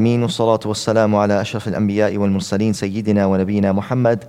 امين 0.00 0.22
والصلاة 0.22 0.60
والسلام 0.66 1.16
على 1.16 1.40
أشرف 1.40 1.68
الأنبياء 1.68 2.16
والمرسلين 2.16 2.72
سيدنا 2.72 3.26
ونبينا 3.26 3.72
محمد 3.72 4.24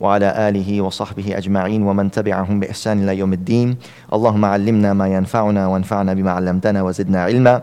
وعلى 0.00 0.48
آله 0.48 0.80
وصحبه 0.80 1.38
أجمعين 1.38 1.82
ومن 1.82 2.10
تبعهم 2.10 2.60
بإحسان 2.60 3.02
إلى 3.02 3.18
يوم 3.18 3.32
الدين. 3.32 3.76
اللهم 4.12 4.44
علمنا 4.44 4.92
ما 4.92 5.06
ينفعنا 5.08 5.66
وانفعنا 5.66 6.14
بما 6.14 6.30
علمتنا 6.30 6.82
وزدنا 6.82 7.22
علما. 7.22 7.62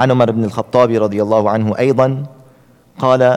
عن 0.00 0.10
عمر 0.10 0.30
بن 0.30 0.44
الخطاب 0.44 0.90
رضي 0.90 1.22
الله 1.22 1.50
عنه 1.50 1.78
أيضا 1.78 2.22
قال 2.98 3.36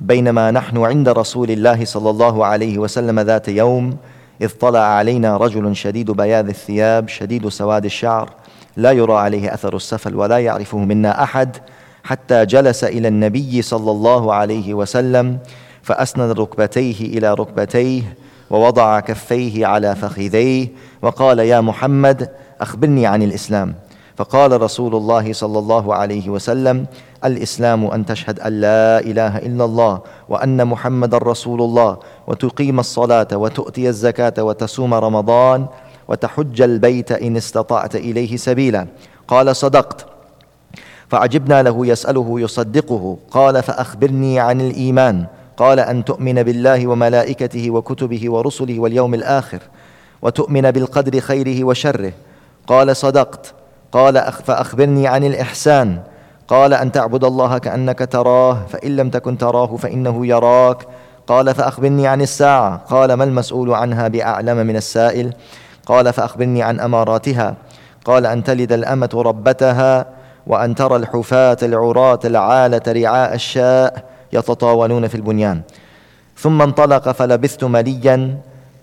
بينما 0.00 0.50
نحن 0.50 0.78
عند 0.78 1.08
رسول 1.08 1.50
الله 1.50 1.84
صلى 1.84 2.10
الله 2.10 2.46
عليه 2.46 2.78
وسلم 2.78 3.20
ذات 3.20 3.48
يوم 3.48 3.96
إذ 4.40 4.48
طلع 4.48 4.80
علينا 4.80 5.36
رجل 5.36 5.76
شديد 5.76 6.10
بياض 6.10 6.48
الثياب 6.48 7.08
شديد 7.08 7.48
سواد 7.48 7.84
الشعر 7.84 8.30
لا 8.76 8.92
يرى 8.92 9.14
عليه 9.14 9.54
أثر 9.54 9.76
السفل 9.76 10.16
ولا 10.16 10.38
يعرفه 10.38 10.78
منا 10.78 11.22
أحد 11.22 11.56
حتى 12.04 12.46
جلس 12.46 12.84
إلى 12.84 13.08
النبي 13.08 13.62
صلى 13.62 13.90
الله 13.90 14.34
عليه 14.34 14.74
وسلم 14.74 15.38
فأسند 15.82 16.30
ركبتيه 16.40 17.18
إلى 17.18 17.34
ركبتيه 17.34 18.16
ووضع 18.50 19.00
كفيه 19.00 19.66
على 19.66 19.96
فخذيه 19.96 20.68
وقال 21.02 21.38
يا 21.38 21.60
محمد 21.60 22.30
أخبرني 22.60 23.06
عن 23.06 23.22
الإسلام. 23.22 23.74
فقال 24.16 24.62
رسول 24.62 24.94
الله 24.94 25.32
صلى 25.32 25.58
الله 25.58 25.94
عليه 25.94 26.28
وسلم 26.28 26.86
الإسلام 27.24 27.86
أن 27.86 28.06
تشهد 28.06 28.40
أن 28.40 28.60
لا 28.60 29.00
إله 29.00 29.38
إلا 29.38 29.64
الله 29.64 30.00
وأن 30.28 30.66
محمدا 30.66 31.18
رسول 31.18 31.62
الله 31.62 31.96
وتقيم 32.26 32.80
الصلاة 32.80 33.28
وتؤتي 33.32 33.88
الزكاة 33.88 34.42
وتصوم 34.42 34.94
رمضان 34.94 35.66
وتحج 36.08 36.62
البيت 36.62 37.12
إن 37.12 37.36
استطعت 37.36 37.96
إليه 37.96 38.36
سبيلا. 38.36 38.86
قال 39.28 39.56
صدقت. 39.56 40.11
فعجبنا 41.12 41.62
له 41.62 41.86
يسأله 41.86 42.40
يصدقه. 42.40 43.16
قال 43.30 43.62
فأخبرني 43.62 44.40
عن 44.40 44.60
الإيمان. 44.60 45.24
قال 45.56 45.80
أن 45.80 46.04
تؤمن 46.04 46.42
بالله 46.42 46.86
وملائكته 46.86 47.70
وكتبه 47.70 48.32
ورسله 48.32 48.80
واليوم 48.80 49.14
الآخر 49.14 49.58
وتؤمن 50.22 50.70
بالقدر 50.70 51.20
خيره 51.20 51.64
وشره. 51.64 52.12
قال 52.66 52.96
صدقت. 52.96 53.54
قال 53.92 54.32
فأخبرني 54.32 55.06
عن 55.06 55.24
الإحسان. 55.24 55.98
قال 56.48 56.74
أن 56.74 56.92
تعبد 56.92 57.24
الله 57.24 57.58
كأنك 57.58 57.98
تراه 57.98 58.66
فإن 58.68 58.96
لم 58.96 59.10
تكن 59.10 59.38
تراه 59.38 59.76
فإنه 59.76 60.26
يراك. 60.26 60.86
قال 61.26 61.54
فأخبرني 61.54 62.06
عن 62.06 62.20
الساعة. 62.22 62.76
قال 62.88 63.12
ما 63.12 63.24
المسؤول 63.24 63.74
عنها 63.74 64.08
بأعلم 64.08 64.66
من 64.66 64.76
السائل؟ 64.76 65.32
قال 65.86 66.12
فأخبرني 66.12 66.62
عن 66.62 66.80
أماراتها. 66.80 67.54
قال 68.04 68.26
أن 68.26 68.44
تلد 68.44 68.72
الأمة 68.72 69.10
ربتها. 69.14 70.21
وأن 70.46 70.74
ترى 70.74 70.96
الحفاة 70.96 71.56
العراة 71.62 72.20
العالة 72.24 72.82
رعاء 72.88 73.34
الشاء 73.34 74.10
يتطاولون 74.32 75.08
في 75.08 75.14
البنيان. 75.14 75.62
ثم 76.36 76.62
انطلق 76.62 77.12
فلبثت 77.12 77.64
مليا. 77.64 78.38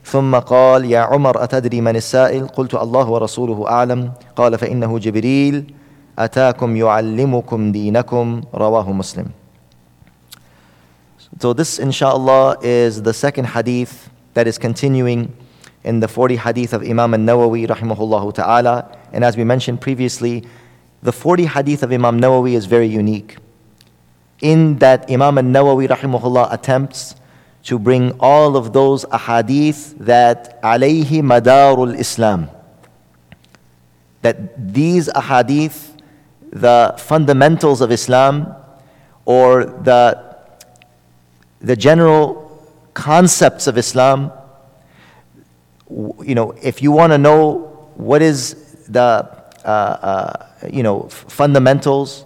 ثم 0.05 0.35
قال 0.35 0.85
يا 0.85 0.99
عمر 0.99 1.43
أتدري 1.43 1.81
من 1.81 1.95
السائل؟ 1.95 2.47
قلت 2.47 2.75
الله 2.75 3.09
ورسوله 3.09 3.69
أعلم. 3.69 4.11
قال 4.35 4.57
فإنه 4.57 4.99
جبريل. 4.99 5.73
أتاكم 6.19 6.75
يعلمكم 6.75 7.71
دينكم. 7.71 8.41
رواه 8.53 8.91
مسلم. 8.91 9.25
So 11.39 11.53
this 11.53 11.80
inshallah 11.80 12.57
is 12.61 13.03
the 13.03 13.13
second 13.13 13.45
hadith 13.45 14.09
that 14.33 14.47
is 14.47 14.57
continuing 14.57 15.31
in 15.83 15.99
the 15.99 16.07
40 16.07 16.35
hadith 16.37 16.73
of 16.73 16.81
Imam 16.83 17.13
al-Nawawi 17.13 17.67
rahimahullah 17.67 18.33
ta'ala. 18.33 18.89
And 19.13 19.23
as 19.23 19.37
we 19.37 19.43
mentioned 19.43 19.80
previously 19.80 20.43
the 21.02 21.11
40 21.11 21.45
hadith 21.45 21.83
of 21.83 21.92
Imam 21.92 22.19
Nawawi 22.19 22.53
is 22.53 22.66
very 22.66 22.88
unique 22.88 23.38
in 24.42 24.78
that 24.80 25.09
Imam 25.09 25.38
al-Nawawi 25.38 25.88
rahimahullah 25.88 26.52
attempts 26.53 27.16
to 27.64 27.78
bring 27.78 28.11
all 28.19 28.55
of 28.55 28.73
those 28.73 29.05
ahadith 29.05 29.97
that 29.97 30.61
alayhi 30.61 31.22
madarul 31.22 31.98
Islam. 31.98 32.49
That 34.21 34.73
these 34.73 35.08
ahadith, 35.09 35.98
the 36.52 36.95
fundamentals 36.98 37.82
of 37.82 37.92
Islam, 37.92 38.55
or 39.26 39.65
the, 39.65 40.38
the 41.59 41.76
general 41.76 42.45
concepts 42.93 43.67
of 43.67 43.77
Islam, 43.77 44.32
you 45.89 46.36
know, 46.36 46.52
if 46.61 46.82
you 46.82 46.92
want 46.92 47.11
to 47.14 47.17
know 47.17 47.92
what 47.95 48.21
is 48.21 48.86
the, 48.88 49.39
uh, 49.68 49.68
uh, 49.68 50.46
you 50.70 50.83
know, 50.83 51.08
fundamentals, 51.08 52.24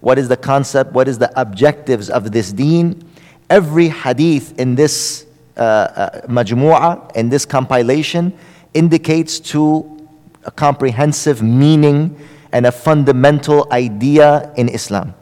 what 0.00 0.18
is 0.18 0.28
the 0.28 0.36
concept, 0.36 0.92
what 0.92 1.08
is 1.08 1.18
the 1.18 1.40
objectives 1.40 2.08
of 2.10 2.30
this 2.30 2.52
deen, 2.52 3.02
every 3.50 3.88
hadith 3.88 4.58
in 4.58 4.74
this 4.74 5.26
uh, 5.56 5.60
uh, 5.60 6.20
majmu'ah, 6.28 7.14
in 7.16 7.28
this 7.28 7.44
compilation, 7.44 8.32
indicates 8.74 9.40
to 9.40 10.08
a 10.44 10.50
comprehensive 10.50 11.42
meaning 11.42 12.16
and 12.52 12.66
a 12.66 12.72
fundamental 12.72 13.66
idea 13.72 14.52
in 14.56 14.68
Islam. 14.68 15.14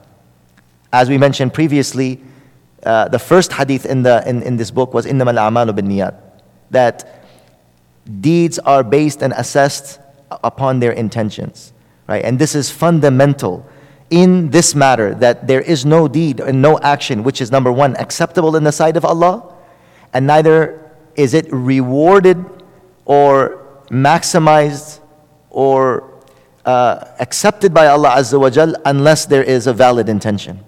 As 0.92 1.08
we 1.08 1.18
mentioned 1.18 1.54
previously, 1.54 2.20
uh, 2.84 3.08
the 3.08 3.18
first 3.18 3.52
hadith 3.52 3.86
in, 3.86 4.02
the, 4.02 4.22
in, 4.28 4.42
in 4.42 4.56
this 4.56 4.70
book 4.70 4.92
was 4.92 5.06
إِنَّمَا 5.06 5.32
الْأَعْمَالُ 5.32 5.70
بِالنِّيَّاتِ 5.70 6.14
That 6.70 7.24
deeds 8.20 8.58
are 8.58 8.84
based 8.84 9.22
and 9.22 9.32
assessed 9.32 9.98
upon 10.43 10.79
their 10.79 10.91
intentions. 10.91 11.73
Right? 12.07 12.23
And 12.23 12.39
this 12.39 12.55
is 12.55 12.71
fundamental 12.71 13.65
in 14.09 14.49
this 14.49 14.73
matter 14.73 15.13
that 15.15 15.47
there 15.47 15.61
is 15.61 15.85
no 15.85 16.07
deed 16.07 16.39
and 16.39 16.61
no 16.61 16.79
action 16.79 17.23
which 17.23 17.41
is 17.41 17.51
number 17.51 17.71
one 17.71 17.95
acceptable 17.97 18.55
in 18.55 18.63
the 18.63 18.71
sight 18.71 18.97
of 18.97 19.05
Allah, 19.05 19.53
and 20.13 20.25
neither 20.25 20.91
is 21.15 21.33
it 21.33 21.51
rewarded 21.51 22.43
or 23.05 23.83
maximized 23.89 24.99
or 25.49 26.19
uh, 26.65 27.05
accepted 27.19 27.73
by 27.73 27.87
Allah 27.87 28.09
Azza 28.17 28.39
wa 28.39 28.49
Jal 28.49 28.75
unless 28.85 29.25
there 29.25 29.43
is 29.43 29.67
a 29.67 29.73
valid 29.73 30.09
intention. 30.09 30.63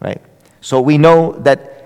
Right? 0.00 0.20
So 0.60 0.80
we 0.80 0.98
know 0.98 1.32
that 1.40 1.78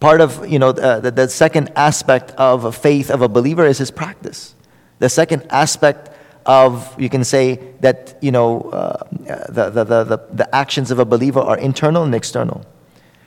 part 0.00 0.20
of 0.20 0.46
you 0.48 0.58
know 0.58 0.70
uh, 0.70 1.00
the, 1.00 1.10
the 1.10 1.28
second 1.28 1.72
aspect 1.76 2.32
of 2.32 2.76
faith 2.76 3.10
of 3.10 3.22
a 3.22 3.28
believer 3.28 3.66
is 3.66 3.78
his 3.78 3.90
practice. 3.90 4.54
The 4.98 5.08
second 5.08 5.46
aspect 5.50 6.10
of, 6.46 6.98
you 6.98 7.08
can 7.08 7.24
say 7.24 7.60
that, 7.80 8.16
you 8.20 8.32
know, 8.32 8.62
uh, 8.62 9.04
the, 9.48 9.70
the, 9.70 9.84
the, 9.84 10.04
the, 10.04 10.18
the 10.32 10.54
actions 10.54 10.90
of 10.90 10.98
a 10.98 11.04
believer 11.04 11.40
are 11.40 11.58
internal 11.58 12.04
and 12.04 12.14
external, 12.14 12.64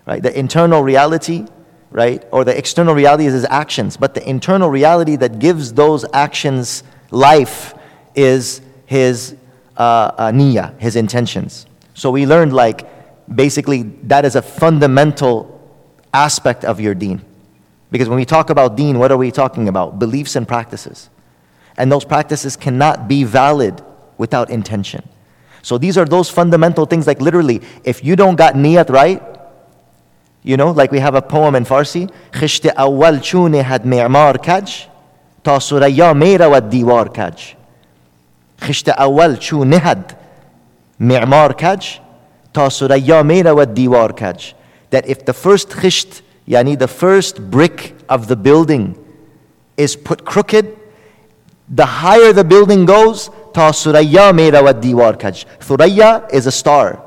right? 0.08 0.22
The 0.22 0.38
internal 0.38 0.82
reality, 0.82 1.46
right? 1.92 2.26
Or 2.32 2.44
the 2.44 2.58
external 2.58 2.96
reality 2.96 3.26
is 3.26 3.34
his 3.34 3.46
actions, 3.46 3.96
but 3.96 4.16
the 4.16 4.28
internal 4.28 4.70
reality 4.70 5.16
that 5.18 5.40
gives 5.40 5.74
those 5.74 6.04
actions 6.14 6.84
life 7.12 7.74
is 8.16 8.62
his 8.86 9.36
uh, 9.78 10.12
uh, 10.18 10.32
niyyah, 10.32 10.78
his 10.80 10.96
intentions. 10.96 11.68
So 11.94 12.12
we 12.12 12.26
learned 12.26 12.54
like, 12.54 12.88
basically, 13.34 13.84
that 14.04 14.26
is 14.26 14.36
a 14.36 14.42
fundamental 14.42 15.60
aspect 16.14 16.66
of 16.66 16.80
your 16.80 16.96
deen. 16.96 17.22
Because 17.92 18.10
when 18.10 18.18
we 18.18 18.26
talk 18.26 18.50
about 18.50 18.76
deen, 18.76 18.98
what 19.00 19.12
are 19.12 19.18
we 19.18 19.32
talking 19.32 19.68
about? 19.68 20.00
Beliefs 20.00 20.36
and 20.36 20.48
practices. 20.48 21.10
And 21.77 21.93
those 21.93 22.05
practices 22.05 22.57
cannot 22.57 23.09
be 23.09 23.25
valid 23.25 23.83
without 24.19 24.51
intention. 24.51 25.03
So 25.63 25.79
these 25.79 25.99
are 25.99 26.05
those 26.05 26.31
fundamental 26.31 26.87
things, 26.87 27.07
like 27.07 27.21
literally, 27.21 27.61
if 27.85 28.05
you 28.05 28.17
don't 28.17 28.37
got 28.37 28.55
niyat 28.55 28.89
right, 28.89 29.23
you 30.43 30.57
know, 30.57 30.71
like 30.71 30.93
we 30.93 31.01
have 31.01 31.17
a 31.17 31.23
poem 31.23 31.55
in 31.57 31.65
Farsi, 31.65 32.11
خشت 32.33 32.67
أول 32.67 33.19
چونه 33.19 33.63
had 33.63 33.87
معمار 33.87 34.37
کج 34.37 34.71
تا 35.45 35.59
سریا 35.59 36.13
میرود 36.13 36.71
دیوار 36.71 37.09
کج 37.09 37.55
خشت 38.61 38.89
اول 38.89 39.37
چونه 39.37 39.79
had 39.79 40.15
معمار 41.01 41.53
کج 41.53 41.87
تا 42.55 42.69
سریا 42.69 43.23
میرود 43.23 43.75
دیوار 43.75 44.13
کج 44.13 44.53
that 44.91 45.09
if 45.09 45.25
the 45.25 45.33
first 45.33 45.71
khisht, 45.71 46.23
yani 46.47 46.79
the 46.79 46.89
first 46.89 47.51
brick 47.51 47.95
of 48.09 48.29
the 48.29 48.37
building 48.37 48.97
is 49.77 49.97
put 49.97 50.25
crooked, 50.25 50.77
the 51.72 51.86
higher 51.86 52.34
the 52.34 52.44
building 52.44 52.86
goes, 52.86 53.30
ta 53.54 53.72
suraya 53.72 54.32
merawad 54.34 54.82
diwar 54.82 55.18
kaj. 55.18 55.46
Thuraya 55.60 56.32
is 56.32 56.46
a 56.46 56.52
star. 56.52 57.02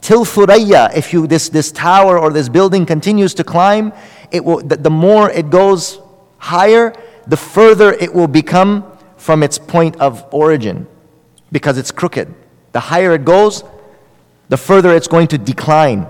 Till 0.00 0.24
Thuraya, 0.24 0.94
if 0.94 1.12
you 1.12 1.26
this, 1.26 1.48
this 1.48 1.70
tower 1.70 2.18
or 2.18 2.30
this 2.30 2.48
building 2.48 2.84
continues 2.84 3.34
to 3.34 3.44
climb, 3.44 3.92
it 4.32 4.44
will 4.44 4.58
the, 4.58 4.76
the 4.76 4.90
more 4.90 5.30
it 5.30 5.48
goes 5.50 6.00
higher, 6.38 6.92
the 7.26 7.36
further 7.36 7.92
it 7.92 8.12
will 8.12 8.26
become 8.26 8.84
from 9.16 9.42
its 9.42 9.58
point 9.58 9.96
of 10.00 10.26
origin 10.32 10.88
because 11.52 11.78
it's 11.78 11.92
crooked. 11.92 12.34
The 12.72 12.80
higher 12.80 13.14
it 13.14 13.24
goes, 13.24 13.62
the 14.48 14.56
further 14.56 14.92
it's 14.92 15.08
going 15.08 15.28
to 15.28 15.38
decline. 15.38 16.08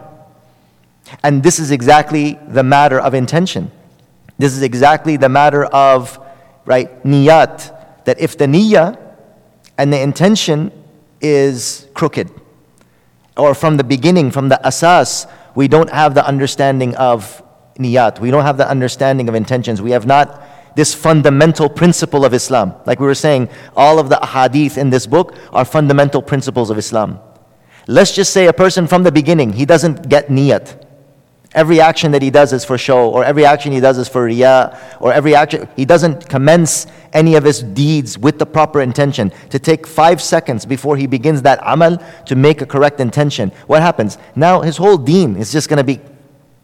And 1.22 1.42
this 1.42 1.58
is 1.58 1.70
exactly 1.70 2.38
the 2.48 2.62
matter 2.62 2.98
of 2.98 3.12
intention. 3.12 3.70
This 4.38 4.54
is 4.54 4.62
exactly 4.62 5.18
the 5.18 5.28
matter 5.28 5.64
of 5.64 6.18
right 6.64 7.02
niyat 7.02 7.79
that 8.04 8.20
if 8.20 8.36
the 8.36 8.46
niyyah 8.46 8.98
and 9.78 9.92
the 9.92 10.00
intention 10.00 10.72
is 11.20 11.88
crooked, 11.94 12.30
or 13.36 13.54
from 13.54 13.76
the 13.76 13.84
beginning, 13.84 14.30
from 14.30 14.48
the 14.48 14.64
asas, 14.66 15.26
we 15.54 15.68
don't 15.68 15.90
have 15.90 16.14
the 16.14 16.26
understanding 16.26 16.94
of 16.96 17.42
niyat. 17.78 18.20
We 18.20 18.30
don't 18.30 18.44
have 18.44 18.56
the 18.56 18.68
understanding 18.68 19.28
of 19.28 19.34
intentions. 19.34 19.80
We 19.80 19.92
have 19.92 20.06
not 20.06 20.42
this 20.76 20.94
fundamental 20.94 21.68
principle 21.68 22.24
of 22.24 22.34
Islam. 22.34 22.74
Like 22.86 23.00
we 23.00 23.06
were 23.06 23.14
saying, 23.14 23.48
all 23.76 23.98
of 23.98 24.08
the 24.08 24.16
ahadith 24.16 24.78
in 24.78 24.90
this 24.90 25.06
book 25.06 25.34
are 25.52 25.64
fundamental 25.64 26.22
principles 26.22 26.70
of 26.70 26.78
Islam. 26.78 27.18
Let's 27.86 28.14
just 28.14 28.32
say 28.32 28.46
a 28.46 28.52
person 28.52 28.86
from 28.86 29.02
the 29.02 29.10
beginning, 29.10 29.52
he 29.52 29.64
doesn't 29.64 30.08
get 30.08 30.28
niyat. 30.28 30.86
Every 31.52 31.80
action 31.80 32.12
that 32.12 32.22
he 32.22 32.30
does 32.30 32.52
is 32.52 32.64
for 32.64 32.78
show, 32.78 33.10
or 33.10 33.24
every 33.24 33.44
action 33.44 33.72
he 33.72 33.80
does 33.80 33.98
is 33.98 34.08
for 34.08 34.28
riyah, 34.28 34.78
or 35.00 35.12
every 35.12 35.34
action, 35.34 35.68
he 35.74 35.84
doesn't 35.84 36.28
commence 36.28 36.86
any 37.13 37.35
of 37.35 37.43
his 37.43 37.63
deeds 37.63 38.17
with 38.17 38.39
the 38.39 38.45
proper 38.45 38.81
intention. 38.81 39.31
To 39.49 39.59
take 39.59 39.87
five 39.87 40.21
seconds 40.21 40.65
before 40.65 40.97
he 40.97 41.07
begins 41.07 41.41
that 41.43 41.59
amal 41.61 41.97
to 42.25 42.35
make 42.35 42.61
a 42.61 42.65
correct 42.65 42.99
intention. 42.99 43.51
What 43.67 43.81
happens? 43.81 44.17
Now 44.35 44.61
his 44.61 44.77
whole 44.77 44.97
deen 44.97 45.35
is 45.37 45.51
just 45.51 45.69
going 45.69 45.77
to 45.77 45.83
be 45.83 45.99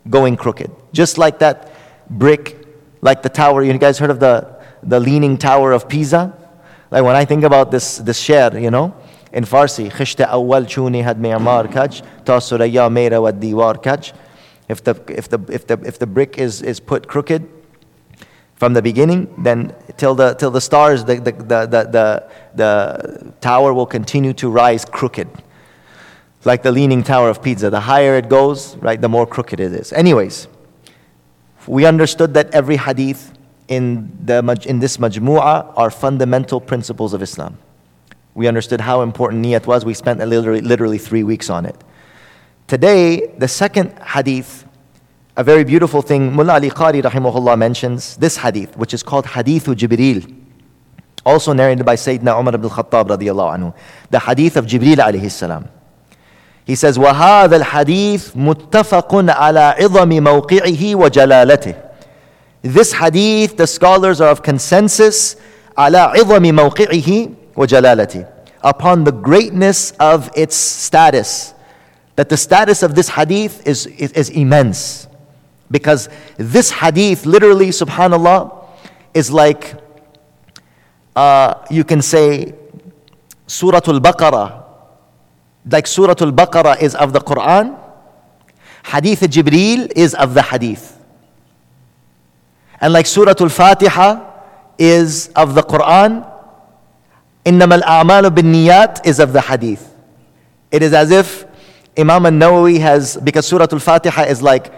going 0.10 0.36
crooked. 0.36 0.72
Just 0.94 1.18
like 1.18 1.40
that 1.40 1.72
brick, 2.10 2.68
like 3.02 3.22
the 3.22 3.30
tower. 3.30 3.64
You 3.64 3.78
guys 3.78 3.98
heard 3.98 4.10
of 4.10 4.20
the, 4.20 4.60
the 4.84 5.00
leaning 5.00 5.38
tower 5.38 5.72
of 5.72 5.88
Pisa? 5.88 6.38
Like 6.92 7.04
when 7.04 7.16
I 7.16 7.26
think 7.26 7.44
about 7.44 7.72
this, 7.72 7.98
this 7.98 8.20
sher, 8.20 8.52
you 8.58 8.72
know, 8.72 8.94
in 9.34 9.46
Farsi, 9.46 9.90
خشت 9.90 10.22
أول 10.22 10.66
چوني 10.66 11.04
had 11.04 11.18
معمار 11.18 11.68
کج 11.68 12.02
تا 12.26 12.40
سریا 12.40 12.90
میره 12.90 13.18
و 13.18 13.32
دیوار 13.32 13.78
کج 13.78 14.12
if 14.70 14.84
the, 14.84 14.96
if 15.08 15.30
the, 15.30 15.40
if 15.50 15.68
the, 15.68 15.80
if 15.86 16.00
the 16.00 16.08
brick 16.08 16.38
is, 16.38 16.62
is 16.62 16.80
put 16.80 17.08
crooked 17.08 17.48
from 18.57 18.73
the 18.73 18.83
beginning, 18.83 19.33
then 19.39 19.75
till 19.97 20.15
the, 20.15 20.35
till 20.35 20.51
the 20.51 20.61
stars, 20.61 21.05
the, 21.05 21.17
the, 21.17 21.33
the, 21.33 21.67
the, 21.67 22.31
the 22.55 23.33
tower 23.41 23.73
will 23.73 23.87
continue 23.87 24.33
to 24.33 24.51
rise 24.51 24.85
crooked. 24.85 25.29
Like 26.45 26.63
the 26.63 26.73
leaning 26.73 27.03
tower 27.03 27.29
of 27.29 27.43
Pisa. 27.43 27.71
The 27.71 27.81
higher 27.81 28.17
it 28.17 28.29
goes, 28.29 28.77
right, 28.77 29.01
the 29.01 29.09
more 29.09 29.27
crooked 29.27 29.61
it 29.61 29.73
is. 29.73 29.93
Anyways, 29.93 30.49
we 31.67 31.85
understood 31.85 32.35
that 32.35 32.51
every 32.55 32.77
hadith 32.77 33.33
in, 33.69 34.17
the, 34.25 34.39
in 34.67 34.79
this 34.79 34.97
majmu'ah 34.97 35.73
are 35.77 35.91
fundamental 35.91 36.61
principles 36.61 37.13
of 37.13 37.23
Islam. 37.23 37.59
We 38.35 38.47
understood 38.47 38.81
how 38.81 39.03
important 39.03 39.45
niyat 39.45 39.67
was. 39.67 39.85
We 39.85 39.95
spent 39.95 40.21
literally, 40.21 40.61
literally 40.61 40.99
three 40.99 41.25
weeks 41.25 41.51
on 41.51 41.67
it. 41.67 41.77
Today, 42.69 43.27
the 43.39 43.49
second 43.49 43.99
hadith, 43.99 44.66
a 45.36 45.44
very 45.44 45.64
beautiful 45.64 46.02
thing, 46.02 46.34
Mullah 46.34 46.54
Ali 46.54 46.70
Qari 46.70 47.02
rahimahullah 47.02 47.58
mentions 47.58 48.18
this 48.18 48.38
hadith, 48.38 48.76
which 48.78 48.94
is 48.94 49.04
called 49.04 49.26
Hadithu 49.26 49.76
Jibreel, 49.76 50.36
also 51.26 51.54
narrated 51.54 51.86
by 51.86 51.96
Sayyidina 51.96 52.40
Umar 52.40 52.56
ibn 52.56 52.70
al-Khattab 52.70 53.08
radiallahu 53.10 53.58
anhu. 53.58 53.76
The 54.10 54.20
hadith 54.20 54.58
of 54.58 54.66
Jibreel 54.66 54.98
alayhi 54.98 55.32
salam. 55.32 55.70
He 56.66 56.76
says, 56.76 56.98
وَهَذَا 56.98 57.62
الْحَدِيث 57.62 58.36
مُتَّفَقٌ 58.36 59.30
عَلَى 59.30 59.78
عِظَمِ 59.78 60.22
مَوْقِعِهِ 60.22 60.96
وَجَلَالَتِهِ 60.96 61.92
This 62.62 62.94
hadith, 62.94 63.58
the 63.58 63.68
scholars 63.68 64.22
are 64.22 64.30
of 64.30 64.44
consensus 64.44 65.38
على 65.78 65.98
عظم 65.98 66.56
موقعه 66.56 67.30
وجلالته 67.56 68.26
upon 68.64 69.04
the 69.04 69.12
greatness 69.12 69.92
of 70.00 70.30
its 70.36 70.56
status 70.56 71.54
that 72.16 72.30
the 72.30 72.38
status 72.38 72.84
of 72.84 72.94
this 72.94 73.10
hadith 73.10 73.66
is, 73.66 73.88
is, 73.88 74.12
is 74.12 74.30
immense. 74.30 75.08
Because 75.70 76.10
this 76.38 76.72
hadith, 76.72 77.26
literally, 77.26 77.70
subhanAllah, 77.70 78.68
is 79.14 79.32
like, 79.32 79.76
uh, 81.16 81.66
you 81.70 81.84
can 81.84 82.02
say, 82.02 82.54
Surah 83.48 83.82
Al 83.88 84.00
Baqarah. 84.00 84.64
Like 85.70 85.88
Surah 85.88 86.16
Al 86.20 86.32
Baqarah 86.32 86.82
is 86.82 86.96
of 86.96 87.14
the 87.14 87.20
Quran, 87.20 87.78
Hadith 88.84 89.22
Jibreel 89.22 89.92
is 89.96 90.14
of 90.16 90.34
the 90.34 90.42
hadith. 90.42 90.98
And 92.80 92.94
like 92.94 93.06
Surah 93.06 93.36
Al 93.40 93.50
Fatiha 93.50 94.28
is 94.78 95.28
of 95.36 95.54
the 95.56 95.62
Quran, 95.62 96.28
إنما 97.46 97.82
الأعمال 97.82 98.30
بالنيات 98.30 99.06
is 99.06 99.20
of 99.20 99.34
the 99.34 99.42
hadith. 99.42 99.96
It 100.72 100.84
is 100.84 100.94
as 100.94 101.12
if 101.12 101.46
Imam 101.98 102.26
al-Nawawi 102.26 102.80
has, 102.80 103.18
because 103.18 103.46
Surah 103.46 103.68
Al-Fatiha 103.72 104.24
is 104.24 104.42
like 104.42 104.72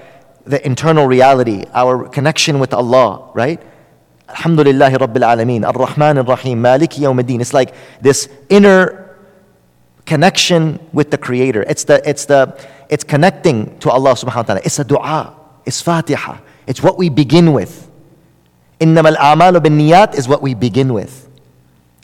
the 0.49 0.65
internal 0.65 1.07
reality, 1.07 1.65
our 1.75 2.09
connection 2.09 2.59
with 2.59 2.73
Allah, 2.73 3.31
right? 3.35 3.61
Alhamdulillah 4.29 4.91
Rabbil 4.91 5.25
Alameen, 5.25 5.67
Ar 5.67 5.73
Rahman 5.73 6.19
Ar 6.19 6.25
Rahim, 6.25 6.63
Maliki 6.63 7.01
Yawmuddin. 7.01 7.41
It's 7.41 7.55
like 7.55 7.75
this 8.01 8.29
inner 8.49 9.17
connection 10.07 10.81
with 10.93 11.11
the 11.11 11.19
Creator. 11.19 11.63
It's, 11.69 11.85
the, 11.85 12.07
it's, 12.09 12.25
the, 12.25 12.59
it's 12.89 13.05
connecting 13.05 13.79
to 13.81 13.91
Allah 13.91 14.13
subhanahu 14.13 14.37
wa 14.37 14.43
ta'ala. 14.43 14.61
It's 14.65 14.79
a 14.79 14.85
dua, 14.85 15.35
it's 15.67 15.83
fatiha, 15.83 16.39
it's 16.67 16.83
what 16.83 16.99
we 16.99 17.09
begin 17.09 17.53
with. 17.53 17.91
Innamal 18.81 19.17
amalu 19.17 19.63
bin 19.63 19.79
niyat 19.79 20.15
is 20.17 20.29
what 20.29 20.41
we 20.41 20.55
begin 20.55 20.95
with. 20.95 21.29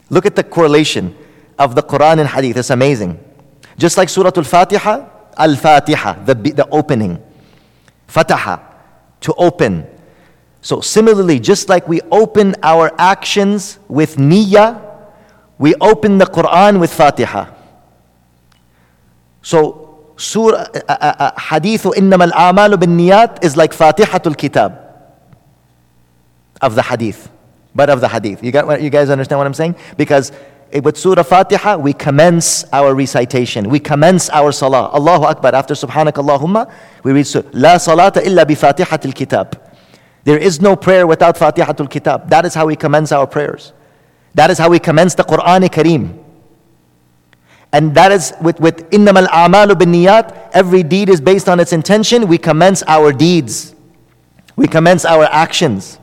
Look 0.09 0.25
at 0.25 0.35
the 0.35 0.43
correlation 0.43 1.15
of 1.57 1.73
the 1.73 1.81
Quran 1.81 2.19
and 2.19 2.29
Hadith. 2.29 2.57
It's 2.57 2.69
amazing. 2.69 3.19
Just 3.77 3.97
like 3.97 4.09
Surah 4.09 4.31
Al 4.35 4.43
Fatiha, 4.43 5.09
Al 5.37 5.55
Fatiha, 5.55 6.25
the, 6.25 6.35
the 6.35 6.67
opening. 6.69 7.21
Fataha, 8.07 8.61
to 9.21 9.33
open. 9.35 9.87
So 10.61 10.81
similarly, 10.81 11.39
just 11.39 11.69
like 11.69 11.87
we 11.87 12.01
open 12.11 12.55
our 12.63 12.91
actions 12.97 13.79
with 13.87 14.17
niyyah, 14.17 14.81
we 15.57 15.75
open 15.75 16.17
the 16.17 16.25
Quran 16.25 16.79
with 16.79 16.91
Fatiha. 16.93 17.53
So 19.41 19.85
Surah, 20.17 20.57
uh, 20.57 20.79
uh, 20.87 21.15
uh, 21.19 21.31
Hadithu 21.33 21.93
Innamal 21.93 22.31
A'malu 22.31 22.79
bin 22.79 22.97
Niyat 22.97 23.43
is 23.43 23.57
like 23.57 23.71
Fatihatul 23.73 24.37
Kitab 24.37 24.79
of 26.61 26.75
the 26.75 26.81
Hadith, 26.81 27.29
but 27.73 27.89
of 27.89 27.99
the 27.99 28.07
Hadith. 28.07 28.41
You, 28.41 28.51
got, 28.51 28.81
you 28.81 28.89
guys 28.89 29.09
understand 29.09 29.39
what 29.39 29.47
I'm 29.47 29.53
saying? 29.53 29.75
Because 29.97 30.31
Eh, 30.75 30.79
with 30.81 30.97
Surah 30.97 31.23
Fatiha, 31.23 31.77
we 31.77 31.93
commence 31.93 32.65
our 32.73 32.93
recitation. 32.93 33.69
We 33.69 33.79
commence 33.79 34.29
our 34.29 34.51
salah. 34.51 34.91
Allahu 34.93 35.23
Akbar. 35.23 35.55
After 35.55 35.73
Subhanak 35.73 36.13
Allahumma, 36.13 36.69
we 37.01 37.13
read 37.13 37.25
Surah. 37.25 37.47
La 37.53 37.75
salata 37.77 38.21
illa 38.21 38.45
bi 38.45 38.55
Fatihatil 38.55 39.15
Kitab. 39.15 39.61
There 40.25 40.37
is 40.37 40.59
no 40.59 40.75
prayer 40.75 41.07
without 41.07 41.37
Fatihatul 41.37 41.89
Kitab. 41.89 42.29
That 42.29 42.45
is 42.45 42.53
how 42.53 42.65
we 42.65 42.75
commence 42.75 43.13
our 43.13 43.25
prayers. 43.25 43.71
That 44.33 44.51
is 44.51 44.57
how 44.57 44.69
we 44.69 44.79
commence 44.79 45.15
the 45.15 45.23
Quran 45.23 45.61
Kareem. 45.69 46.21
And 47.71 47.95
that 47.95 48.11
is 48.11 48.33
with, 48.41 48.59
with 48.59 48.89
innamal 48.89 49.27
a'malu 49.27 49.79
bin 49.79 49.93
niyat, 49.93 50.49
every 50.53 50.83
deed 50.83 51.07
is 51.07 51.21
based 51.21 51.47
on 51.47 51.61
its 51.61 51.71
intention. 51.71 52.27
We 52.27 52.37
commence 52.37 52.83
our 52.87 53.13
deeds. 53.13 53.75
We 54.57 54.67
commence 54.67 55.05
our 55.05 55.23
actions 55.25 55.99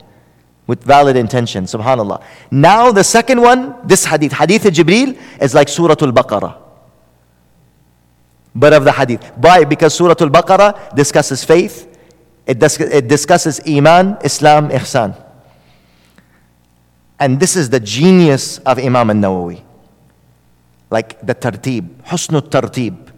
with 0.67 0.83
valid 0.83 1.15
intention. 1.15 1.65
Subhanallah. 1.65 2.23
Now 2.51 2.91
the 2.91 3.03
second 3.03 3.41
one, 3.41 3.75
this 3.85 4.05
hadith, 4.05 4.31
hadith 4.31 4.65
al 4.65 4.71
Jibreel, 4.71 5.17
is 5.41 5.53
like 5.53 5.67
Surah 5.67 5.95
Al-Baqarah. 5.99 6.57
But 8.55 8.73
of 8.73 8.83
the 8.83 8.91
hadith. 8.91 9.31
Why? 9.35 9.63
Because 9.63 9.93
Surah 9.93 10.15
Al-Baqarah 10.19 10.95
discusses 10.95 11.43
faith, 11.43 11.89
it, 12.45 12.59
dis- 12.59 12.79
it 12.79 13.07
discusses 13.07 13.61
Iman, 13.67 14.17
Islam, 14.23 14.69
Ihsan. 14.69 15.19
And 17.19 17.39
this 17.39 17.55
is 17.55 17.69
the 17.69 17.79
genius 17.79 18.57
of 18.59 18.77
Imam 18.77 19.09
al-Nawawi. 19.09 19.63
Like 20.89 21.25
the 21.25 21.33
tartib, 21.33 21.87
husnul 22.03 22.41
tartib. 22.49 23.11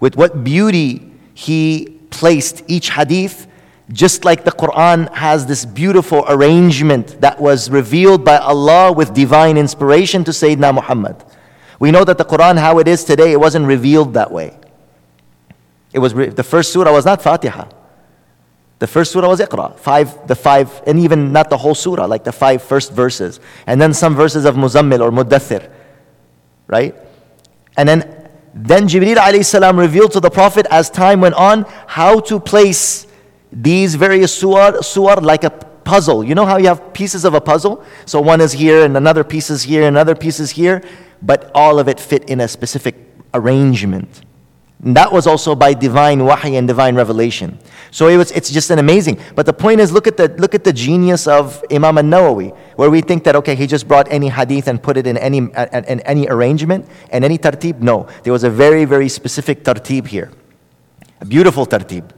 With 0.00 0.16
what 0.16 0.44
beauty 0.44 1.12
he 1.34 1.98
placed 2.10 2.62
each 2.68 2.90
hadith 2.90 3.47
just 3.92 4.24
like 4.24 4.44
the 4.44 4.52
Quran 4.52 5.12
has 5.14 5.46
this 5.46 5.64
beautiful 5.64 6.24
arrangement 6.28 7.20
that 7.20 7.40
was 7.40 7.70
revealed 7.70 8.24
by 8.24 8.36
Allah 8.36 8.92
with 8.92 9.14
divine 9.14 9.56
inspiration 9.56 10.24
to 10.24 10.30
Sayyidina 10.30 10.74
Muhammad. 10.74 11.24
We 11.78 11.90
know 11.90 12.04
that 12.04 12.18
the 12.18 12.24
Quran, 12.24 12.58
how 12.58 12.78
it 12.78 12.88
is 12.88 13.04
today, 13.04 13.32
it 13.32 13.40
wasn't 13.40 13.66
revealed 13.66 14.14
that 14.14 14.30
way. 14.30 14.58
It 15.92 16.00
was 16.00 16.12
re- 16.12 16.28
the 16.28 16.42
first 16.42 16.72
surah 16.72 16.92
was 16.92 17.06
not 17.06 17.22
Fatiha. 17.22 17.68
The 18.78 18.86
first 18.86 19.12
surah 19.12 19.28
was 19.28 19.40
Iqra, 19.40 19.76
five, 19.78 20.28
the 20.28 20.36
five, 20.36 20.82
and 20.86 20.98
even 21.00 21.32
not 21.32 21.50
the 21.50 21.56
whole 21.56 21.74
surah, 21.74 22.04
like 22.04 22.24
the 22.24 22.32
five 22.32 22.62
first 22.62 22.92
verses, 22.92 23.40
and 23.66 23.80
then 23.80 23.92
some 23.94 24.14
verses 24.14 24.44
of 24.44 24.54
Muzammil 24.54 25.00
or 25.00 25.10
Muddathir, 25.10 25.68
right? 26.66 26.94
And 27.76 27.88
then, 27.88 28.30
then 28.54 28.86
Jibreel 28.86 29.16
alayhi 29.16 29.44
salam 29.44 29.78
revealed 29.78 30.12
to 30.12 30.20
the 30.20 30.30
Prophet 30.30 30.66
as 30.70 30.90
time 30.90 31.22
went 31.22 31.34
on 31.34 31.64
how 31.86 32.20
to 32.20 32.38
place 32.38 33.07
these 33.52 33.94
various 33.94 34.36
suwar, 34.42 35.22
like 35.22 35.44
a 35.44 35.50
puzzle. 35.50 36.22
You 36.22 36.34
know 36.34 36.44
how 36.44 36.58
you 36.58 36.66
have 36.66 36.92
pieces 36.92 37.24
of 37.24 37.34
a 37.34 37.40
puzzle? 37.40 37.84
So 38.04 38.20
one 38.20 38.40
is 38.40 38.52
here, 38.52 38.84
and 38.84 38.96
another 38.96 39.24
piece 39.24 39.50
is 39.50 39.62
here, 39.62 39.82
and 39.82 39.96
another 39.96 40.14
piece 40.14 40.40
is 40.40 40.50
here, 40.50 40.82
but 41.22 41.50
all 41.54 41.78
of 41.78 41.88
it 41.88 41.98
fit 41.98 42.28
in 42.28 42.40
a 42.40 42.48
specific 42.48 42.94
arrangement. 43.34 44.22
And 44.84 44.96
that 44.96 45.10
was 45.10 45.26
also 45.26 45.56
by 45.56 45.74
divine 45.74 46.24
wahi 46.24 46.54
and 46.56 46.68
divine 46.68 46.94
revelation. 46.94 47.58
So 47.90 48.06
it 48.06 48.16
was, 48.16 48.30
it's 48.30 48.50
just 48.50 48.70
an 48.70 48.78
amazing. 48.78 49.18
But 49.34 49.46
the 49.46 49.52
point 49.52 49.80
is, 49.80 49.90
look 49.90 50.06
at 50.06 50.16
the, 50.16 50.28
look 50.38 50.54
at 50.54 50.62
the 50.62 50.72
genius 50.72 51.26
of 51.26 51.64
Imam 51.72 51.98
al-Nawawi, 51.98 52.56
where 52.76 52.88
we 52.88 53.00
think 53.00 53.24
that, 53.24 53.34
okay, 53.36 53.56
he 53.56 53.66
just 53.66 53.88
brought 53.88 54.06
any 54.12 54.28
hadith 54.28 54.68
and 54.68 54.80
put 54.80 54.96
it 54.96 55.06
in 55.06 55.16
any, 55.16 55.52
uh, 55.54 55.82
in 55.88 55.98
any 56.00 56.28
arrangement 56.28 56.86
and 57.10 57.24
any 57.24 57.38
tartib. 57.38 57.80
No, 57.80 58.06
there 58.22 58.32
was 58.32 58.44
a 58.44 58.50
very, 58.50 58.84
very 58.84 59.08
specific 59.08 59.64
tartib 59.64 60.06
here. 60.06 60.30
A 61.20 61.24
beautiful 61.24 61.66
tartib. 61.66 62.10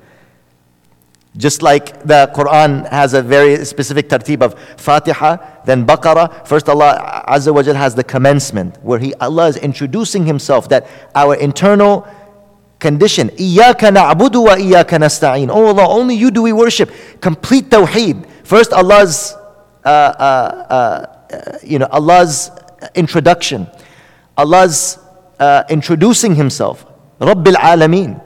Just 1.36 1.62
like 1.62 2.02
the 2.04 2.28
Quran 2.34 2.88
has 2.90 3.14
a 3.14 3.22
very 3.22 3.64
specific 3.64 4.08
tartib 4.08 4.42
of 4.42 4.58
Fatiha, 4.76 5.36
then 5.64 5.86
Baqarah. 5.86 6.46
First, 6.46 6.68
Allah 6.68 7.24
Azza 7.28 7.54
wa 7.54 7.62
has 7.62 7.94
the 7.94 8.02
commencement, 8.02 8.82
where 8.82 8.98
he, 8.98 9.14
Allah 9.14 9.46
is 9.46 9.56
introducing 9.56 10.26
Himself, 10.26 10.68
that 10.70 10.88
our 11.14 11.36
internal 11.36 12.06
condition. 12.80 13.28
Na'budu 13.28 14.44
wa 14.44 14.56
iyaka 14.56 14.98
nasta'in. 14.98 15.50
Oh 15.50 15.66
Allah, 15.66 15.86
only 15.88 16.16
you 16.16 16.32
do 16.32 16.42
we 16.42 16.52
worship. 16.52 16.90
Complete 17.20 17.70
tawheed. 17.70 18.26
First 18.42 18.72
Allah's, 18.72 19.36
uh, 19.84 19.88
uh, 19.88 20.66
uh, 21.30 21.58
you 21.62 21.78
know, 21.78 21.86
Allah's 21.92 22.50
introduction. 22.96 23.68
Allah's 24.36 24.98
uh, 25.38 25.62
introducing 25.68 26.34
himself. 26.34 26.84
Rabbil 27.20 27.54
Alameen. 27.54 28.20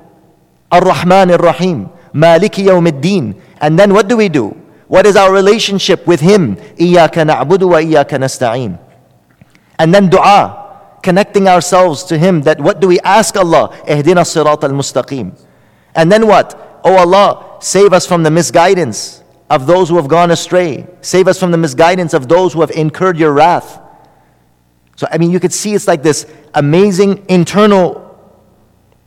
Ar-Rahman 0.72 1.32
Ar-Rahim. 1.32 1.90
Maliki 2.14 2.66
Yawmiddin. 2.66 3.40
And 3.60 3.78
then 3.78 3.92
what 3.92 4.08
do 4.08 4.16
we 4.16 4.28
do? 4.28 4.50
What 4.86 5.06
is 5.06 5.16
our 5.16 5.32
relationship 5.32 6.06
with 6.06 6.20
Him? 6.20 6.56
Iyaka 6.56 7.26
na'budu 7.26 7.68
wa 7.68 7.80
nasta'in. 7.80 8.78
And 9.78 9.94
then 9.94 10.08
dua 10.08 10.60
connecting 11.02 11.48
ourselves 11.48 12.04
to 12.04 12.16
Him 12.16 12.42
that 12.42 12.60
what 12.60 12.80
do 12.80 12.88
we 12.88 13.00
ask 13.00 13.36
Allah? 13.36 13.76
Ihdina 13.86 14.24
sirat 14.24 14.62
al 14.62 14.70
mustaqim. 14.70 15.38
And 15.94 16.10
then 16.10 16.26
what? 16.26 16.80
Oh 16.84 16.96
Allah, 16.96 17.58
save 17.60 17.92
us 17.92 18.06
from 18.06 18.22
the 18.22 18.30
misguidance 18.30 19.22
of 19.50 19.66
those 19.66 19.88
who 19.88 19.96
have 19.96 20.08
gone 20.08 20.30
astray. 20.30 20.86
Save 21.00 21.28
us 21.28 21.38
from 21.38 21.50
the 21.50 21.58
misguidance 21.58 22.14
of 22.14 22.28
those 22.28 22.52
who 22.52 22.60
have 22.60 22.70
incurred 22.70 23.18
your 23.18 23.32
wrath. 23.32 23.80
So, 24.96 25.06
I 25.10 25.18
mean, 25.18 25.30
you 25.30 25.40
could 25.40 25.52
see 25.52 25.74
it's 25.74 25.88
like 25.88 26.02
this 26.02 26.26
amazing 26.54 27.24
internal, 27.28 28.00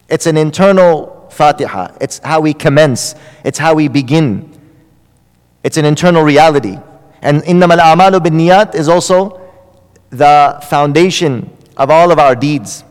it's 0.09 0.25
an 0.25 0.37
internal 0.37 1.16
Fatiha. 1.37 1.95
It's 2.01 2.17
how 2.19 2.41
we 2.41 2.53
commence, 2.53 3.13
it's 3.45 3.59
how 3.59 3.75
we 3.75 3.87
begin. 3.87 4.51
It's 5.63 5.77
an 5.77 5.85
internal 5.85 6.23
reality. 6.23 6.77
And 7.21 7.43
innamal 7.43 7.77
a'malu 7.77 8.23
bin 8.23 8.33
niyat 8.33 8.73
is 8.73 8.89
also 8.89 9.39
the 10.09 10.59
foundation 10.69 11.55
of 11.77 11.91
all 11.91 12.11
of 12.11 12.19
our 12.19 12.35
deeds. 12.35 12.83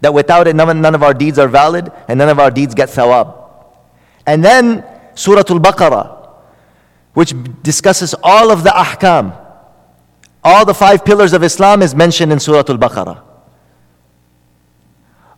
That 0.00 0.14
without 0.14 0.46
it, 0.46 0.54
none, 0.54 0.94
of 0.94 1.02
our 1.02 1.14
deeds 1.14 1.38
are 1.38 1.48
valid 1.48 1.90
and 2.06 2.18
none 2.18 2.28
of 2.28 2.38
our 2.38 2.50
deeds 2.50 2.74
get 2.74 2.88
thawab. 2.88 3.34
And 4.26 4.44
then 4.44 4.84
Surah 5.14 5.42
Al 5.48 5.58
Baqarah, 5.58 6.28
which 7.14 7.34
discusses 7.62 8.14
all 8.22 8.50
of 8.50 8.62
the 8.62 8.70
ahkam. 8.70 9.34
All 10.44 10.64
the 10.64 10.74
five 10.74 11.04
pillars 11.04 11.32
of 11.32 11.42
Islam 11.42 11.82
is 11.82 11.94
mentioned 11.94 12.30
in 12.30 12.38
Surah 12.38 12.64
Al 12.68 12.78
Baqarah 12.78 13.25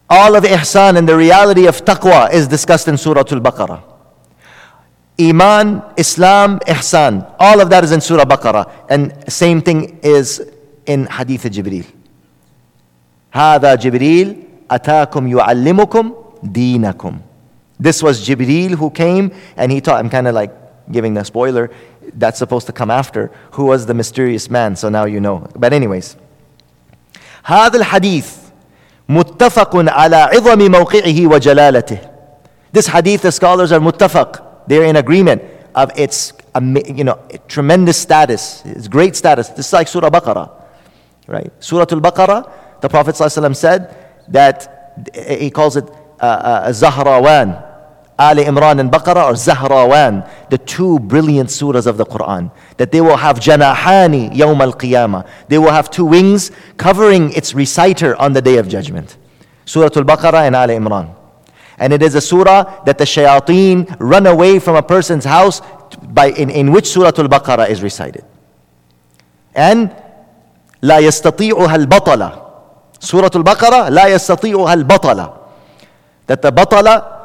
All 0.09 0.35
of 0.35 0.43
ihsan 0.43 0.97
and 0.97 1.07
the 1.07 1.15
reality 1.15 1.65
of 1.65 1.83
taqwa 1.83 2.31
is 2.31 2.47
discussed 2.47 2.88
in 2.88 2.97
Surah 2.97 3.23
Al 3.31 3.39
Baqarah. 3.39 3.83
Iman, 5.19 5.83
Islam, 5.97 6.59
ihsan, 6.59 7.35
all 7.39 7.62
of 7.62 7.69
that 7.69 7.83
is 7.83 7.91
in 7.91 8.01
Surah 8.01 8.25
Baqarah. 8.25 8.71
And 8.89 9.31
same 9.31 9.62
thing 9.62 10.00
is 10.03 10.41
in 10.85 11.05
Hadith 11.05 11.43
Jibreel. 11.43 11.85
هذا 13.33 13.75
جبريل 13.75 14.43
أتاكم 14.71 15.27
يعلمكم 15.27 16.13
دينكم 16.43 17.17
This 17.79 18.03
was 18.03 18.25
Jibreel 18.27 18.75
who 18.75 18.89
came 18.91 19.31
and 19.57 19.71
he 19.71 19.81
taught. 19.81 20.00
I'm 20.00 20.09
kind 20.09 20.27
of 20.27 20.35
like 20.35 20.51
giving 20.91 21.15
the 21.15 21.23
spoiler. 21.23 21.71
That's 22.13 22.38
supposed 22.38 22.67
to 22.67 22.73
come 22.73 22.91
after. 22.91 23.31
Who 23.53 23.65
was 23.65 23.88
the 23.88 23.93
mysterious 23.93 24.50
man? 24.50 24.75
So 24.75 24.89
now 24.89 25.05
you 25.05 25.19
know. 25.19 25.47
But 25.55 25.73
anyways. 25.73 26.15
هذا 27.43 27.77
الحديث 27.77 28.43
متفق 29.08 29.76
على 29.76 30.16
عظم 30.16 30.70
موقعه 30.70 31.26
وجلالته. 31.26 31.98
This 32.72 32.86
hadith, 32.88 33.22
the 33.22 33.32
scholars 33.32 33.72
are 33.72 33.80
muttafaq. 33.80 34.66
They're 34.66 34.84
in 34.84 34.96
agreement 34.96 35.42
of 35.74 35.90
its 35.96 36.32
you 36.54 37.04
know, 37.04 37.18
tremendous 37.48 37.96
status, 37.96 38.62
its 38.64 38.88
great 38.88 39.16
status. 39.16 39.48
This 39.48 39.66
is 39.68 39.72
like 39.72 39.88
Surah 39.88 40.10
Baqarah. 40.10 40.50
Right? 41.26 41.50
Surah 41.60 41.86
Al-Baqarah 41.90 42.50
the 42.80 42.88
Prophet 42.88 43.14
ﷺ 43.14 43.56
said 43.56 43.96
that 44.28 45.04
he 45.38 45.50
calls 45.50 45.76
it 45.76 45.88
uh, 46.20 46.24
uh, 46.24 46.68
Zahrawan. 46.68 47.64
Ali 48.17 48.43
Imran 48.43 48.79
and 48.79 48.91
Baqarah 48.91 49.25
or 49.25 49.33
Zahrawan, 49.33 50.29
the 50.50 50.57
two 50.57 51.00
brilliant 51.00 51.50
surahs 51.50 51.88
of 51.88 51.97
the 51.97 52.05
Quran, 52.05 52.51
that 52.77 52.91
they 52.91 53.01
will 53.01 53.17
have 53.17 53.39
janahani 53.39 54.31
yawm 54.33 54.62
al 54.62 54.73
qiyamah. 54.73 55.27
They 55.47 55.57
will 55.57 55.71
have 55.71 55.89
two 55.89 56.05
wings 56.05 56.51
covering 56.77 57.33
its 57.33 57.53
reciter 57.55 58.15
on 58.17 58.33
the 58.33 58.41
day 58.41 58.57
of 58.57 58.67
judgment. 58.67 59.17
Surah 59.65 59.89
Al 59.95 60.03
Baqarah 60.03 60.45
and 60.45 60.55
Ali 60.55 60.75
Imran. 60.75 61.15
And 61.79 61.91
it 61.91 62.03
is 62.03 62.13
a 62.13 62.21
surah 62.21 62.83
that 62.83 63.00
the 63.00 63.03
shayateen 63.03 63.97
run 64.00 64.27
away 64.27 64.59
from 64.59 64.75
a 64.75 64.83
person's 64.83 65.25
house 65.25 65.62
by, 66.03 66.27
in, 66.27 66.50
in 66.50 66.71
which 66.71 66.88
Surah 66.88 67.07
Al 67.17 67.27
Baqarah 67.27 67.69
is 67.69 67.81
recited. 67.81 68.23
And 69.55 69.91
لا 70.83 71.00
يستطيعها 71.00 71.75
البطلة 71.75 72.43
Surah 73.03 73.29
Al-Baqarah, 73.35 73.89
لا 73.91 74.07
يستطيعها 74.07 74.73
البطلة. 74.73 75.33
That 76.27 76.41
the 76.41 76.51
batala, 76.51 77.16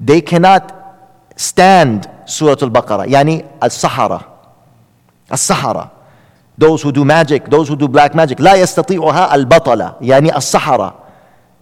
they 0.00 0.20
cannot 0.20 0.72
stand 1.36 2.08
Surah 2.26 2.56
Al-Baqarah. 2.60 3.06
Yani 3.06 3.46
al-sahara. 3.60 4.26
Al-sahara. 5.30 5.90
Those 6.58 6.82
who 6.82 6.92
do 6.92 7.04
magic, 7.04 7.46
those 7.46 7.68
who 7.68 7.76
do 7.76 7.88
black 7.88 8.14
magic. 8.14 8.38
لا 8.38 8.54
يستطيعها 8.54 9.34
البطلة. 9.34 10.00
Yani 10.02 10.30
al-sahara. 10.32 10.94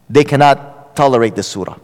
They 0.08 0.24
cannot 0.24 0.94
tolerate 0.96 1.34
this 1.34 1.48
surah. 1.48 1.76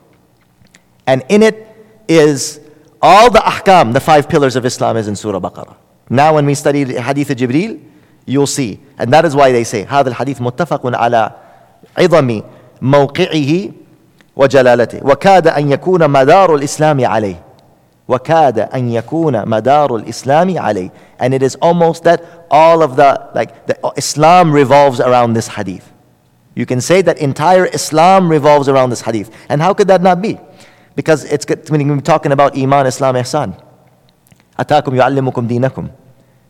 And 1.06 1.24
in 1.28 1.42
it 1.42 1.66
is 2.08 2.60
all 3.02 3.30
the 3.30 3.40
ahkam, 3.40 3.92
the 3.92 4.00
five 4.00 4.28
pillars 4.28 4.56
of 4.56 4.64
Islam 4.64 4.96
is 4.96 5.08
in 5.08 5.16
Surah 5.16 5.40
Baqarah. 5.40 5.76
Now 6.08 6.34
when 6.34 6.46
we 6.46 6.54
study 6.54 6.84
Hadith 6.94 7.30
of 7.30 7.36
Jibreel, 7.36 7.80
you'll 8.26 8.46
see. 8.46 8.80
And 8.98 9.12
that 9.12 9.24
is 9.24 9.34
why 9.34 9.52
they 9.52 9.64
say, 9.64 9.84
هذا 9.84 10.08
الحديث 10.08 10.40
متفق 10.40 10.96
على 10.96 11.32
عظم 11.98 12.42
موقعه 12.82 13.72
وجلالته 14.36 15.00
وكاد 15.02 15.48
أن 15.48 15.72
يكون 15.72 16.10
مدار 16.10 16.54
الإسلام 16.54 17.06
عليه 17.06 17.42
وكاد 18.08 18.58
أن 18.58 18.90
يكون 18.90 19.48
مدار 19.48 19.96
الإسلام 19.96 20.58
عليه 20.58 20.90
and 21.20 21.34
it 21.34 21.42
is 21.42 21.56
almost 21.56 22.04
that 22.04 22.22
all 22.50 22.82
of 22.82 22.96
the 22.96 23.28
like 23.34 23.66
the 23.66 23.76
Islam 23.96 24.52
revolves 24.52 25.00
around 25.00 25.34
this 25.34 25.48
hadith 25.48 25.92
you 26.54 26.66
can 26.66 26.80
say 26.80 27.02
that 27.02 27.18
entire 27.18 27.66
Islam 27.66 28.28
revolves 28.28 28.68
around 28.68 28.90
this 28.90 29.02
hadith 29.02 29.30
and 29.48 29.60
how 29.62 29.72
could 29.74 29.88
that 29.88 30.02
not 30.02 30.20
be 30.22 30.38
because 30.96 31.24
it's 31.24 31.46
when 31.70 31.86
we're 31.88 32.00
talking 32.00 32.32
about 32.32 32.56
Iman 32.56 32.86
Islam 32.86 33.14
Ihsan 33.16 33.52
أتاكم 34.58 34.94
يعلمكم 34.94 35.46
دينكم 35.46 35.88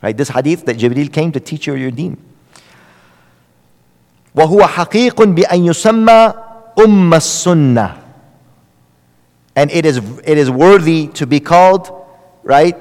right 0.03 0.17
this 0.17 0.29
hadith 0.29 0.65
that 0.65 0.77
Jibreel 0.77 1.11
came 1.11 1.31
to 1.31 1.39
teach 1.39 1.67
you 1.67 1.75
your 1.75 1.91
deen 1.91 2.17
وهو 4.35 4.67
حقيق 4.67 5.21
بأن 5.23 5.65
يسمى 5.65 6.33
أم 6.85 7.13
السنة 7.13 8.01
and 9.55 9.69
it 9.71 9.85
is, 9.85 9.97
it 10.23 10.37
is 10.37 10.49
worthy 10.49 11.07
to 11.07 11.27
be 11.27 11.39
called, 11.39 11.91
right, 12.43 12.75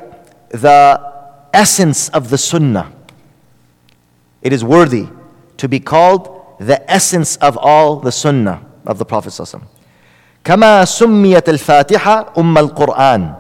the 0.50 1.00
essence 1.52 2.08
of 2.10 2.30
the 2.30 2.38
sunnah. 2.38 2.92
It 4.42 4.52
is 4.52 4.62
worthy 4.64 5.08
to 5.56 5.68
be 5.68 5.80
called 5.80 6.30
the 6.60 6.78
essence 6.90 7.37
of 7.37 7.56
all 7.56 7.96
the 7.96 8.12
sunnah 8.12 8.62
of 8.87 8.99
the 8.99 9.04
Prophet 9.04 9.32
كما 10.44 10.84
سميت 10.84 11.49
الفاتحة 11.49 12.32
أم 12.38 12.58
القرآن 12.58 13.34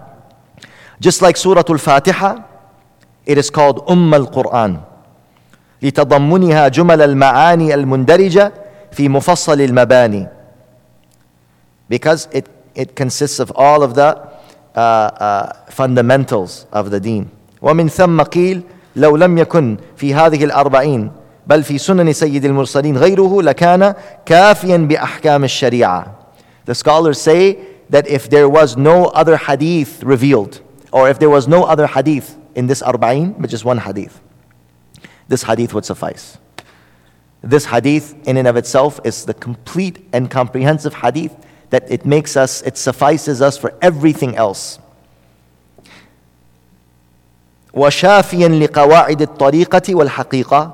Just 1.00 1.22
like 1.22 1.36
Surah 1.38 1.62
Al-Fatiha, 1.66 2.44
it 3.24 3.38
is 3.38 3.48
called 3.48 3.84
Umm 3.88 4.12
al-Quran. 4.12 4.80
لتضمنها 5.82 6.68
جمل 6.68 7.02
المعاني 7.02 7.74
المندرجة 7.74 8.52
في 8.92 9.08
مفصل 9.08 9.60
المباني 9.60 10.28
because 11.88 12.28
it, 12.32 12.48
it 12.74 12.96
consists 12.96 13.38
of 13.38 13.52
all 13.54 13.82
of 13.82 13.94
the 13.94 14.16
uh, 14.74 14.78
uh, 14.78 15.52
fundamentals 15.70 16.66
of 16.72 16.90
the 16.90 17.00
deen 17.00 17.30
ومن 17.62 17.88
ثم 17.88 18.22
قيل 18.22 18.62
لو 18.96 19.16
لم 19.16 19.38
يكن 19.38 19.76
في 19.96 20.14
هذه 20.14 20.44
الأربعين 20.44 21.12
بل 21.46 21.62
في 21.62 21.78
سنن 21.78 22.12
سيد 22.12 22.44
المرسلين 22.44 22.96
غيره 22.96 23.42
لكان 23.42 23.94
كافيا 24.26 24.76
بأحكام 24.76 25.44
الشريعة 25.44 26.06
The 26.66 26.74
scholars 26.74 27.20
say 27.20 27.58
that 27.90 28.06
if 28.06 28.30
there 28.30 28.48
was 28.48 28.76
no 28.76 29.06
other 29.06 29.36
hadith 29.36 30.02
revealed 30.02 30.60
or 30.92 31.08
if 31.10 31.18
there 31.18 31.30
was 31.30 31.48
no 31.48 31.64
other 31.64 31.86
hadith 31.86 32.36
in 32.54 32.66
this 32.66 32.82
arba'in 32.82 33.34
but 33.38 33.50
just 33.50 33.64
one 33.64 33.78
hadith 33.78 34.20
this 35.30 35.44
hadith 35.44 35.72
would 35.74 35.84
suffice. 35.84 36.38
This 37.40 37.66
hadith, 37.66 38.14
in 38.26 38.36
and 38.36 38.48
of 38.48 38.56
itself, 38.56 38.98
is 39.04 39.24
the 39.24 39.32
complete 39.32 40.04
and 40.12 40.28
comprehensive 40.28 40.92
hadith 40.92 41.34
that 41.70 41.90
it 41.90 42.04
makes 42.04 42.36
us, 42.36 42.62
it 42.62 42.76
suffices 42.76 43.40
us 43.40 43.56
for 43.56 43.74
everything 43.80 44.36
else. 44.36 44.78
وشافيا 47.74 48.48
لقواعد 48.48 49.22
الطريقة 49.22 49.94
والحقيقة 49.94 50.72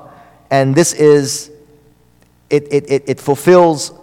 and 0.49 0.73
this 0.73 0.93
is 0.93 1.51
it, 2.49 2.67
it, 2.71 2.89
it, 2.89 3.03
it 3.07 3.19
fulfills 3.19 3.93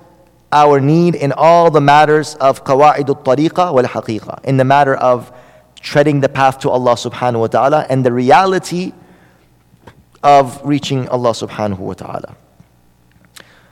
our 0.52 0.78
need 0.78 1.16
in 1.16 1.32
all 1.32 1.70
the 1.70 1.80
matters 1.80 2.36
of 2.36 2.62
قواعد 2.64 3.10
الطريقة 3.10 3.72
والحقيقة 3.72 4.44
in 4.44 4.56
the 4.56 4.64
matter 4.64 4.94
of 4.94 5.32
treading 5.80 6.20
the 6.20 6.28
path 6.28 6.60
to 6.60 6.70
Allah 6.70 6.94
subhanahu 6.94 7.40
wa 7.40 7.46
ta'ala 7.48 7.86
and 7.90 8.04
the 8.06 8.12
reality 8.12 8.92
of 10.22 10.60
reaching 10.64 11.08
Allah 11.08 11.32
subhanahu 11.32 11.78
wa 11.78 11.92
ta'ala. 11.92 12.36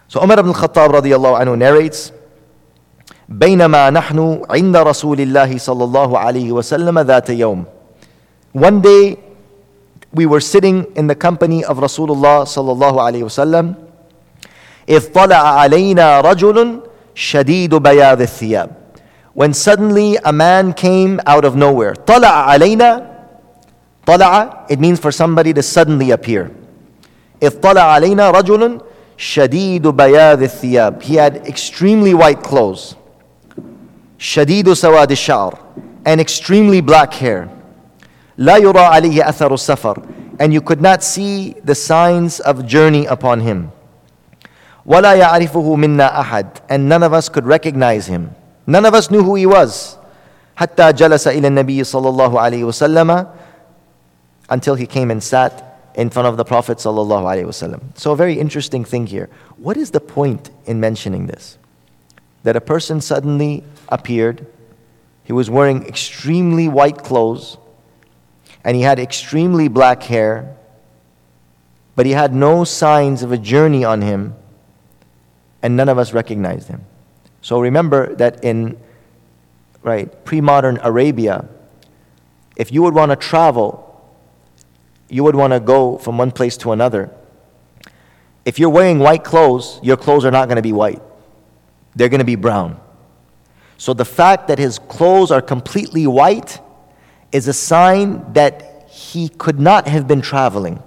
So 0.08 0.22
Umar 0.22 0.38
ibn 0.38 0.50
al-Khattab 0.50 0.90
radiallahu 1.00 1.40
anhu 1.40 1.56
narrates 1.56 2.12
بينما 3.28 3.90
نحن 3.90 4.42
عند 4.50 4.76
رسول 4.76 5.20
الله 5.20 5.58
صلى 5.58 5.84
الله 5.84 6.18
عليه 6.18 6.52
وسلم 6.52 6.98
ذات 6.98 7.30
يوم 7.30 7.64
One 8.54 8.80
day 8.82 9.16
we 10.12 10.26
were 10.26 10.40
sitting 10.40 10.84
in 10.94 11.06
the 11.06 11.14
company 11.14 11.64
of 11.64 11.78
Rasulullah 11.78 12.44
صلى 12.44 12.72
الله 12.72 13.02
عليه 13.02 13.22
وسلم 13.22 13.74
إذ 14.88 15.12
طلع 15.12 15.36
علينا 15.36 16.20
رجل 16.20 16.80
شديد 17.14 17.74
بياض 17.74 18.20
الثياب 18.20 18.70
When 19.34 19.54
suddenly 19.54 20.18
a 20.24 20.32
man 20.32 20.74
came 20.74 21.20
out 21.26 21.44
of 21.44 21.56
nowhere 21.56 21.94
طلع 22.06 22.28
علينا 22.28 23.06
طلع 24.06 24.66
it 24.68 24.78
means 24.80 25.00
for 25.00 25.10
somebody 25.12 25.52
to 25.54 25.62
suddenly 25.62 26.10
appear 26.10 26.50
إذ 27.42 27.60
طلع 27.60 27.82
علينا 27.82 28.30
رجل 28.30 28.80
شديد 29.16 29.86
بياض 29.88 30.42
الثياب 30.42 31.02
He 31.02 31.14
had 31.14 31.46
extremely 31.46 32.12
white 32.12 32.42
clothes 32.42 32.95
شديد 34.18 34.72
سواد 34.72 35.10
الشعر 35.10 35.58
and 36.06 36.20
extremely 36.20 36.80
black 36.80 37.14
hair 37.14 37.48
لا 38.38 38.56
يرى 38.56 38.80
عليه 38.80 39.28
أثر 39.28 39.54
السفر 39.54 40.02
and 40.40 40.52
you 40.52 40.60
could 40.60 40.80
not 40.80 41.02
see 41.02 41.54
the 41.64 41.74
signs 41.74 42.40
of 42.40 42.66
journey 42.66 43.06
upon 43.06 43.40
him 43.40 43.70
ولا 44.86 45.12
يعرفه 45.14 45.74
منا 45.76 46.20
أحد 46.20 46.46
and 46.70 46.88
none 46.88 47.02
of 47.02 47.12
us 47.12 47.28
could 47.28 47.46
recognize 47.46 48.06
him 48.06 48.30
none 48.66 48.84
of 48.86 48.94
us 48.94 49.10
knew 49.10 49.22
who 49.22 49.34
he 49.34 49.46
was 49.46 49.96
حتى 50.56 50.92
جلس 50.92 51.28
إلى 51.28 51.48
النبي 51.48 51.84
صلى 51.84 52.08
الله 52.08 52.40
عليه 52.40 52.64
وسلم 52.64 53.26
until 54.50 54.74
he 54.74 54.86
came 54.86 55.10
and 55.10 55.22
sat 55.22 55.78
in 55.94 56.10
front 56.10 56.28
of 56.28 56.36
the 56.36 56.44
Prophet 56.44 56.78
صلى 56.78 57.00
الله 57.00 57.22
عليه 57.28 57.44
وسلم 57.44 57.80
so 57.96 58.12
a 58.12 58.16
very 58.16 58.38
interesting 58.38 58.84
thing 58.84 59.06
here 59.06 59.28
what 59.58 59.76
is 59.76 59.90
the 59.90 60.00
point 60.00 60.50
in 60.66 60.80
mentioning 60.80 61.26
this 61.26 61.58
That 62.47 62.55
a 62.55 62.61
person 62.61 63.01
suddenly 63.01 63.61
appeared. 63.89 64.47
He 65.25 65.33
was 65.33 65.49
wearing 65.49 65.85
extremely 65.85 66.69
white 66.69 66.99
clothes 66.99 67.57
and 68.63 68.73
he 68.73 68.83
had 68.83 68.99
extremely 68.99 69.67
black 69.67 70.01
hair, 70.03 70.55
but 71.97 72.05
he 72.05 72.13
had 72.13 72.33
no 72.33 72.63
signs 72.63 73.21
of 73.21 73.33
a 73.33 73.37
journey 73.37 73.83
on 73.83 74.01
him, 74.01 74.33
and 75.61 75.75
none 75.75 75.89
of 75.89 75.97
us 75.97 76.13
recognized 76.13 76.69
him. 76.69 76.85
So 77.41 77.59
remember 77.59 78.15
that 78.15 78.45
in 78.45 78.77
right 79.83 80.07
pre-modern 80.23 80.79
Arabia, 80.83 81.49
if 82.55 82.71
you 82.71 82.81
would 82.83 82.93
want 82.93 83.11
to 83.11 83.17
travel, 83.17 84.09
you 85.09 85.21
would 85.25 85.35
want 85.35 85.51
to 85.51 85.59
go 85.59 85.97
from 85.97 86.17
one 86.17 86.31
place 86.31 86.55
to 86.63 86.71
another. 86.71 87.11
If 88.45 88.57
you're 88.57 88.69
wearing 88.69 88.99
white 88.99 89.25
clothes, 89.25 89.81
your 89.83 89.97
clothes 89.97 90.23
are 90.23 90.31
not 90.31 90.47
going 90.47 90.55
to 90.55 90.61
be 90.61 90.71
white. 90.71 91.01
They're 91.97 92.09
going 92.09 92.19
to 92.19 92.25
be 92.25 92.35
brown. 92.35 92.79
So 93.77 93.93
the 93.93 94.05
fact 94.05 94.47
that 94.49 94.59
his 94.59 94.77
clothes 94.77 95.31
are 95.31 95.41
completely 95.41 96.05
white 96.05 96.61
is 97.31 97.47
a 97.47 97.53
sign 97.53 98.33
that 98.33 98.87
he 98.87 99.29
could 99.29 99.59
not 99.59 99.87
have 99.87 100.07
been 100.07 100.21
traveling. 100.21 100.81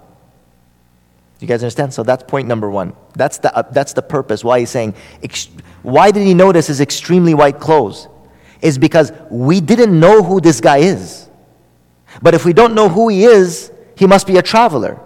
You 1.41 1.49
guys 1.49 1.63
understand? 1.65 1.93
So 1.93 2.05
that's 2.05 2.23
point 2.23 2.47
number 2.47 2.71
one. 2.71 2.95
That's 3.15 3.39
the, 3.39 3.55
uh, 3.55 3.63
that's 3.63 3.93
the 3.93 4.03
purpose 4.03 4.45
why 4.45 4.61
he's 4.61 4.71
saying, 4.71 4.95
ex- 5.23 5.49
why 5.83 6.13
did 6.13 6.25
he 6.25 6.33
notice 6.35 6.69
his 6.69 6.81
extremely 6.81 7.35
white 7.35 7.59
clothes? 7.59 8.07
Is 8.63 8.79
because 8.79 9.13
we 9.31 9.61
didn't 9.61 9.99
know 9.99 10.23
who 10.23 10.41
this 10.41 10.61
guy 10.61 10.79
is. 10.79 11.29
But 12.23 12.35
if 12.35 12.45
we 12.45 12.53
don't 12.53 12.75
know 12.75 12.89
who 12.89 13.09
he 13.09 13.25
is, 13.25 13.73
he 13.97 14.07
must 14.07 14.29
be 14.29 14.37
a 14.37 14.43
traveler. 14.43 15.01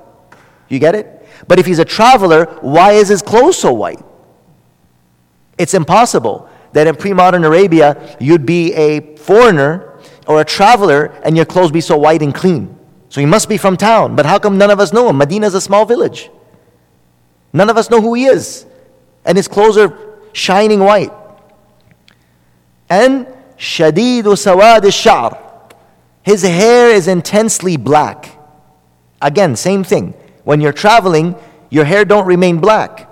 You 0.68 0.78
get 0.78 0.94
it? 0.94 1.26
But 1.48 1.58
if 1.58 1.66
he's 1.66 1.78
a 1.78 1.84
traveler, 1.84 2.44
why 2.60 2.92
is 2.92 3.08
his 3.08 3.22
clothes 3.22 3.58
so 3.58 3.72
white? 3.72 4.04
It's 5.58 5.74
impossible 5.74 6.48
that 6.72 6.86
in 6.86 6.96
pre 6.96 7.12
modern 7.12 7.44
Arabia, 7.44 8.16
you'd 8.20 8.46
be 8.46 8.72
a 8.74 9.16
foreigner 9.16 9.98
or 10.26 10.40
a 10.40 10.44
traveler 10.44 11.06
and 11.24 11.36
your 11.36 11.44
clothes 11.44 11.70
be 11.70 11.80
so 11.80 11.96
white 11.96 12.22
and 12.22 12.34
clean. 12.34 12.76
So 13.08 13.20
he 13.20 13.26
must 13.26 13.48
be 13.48 13.56
from 13.56 13.76
town. 13.76 14.16
But 14.16 14.26
how 14.26 14.38
come 14.38 14.58
none 14.58 14.70
of 14.70 14.80
us 14.80 14.92
know 14.92 15.08
him? 15.08 15.18
Medina 15.18 15.46
is 15.46 15.54
a 15.54 15.60
small 15.60 15.84
village. 15.84 16.30
None 17.52 17.70
of 17.70 17.76
us 17.76 17.88
know 17.88 18.00
who 18.00 18.14
he 18.14 18.24
is. 18.24 18.66
And 19.24 19.36
his 19.36 19.46
clothes 19.46 19.76
are 19.78 19.96
shining 20.32 20.80
white. 20.80 21.12
And 22.90 23.26
shadidu 23.56 24.34
sawad 24.34 24.92
shar 24.92 25.38
His 26.22 26.42
hair 26.42 26.90
is 26.90 27.06
intensely 27.06 27.76
black. 27.76 28.36
Again, 29.22 29.56
same 29.56 29.84
thing. 29.84 30.14
When 30.42 30.60
you're 30.60 30.72
traveling, 30.72 31.36
your 31.70 31.84
hair 31.84 32.04
don't 32.04 32.26
remain 32.26 32.58
black. 32.58 33.08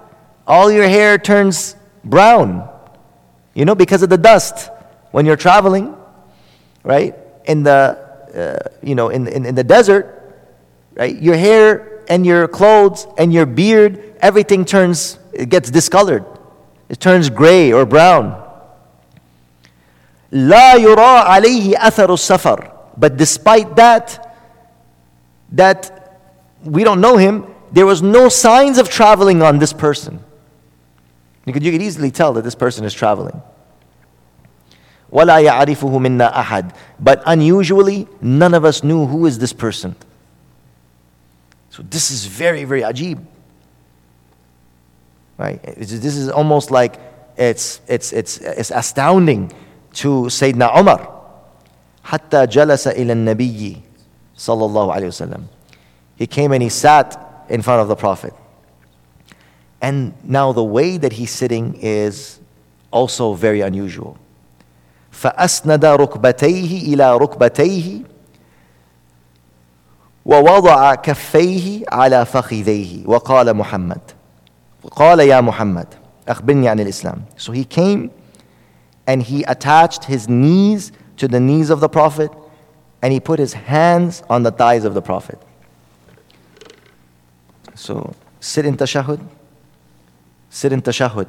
All 0.47 0.71
your 0.71 0.89
hair 0.89 1.17
turns 1.17 1.77
brown. 2.04 2.68
You 3.54 3.66
know, 3.66 3.76
because 3.76 4.04
of 4.04 4.10
the 4.10 4.18
dust. 4.18 4.70
When 5.12 5.26
you're 5.26 5.38
traveling, 5.38 5.96
right, 6.84 7.16
in 7.46 7.64
the, 7.64 7.98
uh, 8.36 8.70
you 8.84 8.94
know, 8.94 9.10
in, 9.10 9.28
in, 9.28 9.46
in 9.46 9.56
the 9.56 9.64
desert, 9.64 10.38
right, 10.96 11.16
your 11.16 11.36
hair 11.36 12.04
and 12.10 12.26
your 12.26 12.48
clothes 12.48 13.08
and 13.18 13.34
your 13.34 13.46
beard, 13.46 14.16
everything 14.20 14.66
turns, 14.66 15.18
it 15.34 15.50
gets 15.50 15.72
discolored. 15.72 16.26
It 16.90 17.00
turns 17.00 17.30
gray 17.30 17.72
or 17.72 17.86
brown. 17.86 18.44
لا 20.32 20.76
يرى 20.76 21.24
عليه 21.24 21.78
أثر 21.78 22.10
السفر. 22.14 22.72
But 22.98 23.18
despite 23.18 23.76
that, 23.76 24.36
that 25.52 26.20
we 26.64 26.84
don't 26.84 27.00
know 27.00 27.18
him, 27.18 27.46
there 27.72 27.86
was 27.86 28.02
no 28.02 28.28
signs 28.30 28.78
of 28.78 28.90
traveling 28.90 29.42
on 29.42 29.60
this 29.60 29.72
person. 29.72 30.20
You 31.46 31.54
could, 31.54 31.64
you 31.64 31.72
could 31.72 31.82
easily 31.82 32.12
tell 32.12 32.34
that 32.34 32.44
this 32.44 32.56
person 32.56 32.84
is 32.86 32.94
traveling. 32.94 33.42
وَلَا 35.12 35.42
يَعْرِفُهُ 35.42 35.90
مِنَّا 35.90 36.34
أَحَدٍ 36.34 36.76
But 37.00 37.24
unusually, 37.26 38.08
none 38.22 38.54
of 38.54 38.66
us 38.66 38.84
knew 38.84 39.06
who 39.06 39.26
is 39.26 39.40
this 39.40 39.54
person. 39.54 39.96
So 41.70 41.84
this 41.84 42.12
is 42.12 42.26
very, 42.26 42.66
very 42.66 42.82
ajib. 42.82 43.24
Right? 45.38 45.62
This 45.78 46.04
is 46.04 46.30
almost 46.30 46.72
like 46.72 47.00
it's, 47.38 47.80
it's, 47.88 48.12
it's, 48.12 48.40
it's 48.40 48.72
astounding 48.72 49.54
to 49.94 50.24
Sayyidina 50.24 50.78
Umar. 50.78 51.14
حتى 52.04 52.48
جلس 52.48 52.88
إلى 52.88 53.12
النبي 53.14 53.82
صلى 54.38 54.66
الله 54.66 54.94
عليه 54.94 55.08
وسلم. 55.08 55.44
He 56.16 56.26
came 56.26 56.52
and 56.52 56.64
he 56.64 56.70
sat 56.70 57.46
in 57.50 57.62
front 57.62 57.82
of 57.82 57.88
the 57.88 57.96
Prophet. 57.96 58.34
And 59.82 60.14
now 60.24 60.52
the 60.54 60.64
way 60.64 60.98
that 60.98 61.14
he's 61.14 61.32
sitting 61.32 61.78
is 61.82 62.40
also 62.92 63.34
very 63.34 63.62
unusual. 63.62 64.18
فأسند 65.12 65.86
ركبتيه 65.86 66.94
إلى 66.94 67.18
ركبتيه 67.18 68.02
ووضع 70.26 70.96
كفيه 70.96 71.84
على 71.92 72.26
فخذيه 72.26 73.08
وقال 73.08 73.54
محمد 73.54 74.02
قال 74.92 75.20
يا 75.20 75.42
محمد 75.42 75.88
أخبرني 76.28 76.70
عن 76.70 76.80
الإسلام 76.80 77.22
So 77.38 77.52
he 77.52 77.64
came 77.64 78.12
and 79.08 79.24
he 79.24 79.44
attached 79.44 80.04
his 80.04 80.28
knees 80.28 80.92
to 81.18 81.28
the 81.28 81.40
knees 81.40 81.70
of 81.70 81.80
the 81.80 81.90
Prophet 81.90 82.30
and 83.02 83.14
he 83.14 83.20
put 83.20 83.40
his 83.40 83.54
hands 83.54 84.24
on 84.30 84.44
the 84.44 84.52
thighs 84.52 84.86
of 84.86 84.94
the 84.94 85.02
Prophet. 85.02 85.40
So 87.76 88.14
sit 88.40 88.66
in 88.66 88.76
tashahud. 88.76 89.20
Sit 90.53 90.71
in 90.71 90.83
tashahud. 90.83 91.29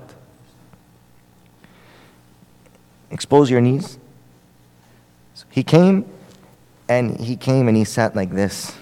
Expose 3.10 3.50
your 3.50 3.62
knees. 3.62 3.98
So 5.34 5.46
he 5.50 5.64
came 5.64 6.06
and 6.90 7.18
he 7.18 7.38
came 7.38 7.70
and 7.70 7.78
he 7.78 7.86
sat 7.86 8.18
like 8.18 8.32
this. 8.32 8.76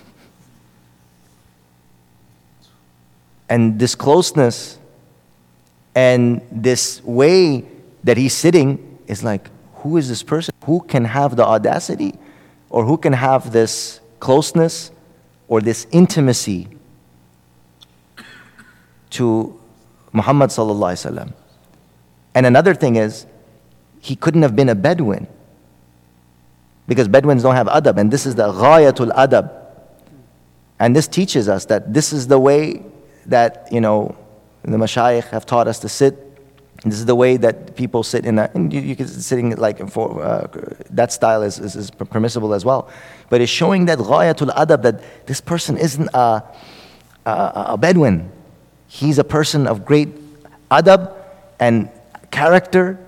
And 3.47 3.77
this 3.77 3.93
closeness 3.93 4.79
and 5.93 6.41
this 6.51 7.03
way 7.03 7.63
that 8.03 8.17
he's 8.17 8.33
sitting 8.33 8.97
is 9.05 9.23
like, 9.23 9.47
who 9.75 9.97
is 9.97 10.09
this 10.09 10.23
person? 10.23 10.55
Who 10.65 10.81
can 10.81 11.05
have 11.05 11.35
the 11.35 11.45
audacity 11.45 12.15
or 12.71 12.83
who 12.83 12.97
can 12.97 13.13
have 13.13 13.51
this 13.51 14.01
closeness 14.19 14.89
or 15.47 15.61
this 15.61 15.85
intimacy 15.91 16.67
to 19.11 19.60
Muhammad 20.13 20.49
sallallahu 20.49 21.11
alaihi. 21.11 21.33
And 22.35 22.45
another 22.45 22.73
thing 22.73 22.95
is, 22.95 23.25
he 23.99 24.15
couldn't 24.15 24.41
have 24.41 24.55
been 24.55 24.69
a 24.69 24.75
Bedouin. 24.75 25.27
Because 26.87 27.07
Bedouins 27.07 27.43
don't 27.43 27.55
have 27.55 27.67
adab, 27.67 27.97
and 27.97 28.11
this 28.11 28.25
is 28.25 28.35
the 28.35 28.51
ghayatul 28.51 29.11
adab. 29.15 29.51
And 30.79 30.95
this 30.95 31.07
teaches 31.07 31.47
us 31.47 31.65
that 31.65 31.93
this 31.93 32.11
is 32.11 32.27
the 32.27 32.39
way 32.39 32.83
that, 33.27 33.67
you 33.71 33.79
know, 33.79 34.17
the 34.63 34.77
mashayikh 34.77 35.29
have 35.29 35.45
taught 35.45 35.67
us 35.67 35.79
to 35.79 35.89
sit. 35.89 36.27
This 36.83 36.95
is 36.95 37.05
the 37.05 37.15
way 37.15 37.37
that 37.37 37.75
people 37.75 38.01
sit 38.01 38.25
in 38.25 38.39
a, 38.39 38.49
and 38.55 38.73
you, 38.73 38.81
you 38.81 38.95
can 38.95 39.07
sitting 39.07 39.55
like 39.55 39.87
for, 39.89 40.23
uh, 40.23 40.47
that 40.89 41.11
style 41.11 41.43
is, 41.43 41.59
is, 41.59 41.75
is, 41.75 41.91
permissible 41.91 42.55
as 42.55 42.65
well. 42.65 42.89
But 43.29 43.41
it's 43.41 43.51
showing 43.51 43.85
that 43.85 43.99
ghayatul 43.99 44.49
adab, 44.55 44.81
that 44.81 45.27
this 45.27 45.39
person 45.39 45.77
isn't 45.77 46.09
a, 46.15 46.43
a, 47.25 47.63
a 47.69 47.77
Bedouin. 47.77 48.31
He's 48.90 49.18
a 49.18 49.24
person 49.24 49.66
of 49.66 49.84
great 49.84 50.08
adab 50.70 51.12
and 51.58 51.88
character. 52.30 52.98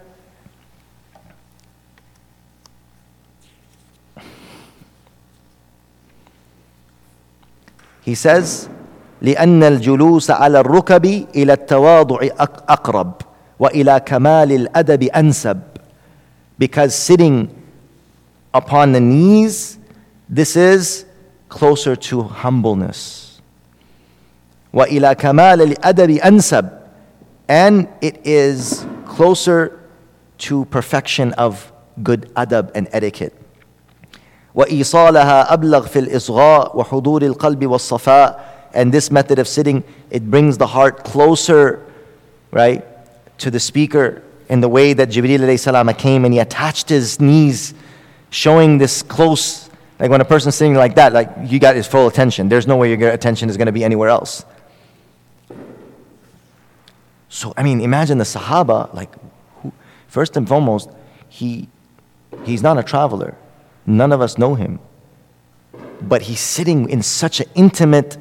He 8.02 8.14
says, 8.14 8.68
لأن 9.22 9.62
الجلوس 9.62 10.30
على 10.30 10.60
الركب 10.60 11.04
إلى 11.34 11.52
التواضع 11.52 12.28
أقرب 12.68 13.12
وإلى 13.58 14.00
كمال 14.06 14.52
الأدب 14.52 15.02
أنسب 15.02 15.60
because 16.58 16.94
sitting 16.94 17.48
upon 18.54 18.92
the 18.92 19.00
knees 19.00 19.78
this 20.28 20.56
is 20.56 21.04
closer 21.48 21.96
to 21.96 22.22
humbleness 22.22 23.21
وإلى 24.72 25.14
كمال 25.14 25.62
الأدب 25.62 26.10
أنسب 26.10 26.70
and 27.48 27.88
it 28.02 28.20
is 28.24 28.86
closer 29.06 29.80
to 30.38 30.64
perfection 30.66 31.32
of 31.34 31.72
good 32.02 32.30
adab 32.34 32.70
and 32.74 32.88
etiquette 32.92 33.32
وإيصالها 34.54 35.52
أبلغ 35.52 35.86
في 35.86 35.98
الإصغاء 35.98 36.76
وحضور 36.76 37.22
القلب 37.22 37.66
والصفاء 37.66 38.48
and 38.74 38.92
this 38.92 39.10
method 39.10 39.38
of 39.38 39.48
sitting, 39.48 39.82
it 40.10 40.30
brings 40.30 40.58
the 40.58 40.66
heart 40.66 41.04
closer, 41.04 41.84
right, 42.50 42.84
to 43.38 43.50
the 43.50 43.60
speaker 43.60 44.22
in 44.48 44.60
the 44.60 44.68
way 44.68 44.92
that 44.92 45.08
Jibreel 45.08 45.58
salam 45.58 45.92
came 45.94 46.24
and 46.24 46.34
he 46.34 46.40
attached 46.40 46.88
his 46.88 47.20
knees, 47.20 47.74
showing 48.30 48.78
this 48.78 49.02
close, 49.02 49.70
like 49.98 50.10
when 50.10 50.20
a 50.20 50.24
person's 50.24 50.54
sitting 50.54 50.74
like 50.74 50.94
that, 50.96 51.12
like 51.12 51.30
you 51.44 51.58
got 51.58 51.76
his 51.76 51.86
full 51.86 52.06
attention. 52.08 52.48
There's 52.48 52.66
no 52.66 52.76
way 52.76 52.94
your 52.94 53.10
attention 53.10 53.48
is 53.48 53.56
going 53.56 53.66
to 53.66 53.72
be 53.72 53.84
anywhere 53.84 54.08
else. 54.08 54.44
So, 57.33 57.51
I 57.57 57.63
mean, 57.63 57.81
imagine 57.81 58.19
the 58.19 58.25
Sahaba, 58.25 58.93
like, 58.93 59.09
who, 59.63 59.73
first 60.07 60.37
and 60.37 60.47
foremost, 60.47 60.91
he, 61.29 61.67
he's 62.43 62.61
not 62.61 62.77
a 62.77 62.83
traveler. 62.83 63.35
None 63.87 64.11
of 64.11 64.21
us 64.21 64.37
know 64.37 64.53
him. 64.53 64.79
But 65.99 66.21
he's 66.21 66.39
sitting 66.39 66.87
in 66.91 67.01
such 67.01 67.39
an 67.39 67.47
intimate 67.55 68.19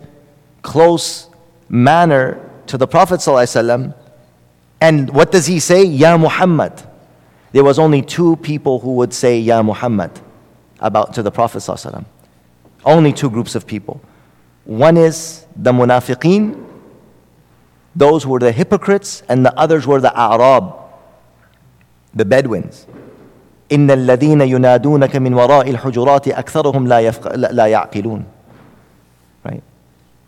close 0.62 1.29
manner 1.68 2.40
to 2.68 2.79
the 2.79 2.87
Prophet 2.87 3.20
ﷺ. 3.20 3.94
And 4.81 5.11
what 5.11 5.31
does 5.31 5.44
he 5.44 5.61
say? 5.61 5.85
Ya 5.85 6.16
Muhammad. 6.16 6.72
There 7.53 7.64
was 7.64 7.79
only 7.79 8.01
two 8.01 8.37
people 8.37 8.79
who 8.79 8.94
would 8.94 9.12
say 9.12 9.38
Ya 9.38 9.62
Muhammad 9.62 10.11
about 10.81 11.12
to 11.12 11.22
the 11.22 11.31
Prophet 11.31 11.59
ﷺ. 11.59 12.03
Only 12.87 13.12
two 13.12 13.29
groups 13.29 13.55
of 13.57 13.66
people. 13.66 14.01
One 14.64 14.96
is 14.96 15.44
the 15.55 15.70
munafiqeen, 15.70 16.71
those 17.95 18.23
who 18.23 18.31
were 18.31 18.39
the 18.39 18.51
hypocrites, 18.51 19.23
and 19.29 19.45
the 19.45 19.57
others 19.60 19.88
were 19.88 19.99
the 19.99 20.15
Arab, 20.17 20.73
the 22.13 22.25
Bedouins. 22.25 22.86
إن 23.71 23.91
الذين 23.91 24.41
ينادونك 24.41 25.15
من 25.15 25.33
وراء 25.33 25.69
الحجرات 25.69 26.27
أكثرهم 26.27 26.88
لا, 26.88 26.99
يفق... 26.99 27.36
لا 27.36 27.65
يعقلون 27.67 28.23
right 29.43 29.63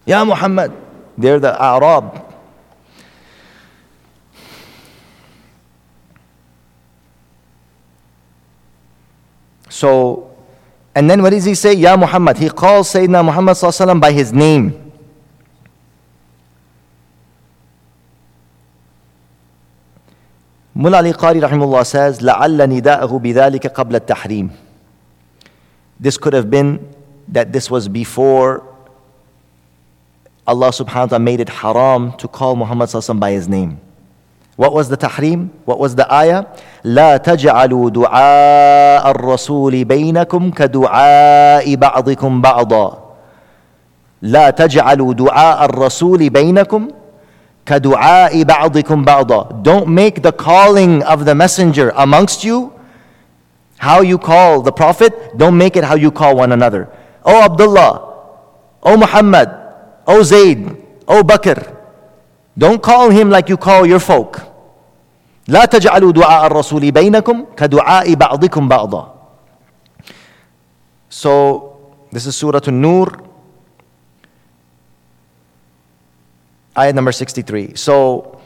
Ya 0.05 0.25
Muhammad. 0.25 0.71
They're 1.17 1.39
the 1.39 1.53
Arab. 1.61 2.25
So, 9.69 10.35
and 10.95 11.09
then 11.09 11.21
what 11.21 11.29
does 11.29 11.45
he 11.45 11.53
say? 11.53 11.73
Ya 11.73 11.95
Muhammad. 11.95 12.37
He 12.37 12.49
calls 12.49 12.91
Sayyidina 12.91 13.23
Muhammad 13.23 14.01
by 14.01 14.11
his 14.11 14.33
name. 14.33 14.82
Mullah 20.75 20.97
Ali 20.97 21.13
Qari 21.13 21.41
rahimullah 21.41 21.85
says, 21.85 22.19
لَعَلَّ 22.19 22.57
نِدَاءَهُ 22.81 23.09
بِذَلِكَ 23.09 23.73
قَبْلَ 23.73 23.99
التَّحْرِيمِ 23.99 24.49
This 25.99 26.17
could 26.17 26.33
have 26.33 26.49
been 26.49 26.79
that 27.27 27.51
this 27.51 27.69
was 27.69 27.87
before 27.87 28.63
Allah 30.47 30.69
subhanahu 30.69 31.13
wa 31.13 31.17
ta'ala 31.17 31.19
made 31.19 31.39
it 31.41 31.49
haram 31.49 32.13
to 32.17 32.27
call 32.27 32.55
Muhammad 32.55 32.89
by 33.19 33.31
his 33.31 33.47
name. 33.47 33.79
What 34.55 34.73
was 34.73 34.89
the 34.89 34.97
tahrim? 34.97 35.49
What 35.63 35.79
was 35.79 35.95
the 35.95 36.03
ayah? 36.11 36.45
لا 36.83 37.17
تجعلوا 37.17 37.89
دعاء 37.89 39.11
الرسول 39.11 39.83
بينكم 39.85 40.51
كدعاء 40.51 41.75
بعضكم 41.75 42.41
بعضا 42.41 43.15
لا 44.21 44.49
تجعلوا 44.49 45.13
دعاء 45.13 45.65
الرسول 45.65 46.29
بينكم 46.29 46.87
كدعاء 47.65 48.43
بعضكم 48.43 49.05
بعضا 49.05 49.63
Don't 49.63 49.87
make 49.87 50.21
the 50.21 50.31
calling 50.31 51.03
of 51.03 51.25
the 51.25 51.35
messenger 51.35 51.91
amongst 51.95 52.43
you 52.43 52.71
how 53.77 54.01
you 54.01 54.17
call 54.17 54.61
the 54.61 54.71
prophet 54.71 55.13
don't 55.37 55.57
make 55.57 55.75
it 55.75 55.83
how 55.83 55.95
you 55.95 56.11
call 56.11 56.35
one 56.35 56.51
another 56.51 56.87
Oh 57.25 57.43
Abdullah 57.43 58.01
Oh 58.81 58.97
Muhammad 58.97 59.59
O 60.09 60.23
Zayd, 60.23 60.65
O 61.07 61.21
Bakr. 61.21 61.75
Don't 62.57 62.81
call 62.81 63.11
him 63.11 63.29
like 63.29 63.47
you 63.47 63.57
call 63.57 63.85
your 63.85 63.99
folk. 63.99 64.41
لا 65.47 65.65
تجعلوا 65.65 66.11
دعاء 66.11 66.45
الرسول 66.45 66.91
بينكم 66.91 67.45
كدعاء 67.57 68.13
بعضكم 68.13 68.67
بعضا. 68.67 69.15
So, 71.09 71.77
this 72.11 72.25
is 72.25 72.35
Surah 72.35 72.61
An-Nur, 72.67 73.21
ayat 76.75 76.95
number 76.95 77.11
63. 77.11 77.75
So, 77.75 78.37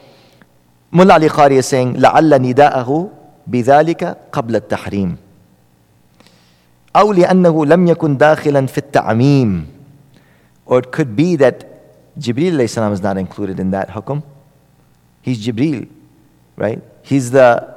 Mullah 0.90 1.14
Ali 1.14 1.28
Qari 1.28 1.58
is 1.58 1.66
saying, 1.66 1.96
لعل 1.96 2.42
نداءه 2.42 3.10
بذلك 3.46 4.16
قبل 4.32 4.56
التحريم. 4.56 5.16
أو 6.96 7.12
لأنه 7.12 7.66
لم 7.66 7.86
يكن 7.86 8.16
داخلا 8.16 8.66
في 8.66 8.78
التعميم. 8.78 9.66
Or 10.66 10.78
it 10.78 10.92
could 10.92 11.16
be 11.16 11.36
that 11.36 11.64
Jibreel 12.18 12.68
salam 12.68 12.92
is 12.92 13.02
not 13.02 13.16
included 13.18 13.58
in 13.58 13.70
that 13.72 13.90
hukum. 13.90 14.22
He's 15.20 15.44
Jibreel, 15.44 15.88
right? 16.56 16.80
He's 17.02 17.30
the 17.30 17.74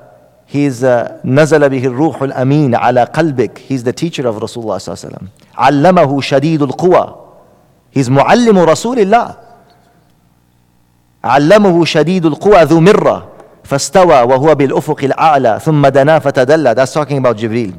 He's 0.50 0.82
نزل 1.26 1.70
به 1.70 1.86
الروح 1.86 2.22
الأمين 2.22 2.76
على 2.76 3.04
قلبك. 3.04 3.58
He's 3.58 3.84
the 3.84 3.92
teacher 3.92 4.26
of 4.26 4.36
Rasulullah 4.36 4.78
صلى 4.78 4.94
الله 4.94 5.04
عليه 5.04 5.08
وسلم. 5.08 5.28
علمه 5.58 6.22
شديد 6.22 6.62
القوى. 6.62 7.16
He's 7.98 8.10
معلم 8.10 8.58
رسول 8.58 9.00
الله. 9.00 9.36
علمه 11.25 11.85
شديد 11.85 12.27
القوى 12.27 12.63
ذو 12.63 12.81
مرة 12.81 13.29
فاستوى 13.65 14.23
وهو 14.23 14.55
بالأفق 14.55 15.05
الأعلى 15.05 15.59
ثم 15.63 15.87
دنا 15.87 16.19
فتدلى. 16.19 16.75
That's 16.75 16.93
talking 16.93 17.19
about 17.19 17.37
Jibreel. 17.37 17.75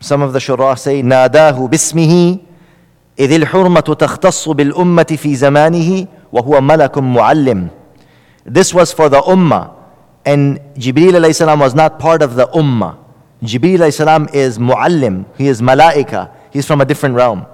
Some 0.00 0.22
of 0.22 0.32
the 0.32 0.38
shurah 0.38 0.78
say, 0.78 1.02
ناداه 1.02 1.66
باسمه 1.66 2.38
إذ 3.18 3.32
الحرمة 3.32 3.80
تختص 3.80 4.48
بالأمة 4.48 5.16
في 5.16 5.34
زمانه 5.34 6.06
وهو 6.32 6.60
ملك 6.60 6.98
معلم. 6.98 7.68
This 8.46 8.72
was 8.72 8.92
for 8.92 9.08
the 9.08 9.20
ummah. 9.20 9.74
And 10.24 10.58
Jibreel 10.76 11.12
alayhi 11.12 11.58
was 11.58 11.74
not 11.74 11.98
part 11.98 12.22
of 12.22 12.36
the 12.36 12.46
ummah. 12.48 12.96
Jibreel 13.42 13.78
alayhi 13.78 14.34
is 14.34 14.58
muallim. 14.58 15.26
He 15.36 15.48
is 15.48 15.60
malaika. 15.60 16.30
He's 16.52 16.66
from 16.66 16.80
a 16.80 16.84
different 16.84 17.16
realm. 17.16 17.46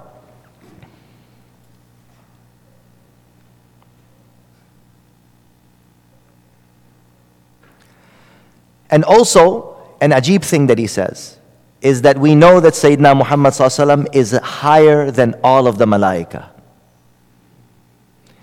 And 8.90 9.04
also, 9.04 9.78
an 10.02 10.10
ajib 10.10 10.44
thing 10.44 10.66
that 10.66 10.78
he 10.78 10.86
says 10.86 11.38
is 11.80 12.02
that 12.02 12.18
we 12.18 12.34
know 12.34 12.60
that 12.60 12.74
Sayyidina 12.74 13.16
Muhammad 13.16 14.14
is 14.14 14.32
higher 14.32 15.10
than 15.10 15.34
all 15.42 15.66
of 15.66 15.78
the 15.78 15.86
malaika. 15.86 16.50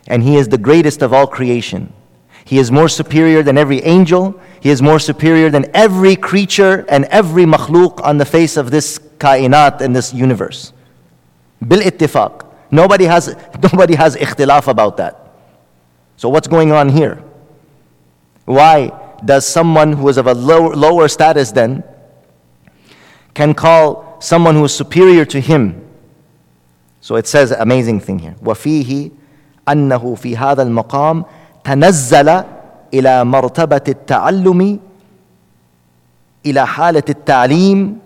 And 0.08 0.24
he 0.24 0.38
is 0.38 0.48
the 0.48 0.58
greatest 0.58 1.04
of 1.04 1.14
all 1.14 1.28
creation. 1.28 1.94
He 2.49 2.59
is 2.59 2.71
more 2.71 2.89
superior 2.89 3.43
than 3.43 3.57
every 3.57 3.81
angel. 3.83 4.39
He 4.61 4.71
is 4.71 4.83
more 4.83 4.99
superior 4.99 5.51
than 5.51 5.71
every 5.75 6.15
creature 6.17 6.85
and 6.89 7.07
every 7.07 7.45
makhluk 7.45 8.05
on 8.05 8.19
the 8.19 8.25
face 8.25 8.57
of 8.57 8.71
this 8.71 8.99
kainat 9.19 9.81
and 9.81 9.97
this 9.97 10.13
universe. 10.13 10.73
Bil 11.67 11.81
ittifaq. 11.81 12.47
Nobody 12.71 13.05
has, 13.05 13.35
nobody 13.63 13.95
has 13.95 14.17
ikhtilaf 14.17 14.69
about 14.69 14.99
that. 14.99 15.33
So 16.17 16.29
what's 16.29 16.49
going 16.49 16.73
on 16.73 16.89
here? 16.91 17.23
Why 18.45 18.93
does 19.25 19.47
someone 19.47 19.93
who 19.93 20.09
is 20.09 20.19
of 20.19 20.27
a 20.27 20.35
low, 20.35 20.69
lower 20.69 21.09
status 21.09 21.51
then 21.51 21.83
can 23.33 23.55
call 23.55 24.19
someone 24.21 24.55
who 24.55 24.65
is 24.65 24.75
superior 24.75 25.25
to 25.25 25.41
him? 25.41 25.81
So 27.01 27.17
it 27.17 27.27
says 27.27 27.53
amazing 27.53 28.01
thing 28.01 28.19
here. 28.19 28.37
وفيه 28.43 29.11
أنه 29.69 30.15
في 30.15 30.37
هذا 30.37 30.63
المقام 30.63 31.25
تنزل 31.70 32.44
إلى 32.94 33.24
مرتبة 33.24 33.82
التعلم 33.88 34.80
إلى 36.46 36.68
حالة 36.68 37.04
التعليم 37.10 38.00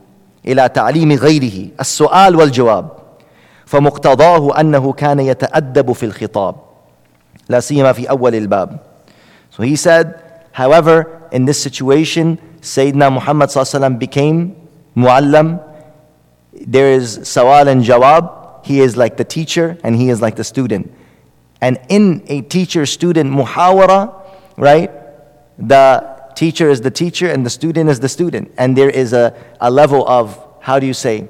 إلى 0.45 0.69
تعليم 0.69 1.12
غيره 1.12 1.67
السؤال 1.80 2.36
والجواب 2.36 2.89
فمقتضاه 3.65 4.60
أنه 4.60 4.93
كان 4.93 5.19
يتأدب 5.19 5.91
في 5.91 6.06
الخطاب 6.06 6.56
لا 7.49 7.60
سيما 7.60 7.91
في 7.93 8.10
أول 8.10 8.36
الباب 8.36 8.80
So 9.49 9.62
he 9.63 9.76
said, 9.76 10.19
however, 10.52 10.95
in 11.32 11.45
this 11.45 11.62
situation, 11.62 12.39
Sayyidina 12.60 13.13
Muhammad 13.13 13.49
sallallahu 13.49 13.99
became 13.99 14.56
muallam. 14.97 15.62
There 16.54 16.91
is 16.91 17.19
sawal 17.19 17.67
and 17.67 17.84
jawab. 17.84 18.65
He 18.65 18.80
is 18.80 18.97
like 18.97 19.15
the 19.17 19.23
teacher 19.23 19.78
and 19.84 19.95
he 19.95 20.10
is 20.10 20.21
like 20.23 20.36
the 20.36 20.43
student. 20.43 20.89
And 21.63 21.80
in 21.88 22.26
a 22.28 22.41
teacher-student 22.41 23.32
muhawara, 23.32 24.13
right, 24.58 24.91
the 25.58 25.88
teacher 26.36 26.69
is 26.69 26.82
the 26.82 26.91
teacher 26.91 27.30
and 27.30 27.45
the 27.45 27.49
student 27.49 27.89
is 27.89 28.02
the 28.02 28.10
student. 28.10 28.52
And 28.58 28.78
there 28.78 28.89
is 28.89 29.13
a, 29.13 29.34
a 29.62 29.71
level 29.71 30.06
of, 30.06 30.38
how 30.60 30.78
do 30.78 30.86
you 30.86 30.93
say, 30.93 31.30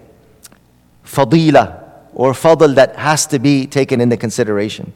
fadila 1.06 1.84
or 2.16 2.32
fadl 2.32 2.74
that 2.74 2.96
has 2.96 3.28
to 3.28 3.38
be 3.38 3.68
taken 3.68 4.02
into 4.02 4.18
consideration. 4.18 4.92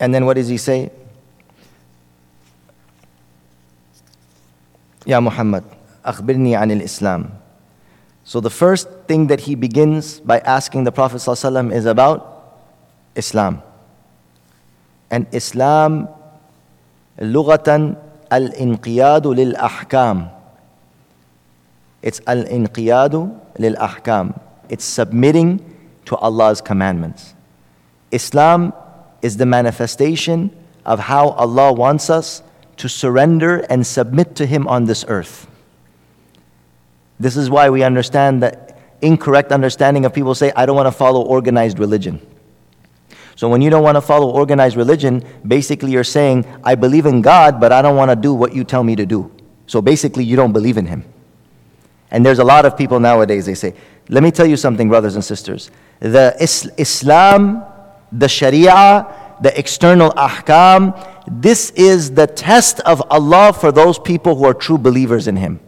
And 0.00 0.14
then 0.14 0.26
what 0.26 0.34
does 0.34 0.48
he 0.48 0.58
say? 0.58 0.90
Ya 5.06 5.20
Muhammad, 5.20 5.64
akhbirni 6.04 6.56
al-islam. 6.56 7.32
So 8.24 8.40
the 8.40 8.50
first 8.50 8.88
thing 9.06 9.26
that 9.28 9.40
he 9.40 9.54
begins 9.54 10.18
by 10.20 10.38
asking 10.40 10.84
the 10.84 10.92
Prophet 10.92 11.18
ﷺ 11.18 11.72
is 11.72 11.84
about 11.84 12.64
Islam. 13.14 13.62
And 15.10 15.26
Islam, 15.32 16.08
lugatan 17.20 18.00
al-inqiyadu 18.30 19.28
lil-ahkam. 19.36 20.32
It's 22.00 22.20
al-inqiyadu 22.26 23.28
lil-ahkam. 23.58 24.40
It's 24.70 24.84
submitting 24.84 25.60
to 26.06 26.16
Allah's 26.16 26.60
commandments. 26.60 27.34
Islam 28.10 28.72
is 29.24 29.38
the 29.38 29.46
manifestation 29.46 30.54
of 30.84 31.00
how 31.00 31.30
Allah 31.30 31.72
wants 31.72 32.10
us 32.10 32.42
to 32.76 32.90
surrender 32.90 33.60
and 33.70 33.86
submit 33.86 34.36
to 34.36 34.44
Him 34.44 34.68
on 34.68 34.84
this 34.84 35.02
earth. 35.08 35.46
This 37.18 37.34
is 37.34 37.48
why 37.48 37.70
we 37.70 37.82
understand 37.82 38.42
that 38.42 38.78
incorrect 39.00 39.50
understanding 39.50 40.04
of 40.04 40.12
people 40.12 40.34
say, 40.34 40.52
I 40.54 40.66
don't 40.66 40.76
want 40.76 40.88
to 40.88 40.92
follow 40.92 41.22
organized 41.22 41.78
religion. 41.78 42.20
So 43.34 43.48
when 43.48 43.62
you 43.62 43.70
don't 43.70 43.82
want 43.82 43.96
to 43.96 44.02
follow 44.02 44.30
organized 44.30 44.76
religion, 44.76 45.24
basically 45.46 45.92
you're 45.92 46.04
saying, 46.04 46.44
I 46.62 46.74
believe 46.74 47.06
in 47.06 47.22
God, 47.22 47.58
but 47.58 47.72
I 47.72 47.80
don't 47.80 47.96
want 47.96 48.10
to 48.10 48.16
do 48.16 48.34
what 48.34 48.54
you 48.54 48.62
tell 48.62 48.84
me 48.84 48.94
to 48.94 49.06
do. 49.06 49.32
So 49.66 49.80
basically, 49.80 50.24
you 50.24 50.36
don't 50.36 50.52
believe 50.52 50.76
in 50.76 50.84
Him. 50.84 51.02
And 52.10 52.26
there's 52.26 52.40
a 52.40 52.44
lot 52.44 52.66
of 52.66 52.76
people 52.76 53.00
nowadays, 53.00 53.46
they 53.46 53.54
say, 53.54 53.74
let 54.10 54.22
me 54.22 54.30
tell 54.30 54.46
you 54.46 54.58
something, 54.58 54.90
brothers 54.90 55.14
and 55.14 55.24
sisters. 55.24 55.70
The 56.00 56.36
Islam 56.38 57.64
the 58.18 58.28
Sharia, 58.28 59.06
the 59.40 59.56
external 59.58 60.10
ahkam. 60.12 60.94
This 61.26 61.70
is 61.70 62.12
the 62.12 62.26
test 62.26 62.80
of 62.80 63.02
Allah 63.10 63.52
for 63.52 63.72
those 63.72 63.98
people 63.98 64.36
who 64.36 64.44
are 64.44 64.54
true 64.54 64.78
believers 64.78 65.26
in 65.28 65.36
Him. 65.36 65.60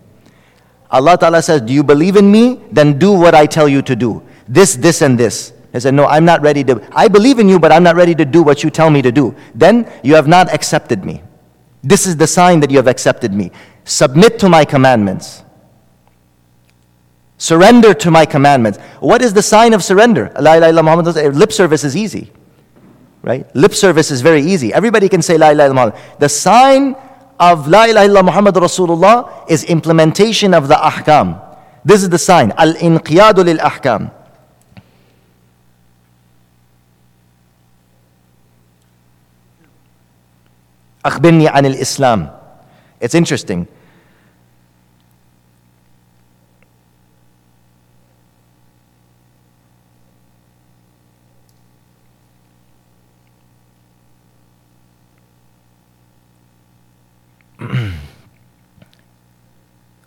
Allah 0.91 1.19
Ta'ala 1.19 1.43
says, 1.43 1.61
Do 1.63 1.73
you 1.73 1.83
believe 1.83 2.17
in 2.17 2.31
me? 2.31 2.63
Then 2.71 2.99
do 2.99 3.13
what 3.13 3.35
I 3.35 3.47
tell 3.47 3.69
you 3.69 3.83
to 3.83 3.97
do. 3.97 4.23
This, 4.49 4.77
this, 4.77 5.03
and 5.03 5.19
this. 5.19 5.53
He 5.73 5.81
said, 5.81 5.95
No, 5.95 6.07
I'm 6.07 6.25
not 6.25 6.41
ready 6.43 6.63
to. 6.65 6.87
I 6.93 7.09
believe 7.09 7.39
in 7.39 7.49
you, 7.49 7.59
but 7.59 7.73
I'm 7.73 7.83
not 7.83 7.97
ready 7.97 8.15
to 8.15 8.25
do 8.25 8.43
what 8.43 8.63
you 8.63 8.71
tell 8.71 8.91
me 8.91 9.03
to 9.03 9.11
do. 9.13 9.35
Then 9.55 9.91
you 10.03 10.15
have 10.15 10.29
not 10.29 10.53
accepted 10.53 11.05
me. 11.05 11.23
This 11.83 12.07
is 12.07 12.17
the 12.17 12.27
sign 12.27 12.61
that 12.61 12.71
you 12.71 12.77
have 12.79 12.87
accepted 12.87 13.33
me. 13.33 13.51
Submit 13.85 14.39
to 14.41 14.49
my 14.49 14.65
commandments. 14.65 15.43
Surrender 17.39 17.93
to 17.95 18.11
my 18.11 18.25
commandments. 18.25 18.79
What 19.01 19.21
is 19.23 19.35
the 19.35 19.43
sign 19.43 19.75
of 19.75 19.85
surrender? 19.85 20.33
La 20.41 20.55
ilaha 20.55 20.73
illallah 20.73 21.35
Lip 21.35 21.53
service 21.53 21.85
is 21.85 21.97
easy 21.97 22.33
Right? 23.26 23.46
Lip 23.56 23.74
service 23.74 24.10
is 24.10 24.22
very 24.22 24.42
easy. 24.42 24.74
Everybody 24.74 25.08
can 25.08 25.22
say 25.22 25.38
La 25.38 25.50
ilaha 25.50 25.70
illallah. 25.70 26.20
The 26.20 26.30
sign 26.30 26.96
of 27.40 27.68
La 27.68 27.86
ilaha 27.86 28.08
illallah 28.08 28.26
Muhammad 28.26 28.56
Rasulullah 28.56 29.50
is 29.50 29.64
implementation 29.66 30.54
of 30.54 30.68
the 30.68 30.76
ahkam. 30.76 31.40
This 31.86 32.02
is 32.02 32.10
the 32.10 32.18
sign. 32.18 32.52
Al-inqiyadu 32.58 33.46
lil 33.46 33.58
ahkam. 33.58 34.12
أخبرني 41.06 41.48
عن 41.48 41.66
الإسلام. 41.66 42.30
It's 43.00 43.16
interesting. 43.16 43.68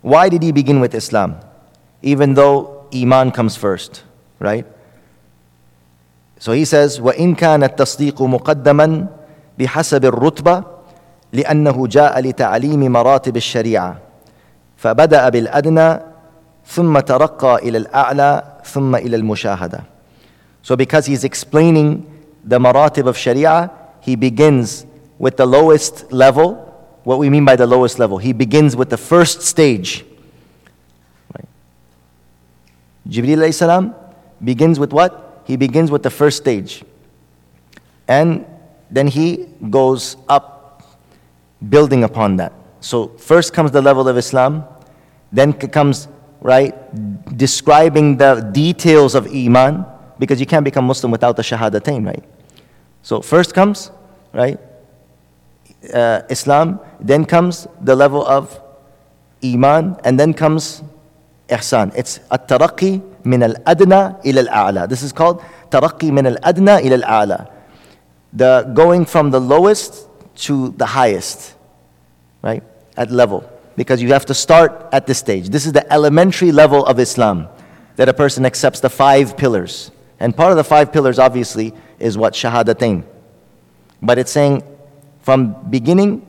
Why 0.09 0.29
did 0.29 0.43
he 0.43 0.51
begin 0.51 0.79
with 0.79 0.93
Islam? 0.93 1.39
Even 2.01 2.33
though 2.33 2.87
Iman 2.93 3.31
comes 3.31 3.55
first, 3.55 4.03
right? 4.39 4.65
So 6.37 6.51
he 6.51 6.65
says, 6.65 6.99
وَإِن 6.99 7.35
كَانَ 7.35 7.63
التَّصْدِيقُ 7.63 8.21
مُقَدَّمًا 8.21 9.07
بحسب 9.59 10.05
الرتبة 10.05 10.63
لأنه 11.33 11.87
جاء 11.87 12.19
لتعليم 12.19 12.91
مراتب 12.91 13.37
الشريعة 13.37 13.97
فبدأ 14.77 15.29
بالأدنى 15.29 15.99
ثم 16.67 16.99
ترقى 16.99 17.55
إلى 17.55 17.77
الأعلى 17.77 18.43
ثم 18.65 18.95
إلى 18.95 19.15
المشاهدة 19.15 19.83
So 20.61 20.75
because 20.75 21.05
he's 21.05 21.23
explaining 21.23 22.03
the 22.43 22.57
maratib 22.57 23.05
of 23.07 23.15
Sharia, 23.15 23.69
he 24.01 24.15
begins 24.15 24.85
with 25.19 25.37
the 25.37 25.45
lowest 25.45 26.11
level 26.11 26.68
what 27.04 27.18
we 27.18 27.30
mean 27.30 27.44
by 27.44 27.56
the 27.56 27.66
lowest 27.66 27.98
level. 27.98 28.18
He 28.18 28.32
begins 28.32 28.76
with 28.76 28.90
the 28.90 28.96
first 28.96 29.42
stage. 29.42 30.04
Right. 31.34 31.48
Jibreel 33.08 33.52
salam 33.54 33.94
begins 34.42 34.78
with 34.78 34.92
what? 34.92 35.42
He 35.46 35.56
begins 35.56 35.90
with 35.90 36.02
the 36.02 36.10
first 36.10 36.36
stage. 36.36 36.84
And 38.06 38.44
then 38.90 39.06
he 39.06 39.46
goes 39.70 40.16
up, 40.28 40.98
building 41.68 42.04
upon 42.04 42.36
that. 42.36 42.52
So 42.80 43.08
first 43.08 43.52
comes 43.52 43.70
the 43.70 43.82
level 43.82 44.08
of 44.08 44.16
Islam, 44.16 44.64
then 45.30 45.52
comes, 45.52 46.08
right, 46.40 46.74
describing 47.36 48.16
the 48.16 48.40
details 48.52 49.14
of 49.14 49.26
Iman, 49.26 49.84
because 50.18 50.40
you 50.40 50.46
can't 50.46 50.64
become 50.64 50.86
Muslim 50.86 51.12
without 51.12 51.36
the 51.36 51.42
Shahadatain, 51.42 52.06
right? 52.06 52.24
So 53.02 53.20
first 53.20 53.54
comes, 53.54 53.90
right, 54.32 54.58
uh, 55.94 56.22
Islam, 56.28 56.80
then 57.00 57.24
comes 57.24 57.66
the 57.80 57.94
level 57.94 58.26
of 58.26 58.60
Iman, 59.42 59.96
and 60.04 60.20
then 60.20 60.34
comes 60.34 60.82
Ihsan. 61.48 61.92
It's 61.96 62.20
at-taraqi 62.30 63.02
min 63.24 63.42
al-adna 63.42 64.20
ila 64.24 64.40
al-a'la. 64.48 64.88
This 64.88 65.02
is 65.02 65.12
called 65.12 65.42
taraqi 65.70 66.12
min 66.12 66.26
al-adna 66.26 66.80
ila 66.80 66.96
al-a'la. 67.02 67.50
The 68.32 68.70
going 68.74 69.06
from 69.06 69.30
the 69.30 69.40
lowest 69.40 70.08
to 70.46 70.70
the 70.76 70.86
highest, 70.86 71.54
right? 72.42 72.62
At 72.96 73.10
level. 73.10 73.48
Because 73.76 74.02
you 74.02 74.12
have 74.12 74.26
to 74.26 74.34
start 74.34 74.88
at 74.92 75.06
this 75.06 75.18
stage. 75.18 75.48
This 75.48 75.66
is 75.66 75.72
the 75.72 75.90
elementary 75.92 76.52
level 76.52 76.84
of 76.84 77.00
Islam 77.00 77.48
that 77.96 78.08
a 78.08 78.14
person 78.14 78.44
accepts 78.44 78.80
the 78.80 78.90
five 78.90 79.36
pillars. 79.36 79.90
And 80.20 80.36
part 80.36 80.50
of 80.50 80.56
the 80.56 80.64
five 80.64 80.92
pillars, 80.92 81.18
obviously, 81.18 81.72
is 81.98 82.16
what? 82.18 82.34
Shahadatain. 82.34 83.04
But 84.02 84.18
it's 84.18 84.30
saying 84.30 84.62
from 85.29 85.55
beginning 85.69 86.25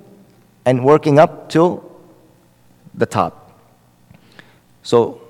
and 0.64 0.85
working 0.85 1.19
up 1.19 1.49
till 1.49 1.85
the 2.95 3.07
top. 3.07 3.53
So, 4.83 5.21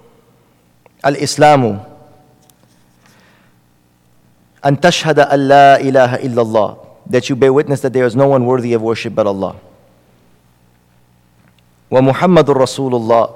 Al 1.02 1.14
Islamu. 1.16 1.80
أن 4.66 4.80
تشهد 4.80 5.18
أن 5.30 5.40
لا 5.46 5.78
إله 5.80 6.26
إلا 6.26 6.42
الله 6.42 6.76
that 7.06 7.28
you 7.30 7.36
bear 7.36 7.52
witness 7.52 7.80
that 7.86 7.92
there 7.92 8.04
is 8.04 8.16
no 8.16 8.26
one 8.26 8.46
worthy 8.46 8.72
of 8.72 8.82
worship 8.82 9.14
but 9.14 9.26
Allah. 9.26 9.54
ومحمد 11.90 12.50
رسول 12.50 12.94
الله 12.94 13.26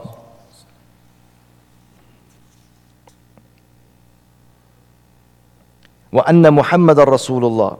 وأن 6.12 6.42
محمد 6.54 6.98
رسول 6.98 7.44
الله 7.44 7.72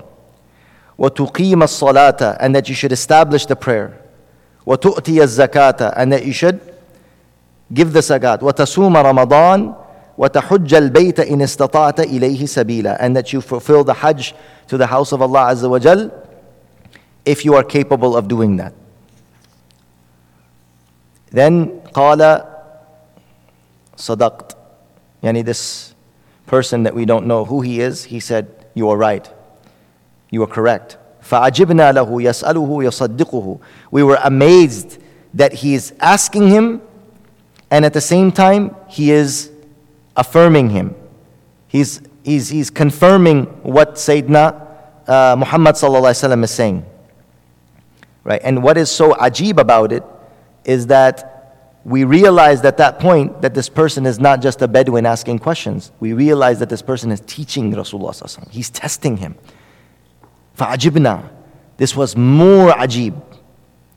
وتقيم 0.98 1.62
الصلاة 1.62 2.38
and 2.40 2.54
that 2.54 2.68
you 2.68 2.74
should 2.74 2.92
establish 2.92 3.46
the 3.46 3.56
prayer 3.56 3.92
وتؤتي 4.66 5.22
الزكاة 5.22 5.94
and 5.96 6.12
that 6.12 6.24
you 6.24 6.32
should 6.32 6.58
give 7.72 7.92
the 7.92 8.00
zakat 8.00 8.42
وتصوم 8.42 8.96
رمضان 8.96 9.74
وتحج 10.18 10.74
البيت 10.74 11.20
إن 11.20 11.42
استطعت 11.42 12.00
إليه 12.00 12.46
سبيلا 12.46 12.98
and 13.00 13.16
that 13.16 13.32
you 13.32 13.40
fulfill 13.40 13.84
the 13.84 13.94
hajj 13.94 14.34
to 14.68 14.76
the 14.76 14.86
house 14.86 15.12
of 15.12 15.22
Allah 15.22 15.54
Azza 15.54 15.68
wa 15.68 15.78
Jal 15.78 16.10
if 17.24 17.44
you 17.44 17.54
are 17.54 17.64
capable 17.64 18.16
of 18.16 18.28
doing 18.28 18.56
that. 18.56 18.74
Then 21.32 21.80
قال 21.94 22.44
صدقت 23.96 24.56
يعني 25.22 25.44
this 25.44 25.94
person 26.46 26.82
that 26.82 26.94
we 26.94 27.04
don't 27.04 27.26
know 27.26 27.44
who 27.44 27.60
he 27.62 27.80
is 27.80 28.04
he 28.04 28.20
said 28.20 28.46
you 28.74 28.88
are 28.90 28.96
right 28.96 29.30
you 30.30 30.42
are 30.42 30.46
correct 30.46 30.96
فعجبنا 31.22 31.92
له 31.92 32.22
يسأله 32.22 32.84
يصدقه 32.84 33.60
we 33.90 34.02
were 34.02 34.18
amazed 34.22 34.98
that 35.34 35.52
he 35.52 35.74
is 35.74 35.92
asking 36.00 36.48
him 36.48 36.80
and 37.70 37.84
at 37.84 37.92
the 37.92 38.00
same 38.00 38.32
time 38.32 38.74
he 38.88 39.12
is 39.12 39.50
affirming 40.16 40.70
him. 40.70 40.94
He's, 41.68 42.02
he's, 42.24 42.48
he's 42.48 42.70
confirming 42.70 43.44
what 43.62 43.94
Sayyidina 43.94 44.68
uh, 45.08 45.36
Muhammad 45.38 45.76
is 45.76 46.50
saying. 46.50 46.84
Right? 48.24 48.40
And 48.44 48.62
what 48.62 48.76
is 48.76 48.90
so 48.90 49.12
ajib 49.14 49.58
about 49.58 49.92
it 49.92 50.02
is 50.64 50.88
that 50.88 51.36
we 51.84 52.04
realize 52.04 52.62
at 52.64 52.76
that 52.76 52.98
point 52.98 53.40
that 53.40 53.54
this 53.54 53.68
person 53.68 54.04
is 54.04 54.20
not 54.20 54.42
just 54.42 54.60
a 54.60 54.68
Bedouin 54.68 55.06
asking 55.06 55.38
questions. 55.38 55.90
We 56.00 56.12
realize 56.12 56.58
that 56.58 56.68
this 56.68 56.82
person 56.82 57.10
is 57.10 57.20
teaching 57.20 57.72
Rasulullah. 57.72 58.50
He's 58.50 58.68
testing 58.68 59.16
him. 59.16 59.36
فَعَجِبْنَا 60.56 61.28
This 61.76 61.96
was 61.96 62.16
more 62.16 62.70
ajib 62.72 63.20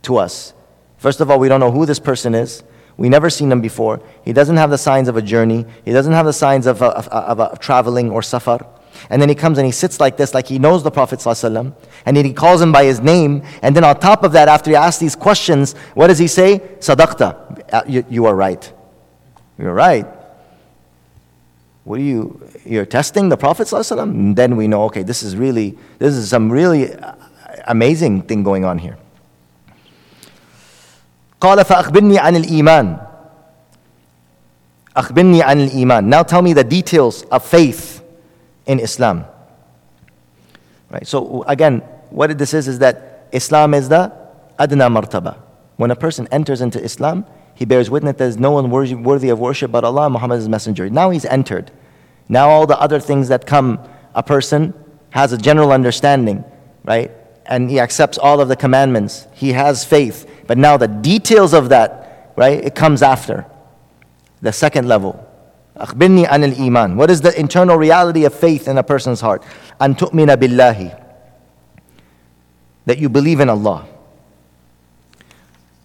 to 0.04 0.18
us. 0.18 0.54
First 0.98 1.20
of 1.20 1.30
all, 1.30 1.40
we 1.40 1.50
don't 1.50 1.60
know 1.60 1.72
who 1.72 1.86
this 1.86 2.00
person 2.00 2.34
is. 2.36 2.64
We 2.96 3.10
never 3.10 3.30
seen 3.30 3.52
him 3.52 3.62
before. 3.62 4.02
He 4.24 4.34
doesn't 4.34 4.58
have 4.58 4.70
the 4.70 4.78
signs 4.78 5.08
of 5.08 5.18
a 5.18 5.22
journey. 5.22 5.66
He 5.84 5.92
doesn't 5.92 6.14
have 6.14 6.26
the 6.26 6.34
signs 6.34 6.68
of, 6.68 6.82
of, 6.82 7.08
of, 7.08 7.40
of 7.40 7.60
traveling 7.60 8.12
or 8.12 8.22
safar. 8.22 8.66
And 9.10 9.22
then 9.22 9.28
he 9.28 9.36
comes 9.36 9.58
and 9.58 9.66
he 9.66 9.72
sits 9.72 10.00
like 10.00 10.18
this, 10.18 10.34
like 10.34 10.48
he 10.48 10.60
knows 10.60 10.84
the 10.84 10.92
Prophet 10.92 11.20
ﷺ, 11.20 11.76
and 12.06 12.16
then 12.16 12.26
he 12.26 12.34
calls 12.34 12.62
him 12.62 12.72
by 12.72 12.86
his 12.86 13.00
name. 13.00 13.44
And 13.62 13.76
then 13.76 13.84
on 13.84 14.00
top 14.00 14.24
of 14.24 14.32
that, 14.34 14.48
after 14.48 14.70
he 14.70 14.76
asks 14.76 15.00
these 15.00 15.16
questions, 15.16 15.74
what 15.96 16.08
does 16.08 16.20
he 16.20 16.28
say? 16.28 16.60
Sadaqta. 16.80 17.74
Uh, 17.74 17.84
you, 17.88 18.06
you 18.10 18.26
are 18.26 18.36
right. 18.36 18.72
You're 19.58 19.74
right. 19.74 20.06
What 21.88 22.00
are 22.00 22.04
you, 22.04 22.42
you're 22.66 22.86
testing 22.86 23.30
the 23.30 23.38
Prophet 23.38 23.68
ﷺ? 23.68 24.02
And 24.02 24.36
then 24.36 24.56
we 24.56 24.68
know, 24.68 24.84
okay, 24.84 25.04
this 25.04 25.22
is 25.22 25.36
really, 25.36 25.78
this 26.00 26.16
is 26.16 26.30
some 26.30 26.52
really 26.52 26.96
amazing 27.68 28.22
thing 28.24 28.44
going 28.44 28.64
on 28.66 28.78
here. 28.78 28.98
قال 31.42 31.66
فأخبرني 31.66 32.18
عن 32.20 32.36
الإيمان 32.36 32.98
أخبرني 34.96 35.44
عن 35.44 35.68
الإيمان 35.68 36.06
Now 36.06 36.24
tell 36.24 36.42
me 36.42 36.54
the 36.54 36.64
details 36.64 37.24
of 37.24 37.44
faith 37.44 38.02
in 38.66 38.80
Islam. 38.80 39.26
Right, 40.90 41.06
so 41.06 41.44
again, 41.48 41.80
what 42.12 42.38
this 42.38 42.54
is 42.54 42.70
is 42.70 42.80
that 42.80 43.28
Islam 43.34 43.74
is 43.74 43.90
the 43.90 44.14
adna 44.58 44.90
martaba. 44.90 45.38
When 45.76 45.92
a 45.92 45.96
person 45.96 46.28
enters 46.32 46.62
into 46.62 46.82
Islam, 46.82 47.26
he 47.56 47.66
bears 47.66 47.90
witness 47.90 48.12
that 48.12 48.18
there 48.20 48.28
is 48.28 48.38
no 48.38 48.52
one 48.52 48.70
worthy 48.70 49.30
of 49.30 49.40
worship 49.40 49.72
but 49.72 49.84
Allah, 49.84 50.10
Muhammad 50.10 50.40
is 50.40 50.48
messenger. 50.48 50.90
Now 50.90 51.10
he's 51.10 51.26
entered. 51.26 51.72
Now 52.30 52.50
all 52.50 52.66
the 52.66 52.80
other 52.80 53.00
things 53.00 53.28
that 53.30 53.46
come, 53.46 53.80
a 54.16 54.24
person 54.24 54.74
has 55.12 55.34
a 55.34 55.38
general 55.38 55.72
understanding, 55.72 56.44
right? 56.84 57.12
And 57.46 57.70
he 57.70 57.80
accepts 57.80 58.18
all 58.18 58.42
of 58.42 58.48
the 58.48 58.56
commandments. 58.56 59.28
He 59.34 59.54
has 59.54 59.84
faith. 59.84 60.30
But 60.48 60.58
now 60.58 60.78
the 60.78 60.88
details 60.88 61.54
of 61.54 61.70
that, 61.70 62.34
right, 62.36 62.64
it 62.64 62.76
comes 62.76 63.02
after. 63.02 63.46
The 64.42 64.54
second 64.54 64.88
level. 64.88 65.20
أخبرني 65.78 66.28
عن 66.28 66.44
الإيمان. 66.54 66.96
What 66.96 67.10
is 67.10 67.22
the 67.22 67.38
internal 67.40 67.78
reality 67.78 68.26
of 68.26 68.34
faith 68.34 68.68
in 68.68 68.78
a 68.78 68.84
person's 68.84 69.22
heart? 69.22 69.44
أن 69.82 69.98
تؤمن 69.98 70.36
بالله. 70.36 71.00
That 72.86 72.98
you 72.98 73.10
believe 73.10 73.40
in 73.40 73.50
Allah. 73.50 73.86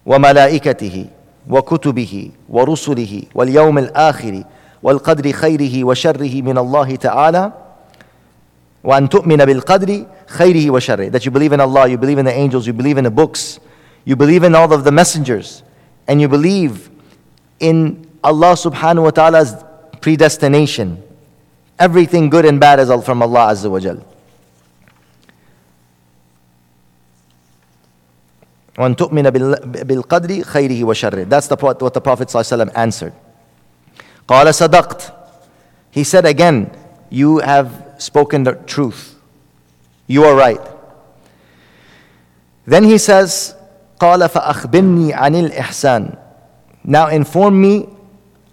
وملائكته 0.05 1.05
وكتبه 1.49 2.31
ورسله 2.49 3.23
واليوم 3.35 3.77
الآخر 3.77 4.43
والقدر 4.84 5.32
خيره 5.32 5.84
وشره 5.84 6.42
من 6.42 6.58
الله 6.58 6.96
تعالى 6.96 7.52
وأن 8.84 9.08
تؤمن 9.08 9.36
بالقدر 9.36 10.06
خيره 10.26 10.70
وشره 10.70 11.08
that 11.10 11.24
you 11.24 11.30
believe 11.30 11.52
in 11.52 11.60
Allah, 11.60 11.88
you 11.88 11.96
believe 11.96 12.18
in 12.18 12.26
the 12.26 12.32
angels, 12.32 12.66
you 12.66 12.74
believe 12.74 12.98
in 12.98 13.04
the 13.04 13.10
books, 13.10 13.58
you 14.04 14.14
believe 14.14 14.44
in 14.44 14.54
all 14.54 14.70
of 14.72 14.84
the 14.84 14.92
messengers, 14.92 15.62
and 16.06 16.20
you 16.20 16.28
believe 16.28 16.90
in 17.60 18.06
Allah 18.22 18.52
subhanahu 18.52 19.04
wa 19.04 19.10
ta'ala's 19.10 19.54
predestination. 20.02 21.02
Everything 21.78 22.28
good 22.28 22.44
and 22.44 22.60
bad 22.60 22.78
is 22.78 22.88
from 23.04 23.22
Allah 23.22 23.52
Azza 23.52 23.70
wa 23.70 23.80
Jal. 23.80 24.04
وأن 28.78 28.96
تؤمن 28.96 29.30
بالقدر 29.86 30.42
خيره 30.42 30.84
وشره. 30.84 31.28
That's 31.28 31.46
the, 31.46 31.56
what 31.56 31.78
the 31.78 32.00
Prophet 32.00 32.28
ﷺ 32.28 32.72
answered. 32.74 33.14
قال 34.27 34.53
صدقت. 34.53 35.11
He 35.91 36.03
said 36.03 36.25
again, 36.25 36.71
you 37.09 37.39
have 37.39 37.95
spoken 37.97 38.43
the 38.43 38.53
truth. 38.53 39.15
You 40.07 40.23
are 40.25 40.35
right. 40.35 40.61
Then 42.65 42.83
he 42.83 42.97
says, 42.97 43.55
قال 43.99 44.29
فأخبرني 44.29 45.13
عن 45.13 45.35
الإحسان 45.35 46.17
Now 46.85 47.07
inform 47.07 47.61
me 47.61 47.89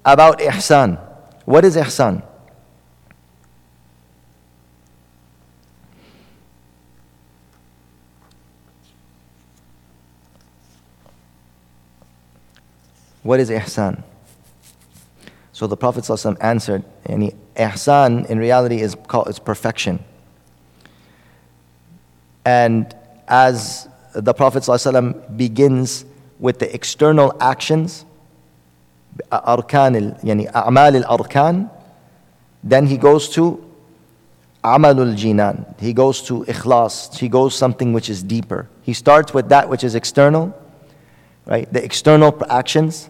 about 0.05 0.41
إحسان 0.43 0.99
What 1.47 1.65
is 1.65 1.77
إحسان? 1.77 2.23
What 13.27 13.41
is 13.41 13.51
ihsan? 13.51 14.05
So 15.54 15.68
the 15.68 15.78
Prophet 15.78 16.04
ﷺ 16.04 16.38
answered, 16.42 16.84
yani, 17.08 17.36
ihsan 17.56 18.26
in 18.28 18.40
reality 18.40 18.82
is 18.82 18.96
called 19.08 19.28
it's 19.28 19.40
perfection. 19.40 20.04
And 22.46 22.96
as 23.28 23.88
the 24.16 24.34
Prophet 24.34 24.64
ﷺ 24.64 25.38
begins 25.38 26.06
with 26.40 26.60
the 26.60 26.74
external 26.74 27.36
actions, 27.40 28.06
yani 29.30 30.52
a'mal 30.52 31.04
al-arkan, 31.04 31.70
then 32.64 32.88
he 32.88 32.98
goes 32.98 33.30
to 33.30 33.64
amalul 34.64 35.16
jinan. 35.16 35.80
He 35.80 35.94
goes 35.94 36.22
to 36.24 36.44
ikhlas. 36.46 37.18
He 37.18 37.28
goes 37.28 37.56
something 37.56 37.94
which 37.94 38.10
is 38.10 38.24
deeper. 38.24 38.68
He 38.82 38.94
starts 38.94 39.34
with 39.34 39.50
that 39.50 39.70
which 39.70 39.84
is 39.84 39.96
external, 39.96 40.58
right? 41.46 41.72
The 41.72 41.84
external 41.84 42.36
actions, 42.50 43.10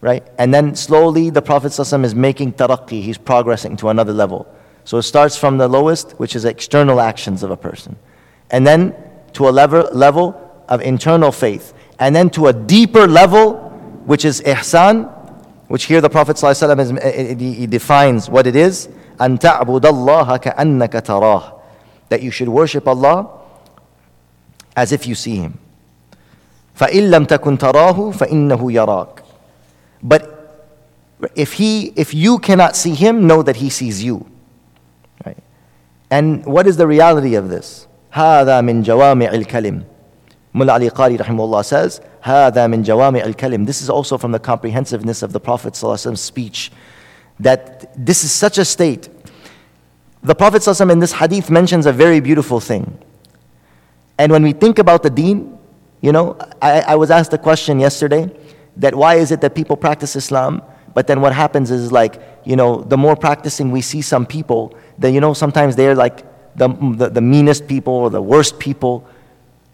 right? 0.00 0.26
And 0.38 0.52
then 0.52 0.74
slowly 0.74 1.30
the 1.30 1.42
Prophet 1.42 1.72
ﷺ 1.72 2.04
is 2.04 2.14
making 2.14 2.54
taraqqi. 2.54 3.02
He's 3.02 3.18
progressing 3.18 3.76
to 3.78 3.88
another 3.88 4.12
level. 4.12 4.46
So 4.84 4.98
it 4.98 5.02
starts 5.02 5.36
from 5.36 5.58
the 5.58 5.68
lowest, 5.68 6.12
which 6.12 6.36
is 6.36 6.44
external 6.44 7.00
actions 7.00 7.42
of 7.42 7.50
a 7.50 7.56
person. 7.56 7.96
And 8.50 8.66
then 8.66 8.94
to 9.32 9.48
a 9.48 9.50
level, 9.50 9.88
level 9.92 10.64
of 10.68 10.80
internal 10.80 11.32
faith. 11.32 11.74
And 11.98 12.14
then 12.14 12.30
to 12.30 12.46
a 12.46 12.52
deeper 12.52 13.06
level, 13.06 13.54
which 14.04 14.24
is 14.24 14.40
ihsan, 14.42 15.12
which 15.68 15.84
here 15.84 16.00
the 16.00 16.10
Prophet 16.10 16.36
ﷺ 16.36 16.80
is, 16.80 16.92
eh, 16.92 16.96
eh, 17.02 17.34
he 17.34 17.66
defines 17.66 18.30
what 18.30 18.46
it 18.46 18.54
is. 18.54 18.88
أن 19.20 19.38
تعبد 19.38 19.86
الله 19.86 20.36
كأنك 20.36 20.92
تراه. 21.04 21.52
That 22.10 22.22
you 22.22 22.30
should 22.30 22.48
worship 22.48 22.86
Allah 22.86 23.28
as 24.76 24.92
if 24.92 25.06
you 25.06 25.14
see 25.14 25.36
Him. 25.36 25.58
فإن 26.78 27.10
لم 27.10 27.24
تكن 27.24 27.58
تراه 27.58 28.12
فإنه 28.12 28.72
يراك. 28.72 29.19
But 30.02 30.36
if 31.34 31.54
he, 31.54 31.92
if 31.96 32.14
you 32.14 32.38
cannot 32.38 32.76
see 32.76 32.94
Him, 32.94 33.26
know 33.26 33.42
that 33.42 33.56
He 33.56 33.70
sees 33.70 34.02
you. 34.02 34.26
Right? 35.24 35.42
And 36.10 36.44
what 36.44 36.66
is 36.66 36.76
the 36.76 36.86
reality 36.86 37.34
of 37.34 37.48
this? 37.48 37.86
هذا 38.12 38.60
من 38.62 38.82
جوامع 38.82 39.32
الكلم. 39.32 39.84
Mullah 40.52 40.72
Ali 40.74 40.88
Qari 40.88 41.18
rahimahullah 41.18 41.64
says, 41.64 42.00
هذا 42.22 42.66
من 42.66 42.82
جوامع 42.82 43.24
الكلم. 43.24 43.66
This 43.66 43.82
is 43.82 43.90
also 43.90 44.16
from 44.16 44.32
the 44.32 44.38
comprehensiveness 44.38 45.22
of 45.22 45.32
the 45.32 45.40
Prophet's 45.40 45.84
speech. 46.20 46.72
That 47.40 47.94
this 47.96 48.24
is 48.24 48.32
such 48.32 48.58
a 48.58 48.64
state. 48.64 49.08
The 50.22 50.34
Prophet 50.34 50.66
in 50.80 50.98
this 50.98 51.12
hadith 51.12 51.50
mentions 51.50 51.86
a 51.86 51.92
very 51.92 52.20
beautiful 52.20 52.58
thing. 52.58 52.98
And 54.18 54.32
when 54.32 54.42
we 54.42 54.52
think 54.52 54.78
about 54.78 55.02
the 55.02 55.10
deen, 55.10 55.58
you 56.00 56.10
know, 56.10 56.38
I, 56.62 56.80
I 56.80 56.94
was 56.96 57.10
asked 57.10 57.32
a 57.34 57.38
question 57.38 57.78
yesterday 57.78 58.30
that 58.77 58.95
why 58.95 59.15
is 59.15 59.31
it 59.31 59.41
that 59.41 59.55
people 59.55 59.75
practice 59.75 60.15
Islam, 60.15 60.61
but 60.93 61.07
then 61.07 61.21
what 61.21 61.33
happens 61.33 61.71
is 61.71 61.91
like, 61.91 62.21
you 62.43 62.55
know, 62.55 62.81
the 62.81 62.97
more 62.97 63.15
practicing 63.15 63.71
we 63.71 63.81
see 63.81 64.01
some 64.01 64.25
people, 64.25 64.77
then, 64.97 65.13
you 65.13 65.21
know, 65.21 65.33
sometimes 65.33 65.75
they're 65.75 65.95
like 65.95 66.25
the, 66.55 66.67
the, 66.67 67.09
the 67.09 67.21
meanest 67.21 67.67
people 67.67 67.93
or 67.93 68.09
the 68.09 68.21
worst 68.21 68.59
people. 68.59 69.07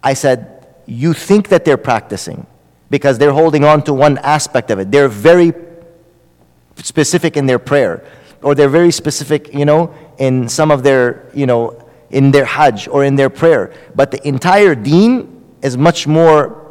I 0.03 0.13
said, 0.13 0.67
you 0.85 1.13
think 1.13 1.49
that 1.49 1.65
they're 1.65 1.77
practicing 1.77 2.45
because 2.89 3.17
they're 3.17 3.33
holding 3.33 3.63
on 3.63 3.83
to 3.83 3.93
one 3.93 4.17
aspect 4.19 4.71
of 4.71 4.79
it. 4.79 4.91
They're 4.91 5.09
very 5.09 5.53
specific 6.77 7.35
in 7.35 7.45
their 7.45 7.59
prayer, 7.59 8.05
or 8.41 8.55
they're 8.55 8.69
very 8.69 8.91
specific, 8.91 9.53
you 9.53 9.65
know, 9.65 9.93
in 10.17 10.47
some 10.47 10.71
of 10.71 10.83
their, 10.83 11.29
you 11.33 11.45
know, 11.45 11.83
in 12.09 12.31
their 12.31 12.45
hajj 12.45 12.87
or 12.87 13.03
in 13.03 13.15
their 13.15 13.29
prayer. 13.29 13.73
But 13.95 14.11
the 14.11 14.25
entire 14.27 14.75
deen 14.75 15.43
is 15.61 15.75
much 15.75 16.07
more, 16.07 16.66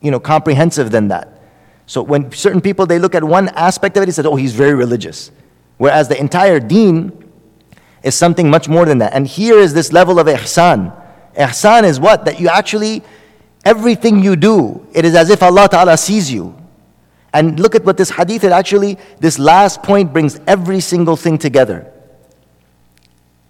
you 0.00 0.10
know, 0.10 0.20
comprehensive 0.20 0.90
than 0.90 1.08
that. 1.08 1.40
So 1.86 2.02
when 2.02 2.30
certain 2.32 2.60
people 2.60 2.86
they 2.86 2.98
look 2.98 3.14
at 3.14 3.24
one 3.24 3.48
aspect 3.50 3.96
of 3.96 4.02
it, 4.02 4.06
he 4.06 4.12
says, 4.12 4.26
"Oh, 4.26 4.36
he's 4.36 4.52
very 4.52 4.74
religious," 4.74 5.30
whereas 5.78 6.08
the 6.08 6.18
entire 6.18 6.60
deen 6.60 7.12
is 8.02 8.14
something 8.14 8.50
much 8.50 8.68
more 8.68 8.84
than 8.84 8.98
that. 8.98 9.14
And 9.14 9.26
here 9.26 9.58
is 9.58 9.74
this 9.74 9.92
level 9.92 10.18
of 10.18 10.26
ihsan. 10.26 10.92
Ihsan 11.36 11.84
is 11.84 11.98
what 11.98 12.24
that 12.26 12.38
you 12.40 12.48
actually 12.48 13.02
everything 13.64 14.22
you 14.22 14.34
do, 14.34 14.86
it 14.92 15.04
is 15.04 15.14
as 15.14 15.30
if 15.30 15.42
Allah 15.42 15.68
Taala 15.68 15.98
sees 15.98 16.32
you. 16.32 16.54
And 17.34 17.60
look 17.60 17.74
at 17.74 17.84
what 17.84 17.98
this 17.98 18.10
hadith, 18.10 18.42
it 18.44 18.52
actually, 18.52 18.98
this 19.20 19.38
last 19.38 19.82
point 19.82 20.12
brings 20.12 20.40
every 20.46 20.80
single 20.80 21.16
thing 21.16 21.36
together. 21.36 21.92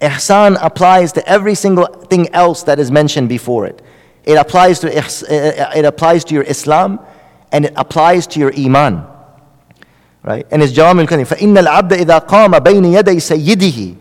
Ihsan 0.01 0.59
applies 0.61 1.13
to 1.13 1.29
every 1.29 1.55
single 1.55 1.87
thing 1.87 2.29
else 2.35 2.65
that 2.65 2.79
is 2.79 2.91
mentioned 2.91 3.29
before 3.29 3.67
it. 3.67 3.81
It 4.28 4.36
applies 4.36 4.80
to, 4.80 4.88
it 4.96 5.86
applies 5.86 6.24
to 6.26 6.34
your 6.34 6.44
Islam 6.44 7.00
and 7.52 7.66
it 7.66 7.74
applies 7.76 8.26
to 8.28 8.40
your 8.40 8.54
Iman. 8.58 9.06
Right? 10.24 10.48
And 10.52 10.64
it's 10.64 10.72
Jawam 10.72 11.02
al-Kalim. 11.02 11.28
فَإِنَّ 11.28 11.58
الْعَبْدَ 11.58 12.06
إِذَا 12.06 12.28
قَامَ 12.28 12.52
بَيْنِ 12.60 12.86
يَدَيْ 12.86 13.20
سَيِّدِهِ 13.20 13.96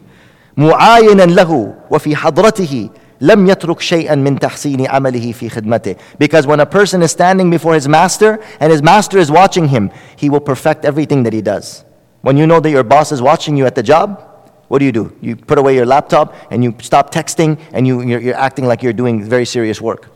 مُعَايِنًا 0.57 1.27
لَهُ 1.27 1.75
وَفِي 1.91 2.15
حَضْرَتِهِ 2.15 2.91
لم 3.23 3.49
يترك 3.49 3.81
شيئا 3.81 4.15
من 4.15 4.39
تحسين 4.39 4.87
عمله 4.87 5.33
في 5.33 5.49
خدمته 5.49 5.97
because 6.19 6.45
when 6.45 6.59
a 6.59 6.67
person 6.67 7.03
is 7.03 7.13
standing 7.13 7.51
before 7.51 7.75
his 7.75 7.87
master 7.89 8.41
and 8.59 8.73
his 8.73 8.83
master 8.83 9.17
is 9.17 9.31
watching 9.31 9.69
him 9.69 9.91
he 10.17 10.29
will 10.29 10.41
perfect 10.41 10.85
everything 10.85 11.23
that 11.23 11.33
he 11.33 11.41
does 11.41 11.85
when 12.23 12.37
you 12.37 12.49
know 12.49 12.59
that 12.59 12.71
your 12.71 12.83
boss 12.83 13.13
is 13.13 13.23
watching 13.23 13.57
you 13.57 13.65
at 13.65 13.77
the 13.77 13.83
job 13.83 14.26
what 14.68 14.80
do 14.80 14.86
you 14.86 14.92
do 14.92 15.16
you 15.22 15.36
put 15.36 15.58
away 15.58 15.76
your 15.76 15.86
laptop 15.86 16.36
and 16.52 16.64
you 16.64 16.76
stop 16.82 17.12
texting 17.12 17.60
and 17.74 17.88
you, 17.88 18.02
you're, 18.02 18.20
you're 18.20 18.36
acting 18.36 18.66
like 18.66 18.84
you're 18.84 18.94
doing 18.94 19.24
very 19.24 19.46
serious 19.46 19.82
work 19.82 20.10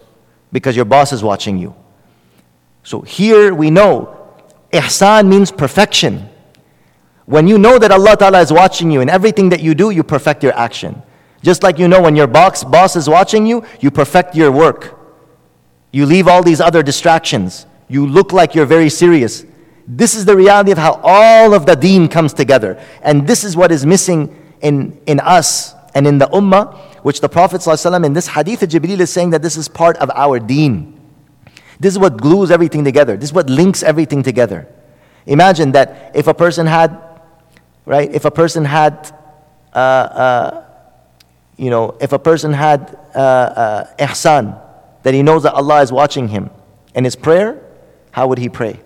because 0.52 0.76
your 0.76 0.86
boss 0.86 1.14
is 1.14 1.24
watching 1.24 1.58
you 1.58 1.74
so 2.84 3.02
here 3.02 3.54
we 3.54 3.70
know 3.70 4.18
ihsan 4.72 5.28
means 5.28 5.52
perfection 5.52 6.28
when 7.26 7.47
you 7.47 7.58
know 7.58 7.80
that 7.80 7.91
allah 7.91 8.16
ta'ala 8.18 8.41
is 8.41 8.52
watching 8.52 8.91
you 8.91 9.02
and 9.02 9.10
everything 9.10 9.49
that 9.49 9.62
you 9.62 9.74
do 9.74 9.89
you 9.89 10.04
perfect 10.04 10.43
your 10.43 10.54
action 10.54 11.02
just 11.41 11.64
like 11.64 11.80
you 11.80 11.88
know 11.88 12.02
when 12.02 12.16
your 12.16 12.28
boss, 12.28 12.64
boss 12.64 12.95
is 12.95 13.10
watching 13.10 13.45
you, 13.45 13.64
you 13.80 13.89
perfect 13.91 14.36
your 14.36 14.52
work. 14.52 14.97
You 15.91 16.06
leave 16.06 16.28
all 16.28 16.43
these 16.43 16.62
other 16.62 16.84
distractions. 16.84 17.66
You 17.88 18.06
look 18.06 18.32
like 18.32 18.56
you're 18.56 18.66
very 18.66 18.89
serious. 18.89 19.45
This 19.88 20.16
is 20.16 20.26
the 20.26 20.36
reality 20.36 20.72
of 20.72 20.78
how 20.78 21.02
all 21.04 21.54
of 21.54 21.66
the 21.66 21.76
deen 21.76 22.08
comes 22.08 22.34
together. 22.34 22.82
And 23.02 23.28
this 23.28 23.43
is 23.43 23.58
what 23.58 23.72
is 23.72 23.86
missing 23.86 24.38
in, 24.62 24.99
in 25.05 25.20
us 25.20 25.74
and 25.93 26.07
in 26.07 26.18
the 26.18 26.28
ummah, 26.28 26.78
which 27.03 27.22
the 27.22 27.30
Prophet 27.30 27.62
ﷺ 27.62 28.05
in 28.05 28.14
this 28.14 28.28
hadith 28.28 28.64
of 28.64 28.70
Jibreel 28.70 28.99
is 28.99 29.12
saying 29.12 29.32
that 29.32 29.41
this 29.41 29.57
is 29.57 29.68
part 29.68 29.97
of 29.97 30.09
our 30.12 30.39
deen. 30.39 30.99
This 31.80 31.93
is 31.93 31.99
what 31.99 32.18
glues 32.18 32.51
everything 32.51 32.84
together. 32.84 33.18
This 33.18 33.30
is 33.30 33.34
what 33.34 33.49
links 33.49 33.82
everything 33.84 34.22
together. 34.24 34.68
Imagine 35.26 35.72
that 35.72 36.12
if 36.14 36.28
a 36.28 36.34
person 36.34 36.68
had, 36.68 36.97
right, 37.86 38.12
if 38.14 38.26
a 38.26 38.32
person 38.32 38.66
had 38.66 39.14
uh, 39.74 39.78
uh, 39.78 40.66
you 41.57 41.70
know, 41.70 41.95
if 42.01 42.12
a 42.12 42.20
person 42.20 42.53
had 42.53 42.97
uh, 43.16 43.20
uh, 43.20 43.95
ihsan, 43.97 44.59
that 45.03 45.14
he 45.14 45.24
knows 45.24 45.43
that 45.43 45.53
Allah 45.53 45.82
is 45.82 45.91
watching 45.91 46.28
him 46.28 46.49
in 46.95 47.03
his 47.03 47.16
prayer, 47.16 47.62
how 48.12 48.28
would 48.28 48.38
he 48.38 48.49
pray? 48.49 48.82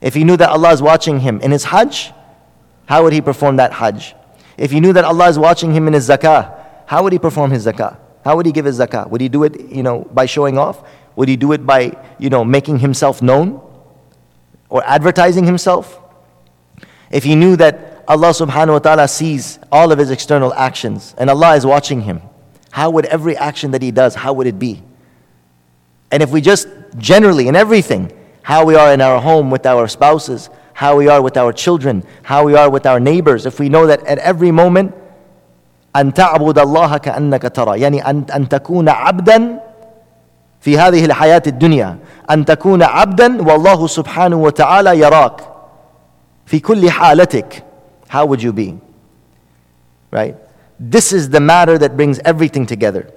If 0.00 0.14
he 0.14 0.24
knew 0.24 0.36
that 0.36 0.50
Allah 0.50 0.72
is 0.72 0.82
watching 0.82 1.20
him 1.20 1.40
in 1.40 1.50
his 1.50 1.64
hajj, 1.64 2.12
how 2.86 3.02
would 3.02 3.12
he 3.12 3.20
perform 3.20 3.56
that 3.56 3.72
hajj? 3.72 4.14
If 4.56 4.70
he 4.70 4.80
knew 4.80 4.92
that 4.92 5.04
Allah 5.04 5.28
is 5.28 5.38
watching 5.38 5.72
him 5.72 5.86
in 5.86 5.94
his 5.94 6.08
zakah, 6.08 6.54
how 6.86 7.02
would 7.02 7.12
he 7.12 7.18
perform 7.18 7.50
his 7.50 7.66
zakah? 7.66 7.96
How 8.24 8.36
would 8.36 8.46
he 8.46 8.52
give 8.52 8.64
his 8.64 8.78
zakah? 8.78 9.08
Would 9.10 9.20
he 9.20 9.28
do 9.28 9.44
it, 9.44 9.60
you 9.70 9.82
know, 9.82 10.08
by 10.12 10.26
showing 10.26 10.58
off? 10.58 10.82
Would 11.16 11.28
he 11.28 11.36
do 11.36 11.52
it 11.52 11.66
by, 11.66 11.96
you 12.18 12.30
know, 12.30 12.44
making 12.44 12.78
himself 12.78 13.22
known 13.22 13.60
or 14.68 14.82
advertising 14.84 15.44
himself? 15.44 16.00
If 17.10 17.24
he 17.24 17.34
knew 17.36 17.56
that 17.56 17.94
Allah 18.06 18.30
subhanahu 18.30 18.72
wa 18.72 18.78
ta'ala 18.78 19.08
sees 19.08 19.58
all 19.72 19.92
of 19.92 19.98
his 19.98 20.10
external 20.10 20.52
actions 20.54 21.14
and 21.16 21.30
Allah 21.30 21.56
is 21.56 21.64
watching 21.64 22.02
him. 22.02 22.20
How 22.70 22.90
would 22.90 23.06
every 23.06 23.36
action 23.36 23.70
that 23.70 23.82
he 23.82 23.90
does, 23.90 24.14
how 24.14 24.32
would 24.34 24.46
it 24.46 24.58
be? 24.58 24.82
And 26.10 26.22
if 26.22 26.30
we 26.30 26.40
just 26.40 26.68
generally 26.98 27.48
in 27.48 27.56
everything, 27.56 28.12
how 28.42 28.64
we 28.64 28.74
are 28.74 28.92
in 28.92 29.00
our 29.00 29.20
home 29.20 29.50
with 29.50 29.64
our 29.64 29.88
spouses, 29.88 30.50
how 30.73 30.95
we 30.95 31.07
are 31.09 31.21
with 31.21 31.37
our 31.37 31.53
children, 31.53 32.03
how 32.23 32.43
we 32.45 32.55
are 32.55 32.69
with 32.69 32.85
our 32.85 32.99
neighbors, 32.99 33.45
if 33.45 33.59
we 33.59 33.69
know 33.69 33.87
that 33.87 34.05
at 34.07 34.17
every 34.19 34.51
moment, 34.51 34.93
أن 35.95 36.13
تعبد 36.13 36.59
الله 36.59 36.97
كأنك 36.97 37.41
ترى 37.41 37.79
يعني 37.79 38.09
أن, 38.09 38.23
أن 38.35 38.49
تكون 38.49 38.89
عبدا 38.89 39.59
في 40.59 40.77
هذه 40.77 41.05
الحياة 41.05 41.43
الدنيا 41.47 41.97
أن 42.31 42.45
تكون 42.45 42.83
عبدا 42.83 43.41
والله 43.41 43.87
سبحانه 43.87 44.35
وتعالى 44.35 44.99
يراك 44.99 45.41
في 46.45 46.59
كل 46.59 46.89
حالتك 46.91 47.63
how 48.09 48.25
would 48.25 48.41
you 48.41 48.51
be? 48.51 48.77
Right? 50.11 50.35
This 50.79 51.13
is 51.13 51.29
the 51.29 51.39
matter 51.39 51.77
that 51.77 51.95
brings 51.95 52.19
everything 52.25 52.65
together. 52.65 53.13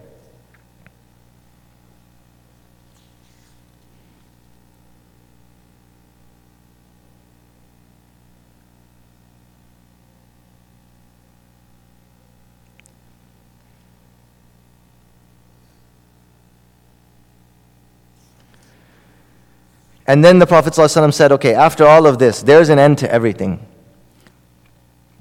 And 20.07 20.25
then 20.25 20.39
the 20.39 20.47
Prophet 20.47 20.73
ﷺ 20.73 21.13
said, 21.15 21.33
okay, 21.33 21.55
after 21.55 21.87
all 21.87 22.07
of 22.07 22.19
this, 22.19 22.43
there's 22.43 22.69
an 22.69 22.79
end 22.79 22.99
to 22.99 23.13
everything. 23.13 23.65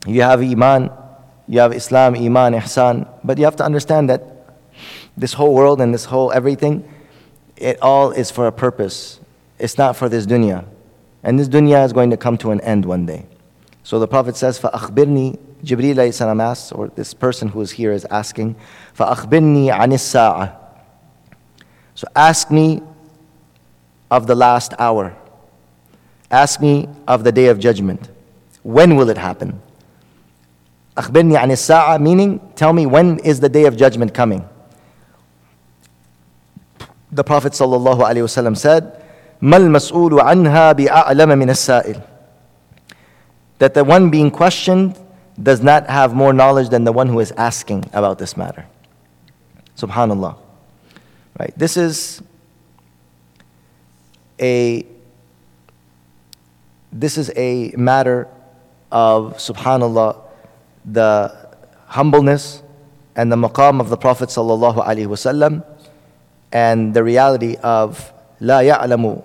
You 0.08 0.24
have 0.24 0.42
Iman, 0.42 0.90
you 1.48 1.60
have 1.60 1.74
Islam, 1.74 2.16
Iman, 2.16 2.54
Ihsan, 2.54 3.08
but 3.24 3.38
you 3.38 3.46
have 3.46 3.56
to 3.58 3.64
understand 3.64 4.10
that 4.10 4.24
this 5.16 5.34
whole 5.34 5.54
world 5.54 5.82
and 5.82 5.94
this 5.94 6.06
whole 6.06 6.32
everything, 6.32 6.84
it 7.58 7.80
all 7.82 8.12
is 8.12 8.32
for 8.32 8.48
a 8.48 8.52
purpose. 8.52 9.20
It's 9.60 9.78
not 9.78 9.96
for 9.96 10.10
this 10.10 10.26
dunya. 10.26 10.66
And 11.22 11.40
this 11.40 11.48
dunya 11.48 11.86
is 11.86 11.94
going 11.94 12.10
to 12.10 12.18
come 12.18 12.38
to 12.40 12.50
an 12.50 12.60
end 12.62 12.86
one 12.86 13.06
day. 13.06 13.28
So 13.84 14.00
the 14.00 14.08
Prophet 14.08 14.36
says, 14.36 14.60
فَأَخْبِرْنِي 14.60 15.38
Jibreel 15.64 16.12
salam 16.12 16.42
asks, 16.42 16.72
or 16.72 16.88
this 16.88 17.14
person 17.14 17.50
who 17.50 17.62
is 17.62 17.72
here 17.72 17.92
is 17.92 18.06
asking, 18.06 18.56
فَأَخْبِرْنِي 18.98 19.72
عَنِ 19.72 19.94
السَّاعَةِ 19.94 20.56
So 21.94 22.08
ask 22.16 22.50
me 22.50 22.82
of 24.10 24.28
the 24.28 24.36
last 24.36 24.74
hour. 24.78 25.16
Ask 26.30 26.62
me 26.62 26.88
of 27.08 27.24
the 27.24 27.32
day 27.32 27.48
of 27.48 27.60
judgment. 27.60 28.10
When 28.64 28.96
will 28.96 29.10
it 29.10 29.18
happen? 29.18 29.60
أخبرني 30.98 31.38
عن 31.38 31.52
الساعة 31.52 31.98
meaning 32.00 32.40
tell 32.56 32.74
me 32.74 32.86
when 32.86 33.20
is 33.20 33.40
the 33.40 33.50
day 33.50 33.66
of 33.66 33.78
judgment 33.78 34.14
coming. 34.14 34.48
The 37.12 37.24
Prophet 37.24 37.54
صلى 37.54 37.76
الله 37.76 38.06
عليه 38.06 38.24
وسلم 38.24 38.56
said 38.58 39.02
ما 39.42 39.58
المسؤول 39.58 40.20
عنها 40.20 40.72
بأعلم 40.72 41.30
من 41.40 41.50
السائل 41.50 42.02
that 43.60 43.74
the 43.74 43.84
one 43.84 44.10
being 44.10 44.32
questioned 44.32 44.98
does 45.42 45.62
not 45.62 45.90
have 45.90 46.14
more 46.14 46.34
knowledge 46.34 46.70
than 46.70 46.84
the 46.84 46.92
one 46.92 47.08
who 47.08 47.20
is 47.20 47.32
asking 47.34 47.86
about 47.94 48.18
this 48.20 48.36
matter. 48.36 48.66
Subhanallah. 49.78 50.38
Right? 51.40 51.54
This 51.58 51.78
is 51.78 52.22
a 54.41 54.87
this 56.93 57.19
is 57.19 57.31
a 57.37 57.73
matter 57.77 58.29
of 58.91 59.37
subhanallah 59.37 60.21
the 60.85 61.49
humbleness 61.87 62.63
and 63.17 63.31
the 63.31 63.37
maqam 63.37 63.81
of 63.81 63.89
the 63.89 63.97
prophet 63.97 64.29
sallallahu 64.29 64.85
alaihi 64.85 65.07
wasallam 65.07 65.65
and 66.53 66.95
the 66.95 67.03
reality 67.03 67.57
of 67.63 68.13
la 68.41 68.61
ya'lamu 68.61 69.23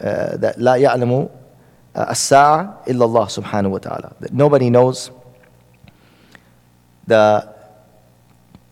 uh, 0.00 0.36
that 0.36 0.60
la 0.60 0.74
ya'lamu 0.74 1.30
uh, 1.94 2.06
as-sa'a 2.08 2.82
illa 2.86 3.04
Allah 3.04 3.26
subhanahu 3.26 3.70
wa 3.70 3.78
ta'ala. 3.78 4.16
That 4.20 4.32
nobody 4.32 4.70
knows 4.70 5.10
the 7.06 7.52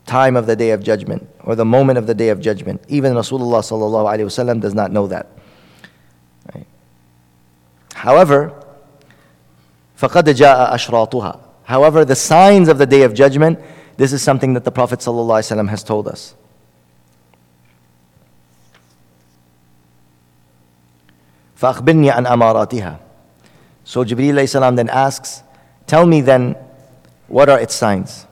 time 0.06 0.36
of 0.36 0.46
the 0.46 0.56
day 0.56 0.70
of 0.70 0.82
judgment 0.82 1.28
or 1.44 1.54
the 1.54 1.64
moment 1.64 1.98
of 1.98 2.06
the 2.06 2.14
day 2.14 2.30
of 2.30 2.40
judgment. 2.40 2.82
Even 2.88 3.12
rasulullah 3.14 3.60
sallallahu 3.60 4.08
alaihi 4.08 4.26
wasallam 4.26 4.60
does 4.60 4.74
not 4.74 4.90
know 4.90 5.06
that. 5.06 5.28
however 7.95 8.51
فقد 9.97 10.29
جاء 10.29 10.75
أشراطها 10.75 11.39
however 11.67 12.05
the 12.05 12.15
signs 12.15 12.67
of 12.69 12.77
the 12.77 12.85
day 12.85 13.03
of 13.03 13.13
judgment 13.13 13.59
this 13.97 14.11
is 14.11 14.21
something 14.21 14.53
that 14.53 14.63
the 14.63 14.71
Prophet 14.71 14.99
ﷺ 14.99 15.69
has 15.69 15.83
told 15.83 16.07
us. 16.07 16.35
فأخبرني 21.55 22.11
عن 22.11 22.27
أماراتها. 22.27 22.99
So 23.85 24.03
Jibreel 24.03 24.47
salam 24.49 24.75
then 24.75 24.89
asks, 24.89 25.43
Tell 25.87 26.05
me 26.05 26.19
then, 26.19 26.55
what 27.27 27.47
are 27.49 27.59
its 27.59 27.73
signs? 27.73 28.25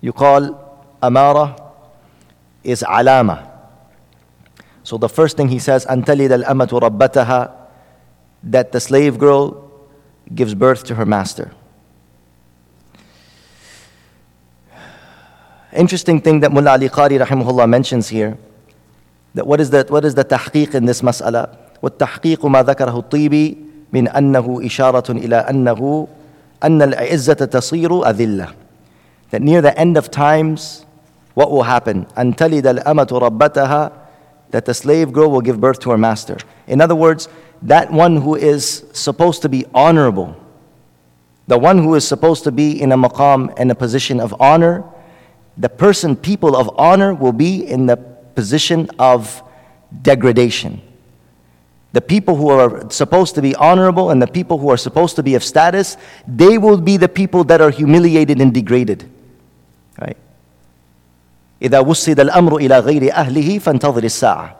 You 0.00 0.12
call 0.12 0.56
amara 1.02 1.56
is 2.64 2.82
alama. 2.88 3.48
So 4.84 4.98
the 4.98 5.08
first 5.08 5.36
thing 5.36 5.48
he 5.48 5.58
says, 5.58 5.86
أنتلد 5.86 6.32
الأمة 6.32 6.68
ربتها, 6.72 7.52
that 8.44 8.72
the 8.72 8.80
slave 8.80 9.18
girl 9.18 9.70
gives 10.34 10.54
birth 10.54 10.84
to 10.84 10.94
her 10.94 11.04
master. 11.06 11.50
Interesting 15.72 16.20
thing 16.20 16.40
that 16.40 16.52
Mullah 16.52 16.72
Ali 16.72 16.88
Qari 16.88 17.24
rahimahullah 17.24 17.68
mentions 17.68 18.08
here, 18.08 18.36
that 19.34 19.46
what 19.46 19.60
is 19.60 19.70
the, 19.70 19.84
what 19.88 20.04
is 20.04 20.14
the 20.14 20.24
tahqiq 20.24 20.74
in 20.74 20.86
this 20.86 21.02
mas'ala? 21.02 21.56
والتحقيق 21.82 22.46
ما 22.46 22.62
ذكره 22.62 22.98
الطيبي 22.98 23.56
من 23.92 24.08
أنه 24.08 24.60
إشارة 24.64 25.12
إلى 25.12 25.36
أنه 25.36 26.08
أن 26.64 26.82
العزة 26.82 27.34
تصير 27.34 28.10
أذلة 28.10 28.48
that 29.30 29.42
near 29.42 29.62
the 29.62 29.78
end 29.78 29.96
of 29.96 30.10
times 30.10 30.84
what 31.34 31.50
will 31.50 31.62
happen 31.62 32.04
أن 32.18 32.36
تلد 32.36 32.66
الأمة 32.66 33.08
ربتها 33.12 33.92
that 34.55 34.65
the 34.65 34.73
slave 34.73 35.11
girl 35.11 35.29
will 35.29 35.41
give 35.41 35.59
birth 35.59 35.79
to 35.79 35.91
her 35.91 35.97
master 35.97 36.37
in 36.67 36.79
other 36.79 36.95
words 36.95 37.27
that 37.61 37.91
one 37.91 38.15
who 38.15 38.35
is 38.35 38.85
supposed 38.93 39.41
to 39.41 39.49
be 39.49 39.65
honorable 39.73 40.35
the 41.47 41.57
one 41.57 41.77
who 41.77 41.93
is 41.93 42.07
supposed 42.07 42.43
to 42.43 42.51
be 42.51 42.81
in 42.81 42.91
a 42.91 42.97
maqam 42.97 43.53
and 43.59 43.69
a 43.69 43.75
position 43.75 44.19
of 44.19 44.33
honor 44.39 44.83
the 45.57 45.69
person, 45.69 46.15
people 46.15 46.55
of 46.55 46.69
honor, 46.77 47.13
will 47.13 47.31
be 47.31 47.65
in 47.65 47.85
the 47.85 47.97
position 47.97 48.89
of 48.99 49.41
degradation. 50.01 50.81
The 51.93 52.01
people 52.01 52.35
who 52.35 52.49
are 52.49 52.89
supposed 52.91 53.35
to 53.35 53.41
be 53.41 53.55
honorable 53.55 54.09
and 54.09 54.21
the 54.21 54.27
people 54.27 54.57
who 54.57 54.69
are 54.69 54.77
supposed 54.77 55.15
to 55.15 55.23
be 55.23 55.35
of 55.35 55.43
status, 55.43 55.95
they 56.27 56.57
will 56.57 56.77
be 56.77 56.97
the 56.97 57.07
people 57.07 57.45
that 57.45 57.61
are 57.61 57.69
humiliated 57.69 58.41
and 58.41 58.53
degraded. 58.53 59.09
Right? 59.97 60.17
إذا 61.61 61.79
الأمر 62.21 62.57
إلى 62.57 62.79
غير 62.79 63.13
أهله 63.13 63.59
فانتظر 63.59 64.03
الساعة. 64.03 64.55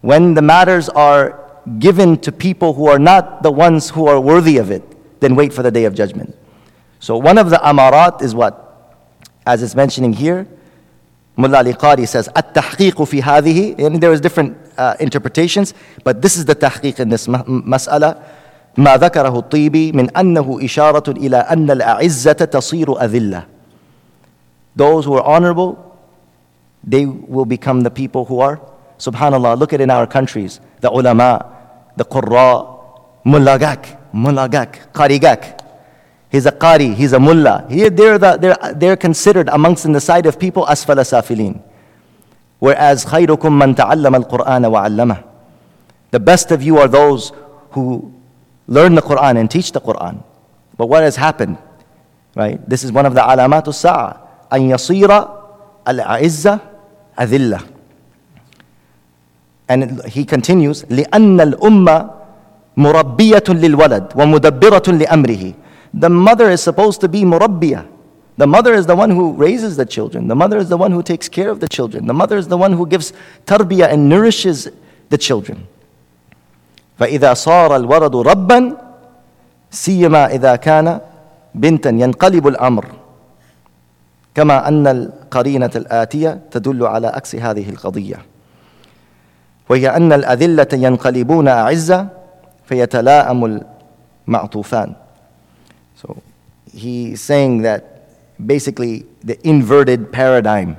When 0.00 0.34
the 0.34 0.42
matters 0.42 0.88
are 0.88 1.38
given 1.78 2.16
to 2.18 2.32
people 2.32 2.72
who 2.74 2.86
are 2.86 2.98
not 2.98 3.42
the 3.42 3.50
ones 3.50 3.90
who 3.90 4.06
are 4.06 4.20
worthy 4.20 4.58
of 4.58 4.70
it, 4.70 4.82
then 5.20 5.34
wait 5.34 5.52
for 5.52 5.62
the 5.62 5.70
day 5.70 5.84
of 5.84 5.94
judgment. 5.94 6.34
So 7.00 7.16
one 7.16 7.38
of 7.38 7.50
the 7.50 7.56
amarat 7.56 8.22
is 8.22 8.34
what? 8.34 8.94
As 9.46 9.62
it's 9.62 9.74
mentioning 9.74 10.12
here, 10.12 10.46
Mullah 11.36 11.58
Ali 11.58 11.72
Qari 11.72 12.06
says, 12.06 12.28
التحقيق 12.28 13.02
في 13.02 13.22
هذه, 13.22 13.78
and 13.78 14.00
there 14.00 14.12
is 14.12 14.20
different 14.20 14.56
uh, 14.76 14.96
interpretations, 14.98 15.72
but 16.02 16.20
this 16.20 16.36
is 16.36 16.44
the 16.44 16.54
تحقيق 16.54 17.00
in 17.00 17.08
this 17.08 17.28
مسألة. 17.28 18.16
ما 18.76 18.96
ذكره 18.96 19.38
الطيبي 19.38 19.92
من 19.92 20.16
أنه 20.16 20.58
إشارة 20.62 21.10
إلى 21.10 21.36
أن 21.36 21.70
الأعزة 21.70 22.32
تصير 22.32 22.92
أذلة. 23.04 23.44
Those 24.76 25.04
who 25.04 25.14
are 25.14 25.22
honorable 25.22 25.87
they 26.84 27.06
will 27.06 27.44
become 27.44 27.82
the 27.82 27.90
people 27.90 28.24
who 28.24 28.40
are, 28.40 28.60
subhanAllah, 28.98 29.58
look 29.58 29.72
at 29.72 29.80
in 29.80 29.90
our 29.90 30.06
countries, 30.06 30.60
the 30.80 30.90
ulama, 30.90 31.54
the 31.96 32.04
qurra, 32.04 32.80
mullagak, 33.24 33.98
mullagak, 34.12 34.92
qarigak. 34.92 35.60
He's 36.30 36.46
a 36.46 36.52
qari, 36.52 36.94
he's 36.94 37.12
a 37.12 37.18
mullah. 37.18 37.66
He, 37.70 37.88
they're, 37.88 38.18
the, 38.18 38.36
they're, 38.36 38.74
they're 38.74 38.96
considered 38.96 39.48
amongst 39.48 39.84
in 39.84 39.92
the 39.92 40.00
side 40.00 40.26
of 40.26 40.38
people 40.38 40.66
asfala 40.66 41.00
safilin. 41.00 41.62
Whereas 42.58 43.04
khayrukum 43.04 43.56
man 43.56 43.74
ta'allama 43.74 44.16
al-Qur'ana 44.16 44.70
wa 44.70 44.84
'allama. 44.84 45.24
The 46.10 46.20
best 46.20 46.50
of 46.50 46.62
you 46.62 46.78
are 46.78 46.88
those 46.88 47.32
who 47.70 48.12
learn 48.66 48.94
the 48.94 49.02
Quran 49.02 49.38
and 49.38 49.50
teach 49.50 49.72
the 49.72 49.80
Quran. 49.80 50.22
But 50.76 50.88
what 50.88 51.02
has 51.02 51.16
happened? 51.16 51.58
Right? 52.34 52.60
This 52.68 52.84
is 52.84 52.92
one 52.92 53.06
of 53.06 53.14
the 53.14 53.20
alamatus 53.20 53.74
sa'a. 53.74 54.20
An 54.50 54.68
yasira 54.68 55.42
al-'izza 55.86 56.60
أذلة. 57.19 57.59
And 59.69 60.03
he 60.05 60.25
continues, 60.25 60.85
لأن 60.89 61.41
الأمة 61.41 62.09
مربية 62.77 63.43
للولد 63.49 64.13
ومدبرة 64.15 64.83
لأمره. 64.87 65.53
The 65.93 66.09
mother 66.09 66.49
is 66.49 66.61
supposed 66.61 67.01
to 67.01 67.07
be 67.07 67.23
murabbiyah. 67.23 67.85
The 68.37 68.47
mother 68.47 68.73
is 68.73 68.87
the 68.87 68.95
one 68.95 69.11
who 69.11 69.33
raises 69.33 69.77
the 69.77 69.85
children. 69.85 70.27
The 70.27 70.35
mother 70.35 70.57
is 70.57 70.67
the 70.67 70.77
one 70.77 70.91
who 70.91 71.03
takes 71.03 71.29
care 71.29 71.49
of 71.49 71.59
the 71.59 71.67
children. 71.67 72.07
The 72.07 72.13
mother 72.13 72.37
is 72.37 72.47
the 72.47 72.57
one 72.57 72.73
who 72.73 72.87
gives 72.87 73.13
tarbiyah 73.45 73.91
and 73.93 74.09
nourishes 74.09 74.69
the 75.09 75.17
children. 75.17 75.67
فإذا 76.99 77.33
صار 77.33 77.75
الولد 77.75 78.15
ربا 78.15 78.77
سيما 79.71 80.25
إذا 80.25 80.55
كان 80.55 80.99
بنتا 81.55 81.89
ينقلب 81.89 82.47
الأمر 82.47 82.85
كما 84.38 84.68
أن 84.68 84.86
القرينة 84.86 85.70
الآتية 85.76 86.40
تدل 86.50 86.86
على 86.86 87.06
عكس 87.06 87.34
هذه 87.34 87.70
القضية 87.70 88.16
وهي 89.68 89.88
أن 89.88 90.12
الأذلة 90.12 90.66
ينقلبون 90.72 91.48
أعزة 91.48 92.08
فيتلاءم 92.64 93.62
المعطوفان 94.28 94.94
so 96.00 96.22
he's 96.72 97.20
saying 97.20 97.62
that 97.62 97.82
basically 98.46 99.04
the 99.24 99.36
inverted 99.44 100.12
paradigm. 100.12 100.76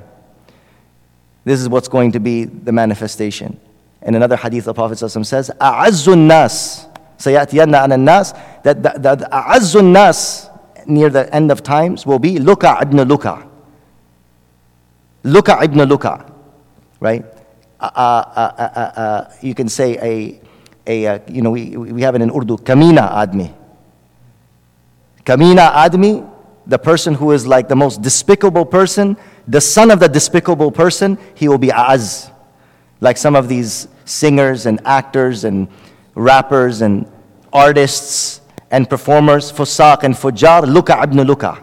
This 1.44 1.60
is 1.60 1.68
what's 1.68 1.88
going 1.88 2.12
to 2.12 2.20
be 2.20 2.44
the 2.44 2.72
manifestation. 2.72 3.60
In 4.00 4.14
another 4.14 4.36
hadith, 4.36 4.64
the 4.64 4.72
Prophet 4.72 4.96
says, 4.96 5.50
"A'azzun 5.60 6.26
nas 6.26 6.86
sayatiyanna 7.18 7.92
an 7.92 8.04
nas." 8.06 8.32
That 8.62 8.82
the, 8.82 8.92
the, 8.96 9.16
the 9.16 9.82
nas 9.82 10.48
near 10.86 11.10
the 11.10 11.34
end 11.34 11.50
of 11.50 11.62
times 11.62 12.06
will 12.06 12.18
be 12.18 12.38
Luka 12.38 12.78
ibn 12.80 12.96
Luka. 13.02 13.49
Luka 15.22 15.58
ibn 15.62 15.82
Luka, 15.84 16.24
right? 17.00 17.24
Uh, 17.78 17.86
uh, 17.94 18.72
uh, 18.96 19.32
you 19.40 19.54
can 19.54 19.68
say 19.68 19.96
a, 19.98 20.40
a 20.86 21.22
you 21.30 21.42
know, 21.42 21.50
we, 21.50 21.76
we 21.76 22.02
have 22.02 22.14
it 22.14 22.22
in 22.22 22.30
Urdu, 22.30 22.58
kamina 22.58 23.10
admi 23.12 23.54
Kamina 25.24 25.70
Admi, 25.72 26.28
the 26.66 26.78
person 26.78 27.14
who 27.14 27.32
is 27.32 27.46
like 27.46 27.68
the 27.68 27.76
most 27.76 28.02
despicable 28.02 28.64
person, 28.64 29.16
the 29.46 29.60
son 29.60 29.90
of 29.90 30.00
the 30.00 30.08
despicable 30.08 30.70
person, 30.70 31.18
he 31.34 31.48
will 31.48 31.58
be 31.58 31.70
Az. 31.70 32.30
Like 33.00 33.16
some 33.16 33.36
of 33.36 33.48
these 33.48 33.88
singers 34.04 34.66
and 34.66 34.80
actors 34.84 35.44
and 35.44 35.68
rappers 36.14 36.82
and 36.82 37.10
artists 37.52 38.40
and 38.70 38.88
performers, 38.88 39.52
Fusaq 39.52 40.02
and 40.02 40.14
Fujar, 40.14 40.66
Luka 40.66 41.00
ibn 41.02 41.20
Luka. 41.22 41.62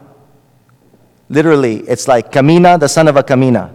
Literally, 1.28 1.78
it's 1.88 2.08
like 2.08 2.30
Kamina, 2.30 2.78
the 2.78 2.88
son 2.88 3.08
of 3.08 3.16
a 3.16 3.22
Kamina. 3.22 3.74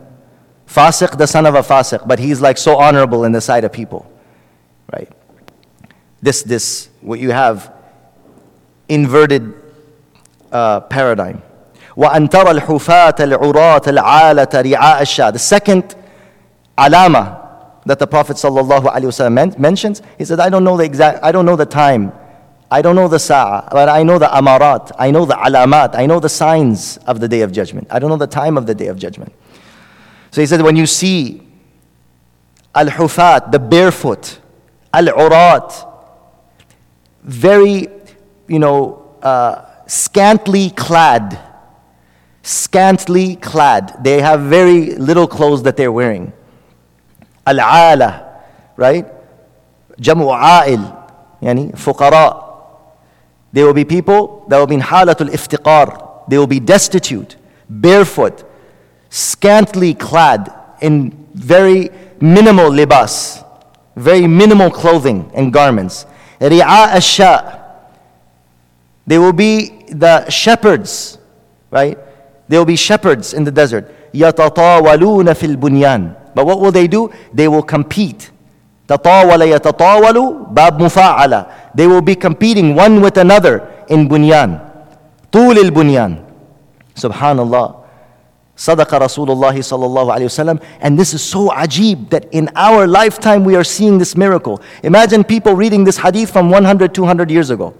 Fasiq, 0.67 1.17
the 1.17 1.25
son 1.27 1.45
of 1.45 1.55
a 1.55 1.61
Fasiq, 1.61 2.07
but 2.07 2.19
he's 2.19 2.41
like 2.41 2.57
so 2.57 2.77
honorable 2.77 3.23
in 3.23 3.31
the 3.31 3.41
sight 3.41 3.63
of 3.63 3.71
people. 3.71 4.11
Right? 4.93 5.11
This, 6.21 6.43
this, 6.43 6.89
what 7.01 7.19
you 7.19 7.31
have, 7.31 7.73
inverted 8.89 9.53
uh, 10.51 10.81
paradigm. 10.81 11.41
وأن 11.97 12.29
ترى 12.29 12.51
الحفاة 12.51 13.15
العراة 13.19 13.81
العالة 13.87 14.61
رعاء 14.61 15.01
الشاة. 15.01 15.33
The 15.33 15.39
second 15.39 15.95
alama 16.77 17.43
that 17.85 17.99
the 17.99 18.05
Prophet 18.05 18.37
ﷺ 18.37 19.57
mentions, 19.57 20.01
he 20.17 20.25
said, 20.25 20.39
I 20.39 20.49
don't 20.49 20.63
know 20.63 20.77
the 20.77 20.83
exact, 20.83 21.23
I 21.23 21.31
don't 21.31 21.45
know 21.45 21.55
the 21.55 21.65
time, 21.65 22.11
I 22.72 22.80
don't 22.80 22.96
know 22.96 23.06
the 23.06 23.18
sa'a, 23.18 23.68
but 23.70 23.90
I 23.90 24.02
know 24.02 24.18
the 24.18 24.28
amarat, 24.28 24.92
I 24.98 25.10
know 25.10 25.26
the 25.26 25.34
alamat, 25.34 25.94
I 25.94 26.06
know 26.06 26.18
the 26.20 26.30
signs 26.30 26.96
of 27.06 27.20
the 27.20 27.28
day 27.28 27.42
of 27.42 27.52
judgment. 27.52 27.86
I 27.90 27.98
don't 27.98 28.08
know 28.08 28.16
the 28.16 28.26
time 28.26 28.56
of 28.56 28.66
the 28.66 28.74
day 28.74 28.86
of 28.86 28.98
judgment. 28.98 29.34
So 30.30 30.40
he 30.40 30.46
said, 30.46 30.62
when 30.62 30.74
you 30.74 30.86
see 30.86 31.42
al-hufat, 32.74 33.52
the 33.52 33.58
barefoot, 33.58 34.38
al-urat, 34.94 35.86
very, 37.22 37.88
you 38.48 38.58
know, 38.58 39.16
uh, 39.22 39.66
scantily 39.86 40.70
clad, 40.70 41.38
scantily 42.42 43.36
clad. 43.36 44.02
They 44.02 44.22
have 44.22 44.40
very 44.40 44.94
little 44.94 45.26
clothes 45.26 45.62
that 45.64 45.76
they're 45.76 45.92
wearing. 45.92 46.32
Al-ala, 47.46 48.44
right? 48.76 49.06
Jamu 50.00 50.32
a'il, 50.32 50.80
yani 51.42 51.72
fuqara. 51.72 52.51
There 53.53 53.65
will 53.65 53.73
be 53.73 53.85
people 53.85 54.45
that 54.49 54.57
will 54.57 54.67
be 54.67 54.75
in 54.75 54.81
halatul 54.81 55.29
iftiqar. 55.29 56.29
They 56.29 56.37
will 56.37 56.47
be 56.47 56.59
destitute, 56.59 57.37
barefoot, 57.69 58.43
scantily 59.09 59.93
clad 59.93 60.53
in 60.81 61.27
very 61.33 61.89
minimal 62.19 62.69
libas, 62.69 63.43
very 63.95 64.27
minimal 64.27 64.69
clothing 64.69 65.31
and 65.33 65.53
garments. 65.53 66.05
Ri'a 66.39 66.89
asha. 66.89 67.63
They 69.05 69.17
will 69.17 69.33
be 69.33 69.85
the 69.89 70.29
shepherds, 70.29 71.17
right? 71.71 71.97
They 72.49 72.57
will 72.57 72.65
be 72.65 72.75
shepherds 72.75 73.33
in 73.33 73.43
the 73.43 73.51
desert. 73.51 73.93
يَتَطَاوَلُونَ 74.13 75.25
فِي 75.33 75.55
الْبُنْيَانِ 75.55 76.35
But 76.35 76.45
what 76.45 76.59
will 76.59 76.71
they 76.71 76.87
do? 76.87 77.11
They 77.33 77.47
will 77.47 77.63
compete. 77.63 78.31
تطاول 78.91 79.41
يتطاول 79.41 80.45
باب 80.49 80.81
مفاعلة. 80.81 81.45
They 81.75 81.87
will 81.87 82.01
be 82.01 82.15
competing 82.15 82.75
one 82.75 83.01
with 83.01 83.17
another 83.17 83.67
in 83.89 84.07
bunyan. 84.07 84.59
طول 85.31 85.57
البنيان. 85.57 86.23
Subhanallah. 86.95 87.75
صدق 88.57 88.93
رسول 88.93 89.31
الله 89.31 89.61
صلى 89.61 89.85
الله 89.85 90.13
عليه 90.13 90.25
وسلم. 90.25 90.59
And 90.81 90.97
this 90.97 91.13
is 91.13 91.21
so 91.21 91.49
ajib 91.49 92.09
that 92.09 92.25
in 92.31 92.49
our 92.55 92.87
lifetime 92.87 93.43
we 93.43 93.55
are 93.55 93.63
seeing 93.63 93.97
this 93.97 94.15
miracle. 94.15 94.61
Imagine 94.83 95.23
people 95.23 95.53
reading 95.53 95.83
this 95.83 95.97
hadith 95.97 96.31
from 96.31 96.49
100, 96.49 96.93
200 96.93 97.29
years 97.29 97.49
ago. 97.49 97.75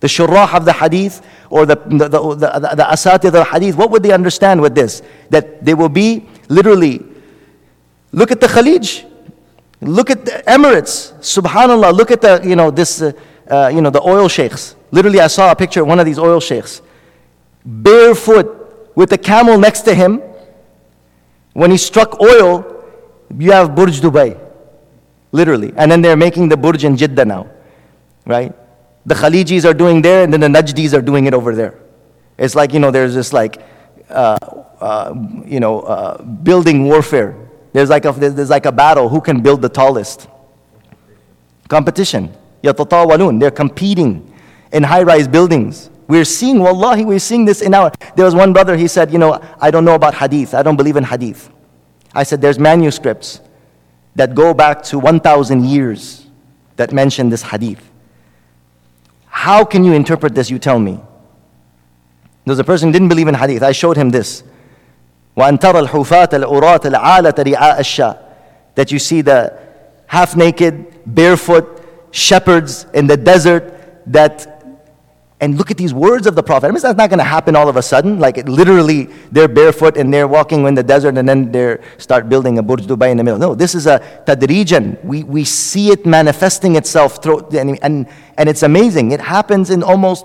The 0.00 0.06
shurrah 0.06 0.54
of 0.54 0.64
the 0.64 0.72
hadith 0.72 1.20
or 1.50 1.66
the, 1.66 1.76
the, 1.86 2.08
the, 2.08 2.20
the, 2.34 2.74
the 2.76 2.84
asatid 2.84 3.26
of 3.26 3.32
the 3.32 3.44
hadith, 3.44 3.76
what 3.76 3.90
would 3.90 4.02
they 4.02 4.12
understand 4.12 4.60
with 4.60 4.74
this? 4.74 5.02
That 5.30 5.64
they 5.64 5.74
will 5.74 5.88
be 5.88 6.28
literally, 6.48 7.04
look 8.12 8.30
at 8.30 8.40
the 8.40 8.46
Khalij, 8.46 9.04
look 9.81 10.09
at 10.09 10.25
the 10.25 10.43
Emirates, 10.47 11.13
subhanAllah, 11.19 11.93
look 11.93 12.11
at 12.11 12.21
the, 12.21 12.41
you 12.43 12.55
know, 12.55 12.71
this, 12.71 13.01
uh, 13.01 13.11
uh, 13.49 13.71
you 13.73 13.81
know, 13.81 13.89
the 13.89 14.01
oil 14.01 14.27
sheikhs. 14.27 14.75
Literally, 14.91 15.19
I 15.19 15.27
saw 15.27 15.51
a 15.51 15.55
picture 15.55 15.81
of 15.81 15.87
one 15.87 15.99
of 15.99 16.05
these 16.05 16.19
oil 16.19 16.39
sheikhs, 16.39 16.81
barefoot 17.65 18.93
with 18.95 19.11
a 19.13 19.17
camel 19.17 19.57
next 19.57 19.81
to 19.81 19.95
him. 19.95 20.21
When 21.53 21.71
he 21.71 21.77
struck 21.77 22.21
oil, 22.21 22.83
you 23.37 23.51
have 23.51 23.75
Burj 23.75 23.99
Dubai, 24.01 24.39
literally. 25.31 25.73
And 25.75 25.91
then 25.91 26.01
they're 26.01 26.17
making 26.17 26.49
the 26.49 26.57
Burj 26.57 26.83
in 26.83 26.95
Jeddah 26.95 27.25
now, 27.25 27.49
right? 28.25 28.53
The 29.05 29.15
Khalijis 29.15 29.65
are 29.65 29.73
doing 29.73 30.01
there, 30.01 30.23
and 30.23 30.31
then 30.31 30.39
the 30.39 30.47
Najdis 30.47 30.93
are 30.93 31.01
doing 31.01 31.25
it 31.25 31.33
over 31.33 31.55
there. 31.55 31.79
It's 32.37 32.55
like, 32.55 32.73
you 32.73 32.79
know, 32.79 32.91
there's 32.91 33.15
this 33.15 33.33
like, 33.33 33.61
uh, 34.09 34.37
uh, 34.79 35.13
you 35.45 35.59
know, 35.59 35.81
uh, 35.81 36.21
building 36.21 36.85
warfare. 36.85 37.35
There's 37.73 37.89
like, 37.89 38.05
a, 38.05 38.11
there's 38.11 38.49
like 38.49 38.65
a 38.65 38.71
battle 38.71 39.09
who 39.09 39.21
can 39.21 39.41
build 39.41 39.61
the 39.61 39.69
tallest. 39.69 40.27
Competition. 41.67 42.33
Yatatawalun. 42.63 43.39
They're 43.39 43.51
competing 43.51 44.33
in 44.71 44.83
high 44.83 45.03
rise 45.03 45.27
buildings. 45.27 45.89
We're 46.07 46.25
seeing, 46.25 46.59
wallahi, 46.59 47.05
we're 47.05 47.19
seeing 47.19 47.45
this 47.45 47.61
in 47.61 47.73
our. 47.73 47.91
There 48.15 48.25
was 48.25 48.35
one 48.35 48.51
brother, 48.51 48.75
he 48.75 48.87
said, 48.87 49.11
You 49.11 49.17
know, 49.17 49.41
I 49.59 49.71
don't 49.71 49.85
know 49.85 49.95
about 49.95 50.13
hadith. 50.13 50.53
I 50.53 50.63
don't 50.63 50.75
believe 50.75 50.97
in 50.97 51.03
hadith. 51.05 51.49
I 52.13 52.23
said, 52.23 52.41
There's 52.41 52.59
manuscripts 52.59 53.39
that 54.15 54.35
go 54.35 54.53
back 54.53 54.83
to 54.83 54.99
1,000 54.99 55.63
years 55.63 56.25
that 56.75 56.91
mention 56.91 57.29
this 57.29 57.41
hadith. 57.41 57.89
How 59.27 59.63
can 59.63 59.85
you 59.85 59.93
interpret 59.93 60.35
this? 60.35 60.49
You 60.49 60.59
tell 60.59 60.79
me. 60.79 60.99
There 62.45 62.51
was 62.51 62.59
a 62.59 62.63
person 62.63 62.89
who 62.89 62.93
didn't 62.93 63.07
believe 63.07 63.29
in 63.29 63.35
hadith. 63.35 63.63
I 63.63 63.71
showed 63.71 63.95
him 63.95 64.09
this. 64.09 64.43
وأن 65.36 65.58
ترى 65.58 65.78
الحفاة 65.78 66.28
العراة 66.32 66.80
العالة 66.84 67.34
رعاء 67.38 67.80
الشاة 67.80 68.16
that 68.74 68.92
you 68.92 68.98
see 68.98 69.22
the 69.22 69.58
half 70.06 70.36
naked, 70.36 70.86
barefoot 71.06 71.82
shepherds 72.10 72.86
in 72.94 73.06
the 73.06 73.16
desert 73.16 73.72
that 74.06 74.52
and 75.38 75.58
look 75.58 75.70
at 75.70 75.76
these 75.76 75.92
words 75.92 76.26
of 76.26 76.34
the 76.34 76.42
Prophet. 76.42 76.68
I 76.68 76.70
mean, 76.70 76.80
that's 76.80 76.96
not 76.96 77.10
going 77.10 77.18
to 77.18 77.24
happen 77.24 77.54
all 77.56 77.68
of 77.68 77.76
a 77.76 77.82
sudden. 77.82 78.18
Like 78.18 78.38
it, 78.38 78.48
literally, 78.48 79.04
they're 79.30 79.48
barefoot 79.48 79.98
and 79.98 80.12
they're 80.12 80.26
walking 80.26 80.66
in 80.66 80.74
the 80.74 80.82
desert 80.82 81.18
and 81.18 81.28
then 81.28 81.52
they 81.52 81.76
start 81.98 82.30
building 82.30 82.58
a 82.58 82.62
Burj 82.62 82.86
Dubai 82.86 83.10
in 83.10 83.18
the 83.18 83.24
middle. 83.24 83.38
No, 83.38 83.54
this 83.54 83.74
is 83.74 83.86
a 83.86 84.00
tadrijan. 84.26 85.02
We, 85.04 85.24
we 85.24 85.44
see 85.44 85.90
it 85.90 86.06
manifesting 86.06 86.76
itself 86.76 87.22
through, 87.22 87.48
and, 87.50 87.78
and, 87.82 88.08
and 88.38 88.48
it's 88.48 88.62
amazing. 88.62 89.10
It 89.10 89.20
happens 89.20 89.68
in 89.68 89.82
almost 89.82 90.24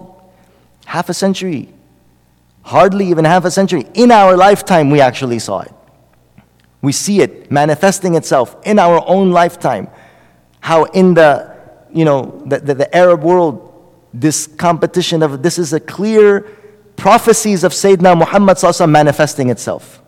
half 0.85 1.09
a 1.09 1.13
century. 1.13 1.67
Hardly 2.66 3.06
even 3.10 3.24
half 3.24 3.44
a 3.44 3.50
century. 3.52 3.84
In 3.94 4.10
our 4.10 4.36
lifetime, 4.36 4.90
we 4.90 5.00
actually 5.00 5.38
saw 5.38 5.60
it. 5.60 5.72
We 6.82 6.90
see 6.90 7.20
it 7.20 7.48
manifesting 7.48 8.16
itself 8.16 8.56
in 8.64 8.80
our 8.80 9.04
own 9.06 9.30
lifetime. 9.30 9.86
How 10.58 10.82
in 10.82 11.14
the, 11.14 11.56
you 11.92 12.04
know, 12.04 12.42
the, 12.44 12.58
the, 12.58 12.74
the 12.74 12.96
Arab 12.96 13.22
world, 13.22 13.62
this 14.12 14.48
competition 14.48 15.22
of 15.22 15.44
this 15.44 15.60
is 15.60 15.72
a 15.74 15.78
clear 15.78 16.40
prophecies 16.96 17.62
of 17.62 17.70
Sayyidina 17.70 18.18
Muhammad 18.18 18.58
manifesting 18.90 19.48
itself. 19.50 20.02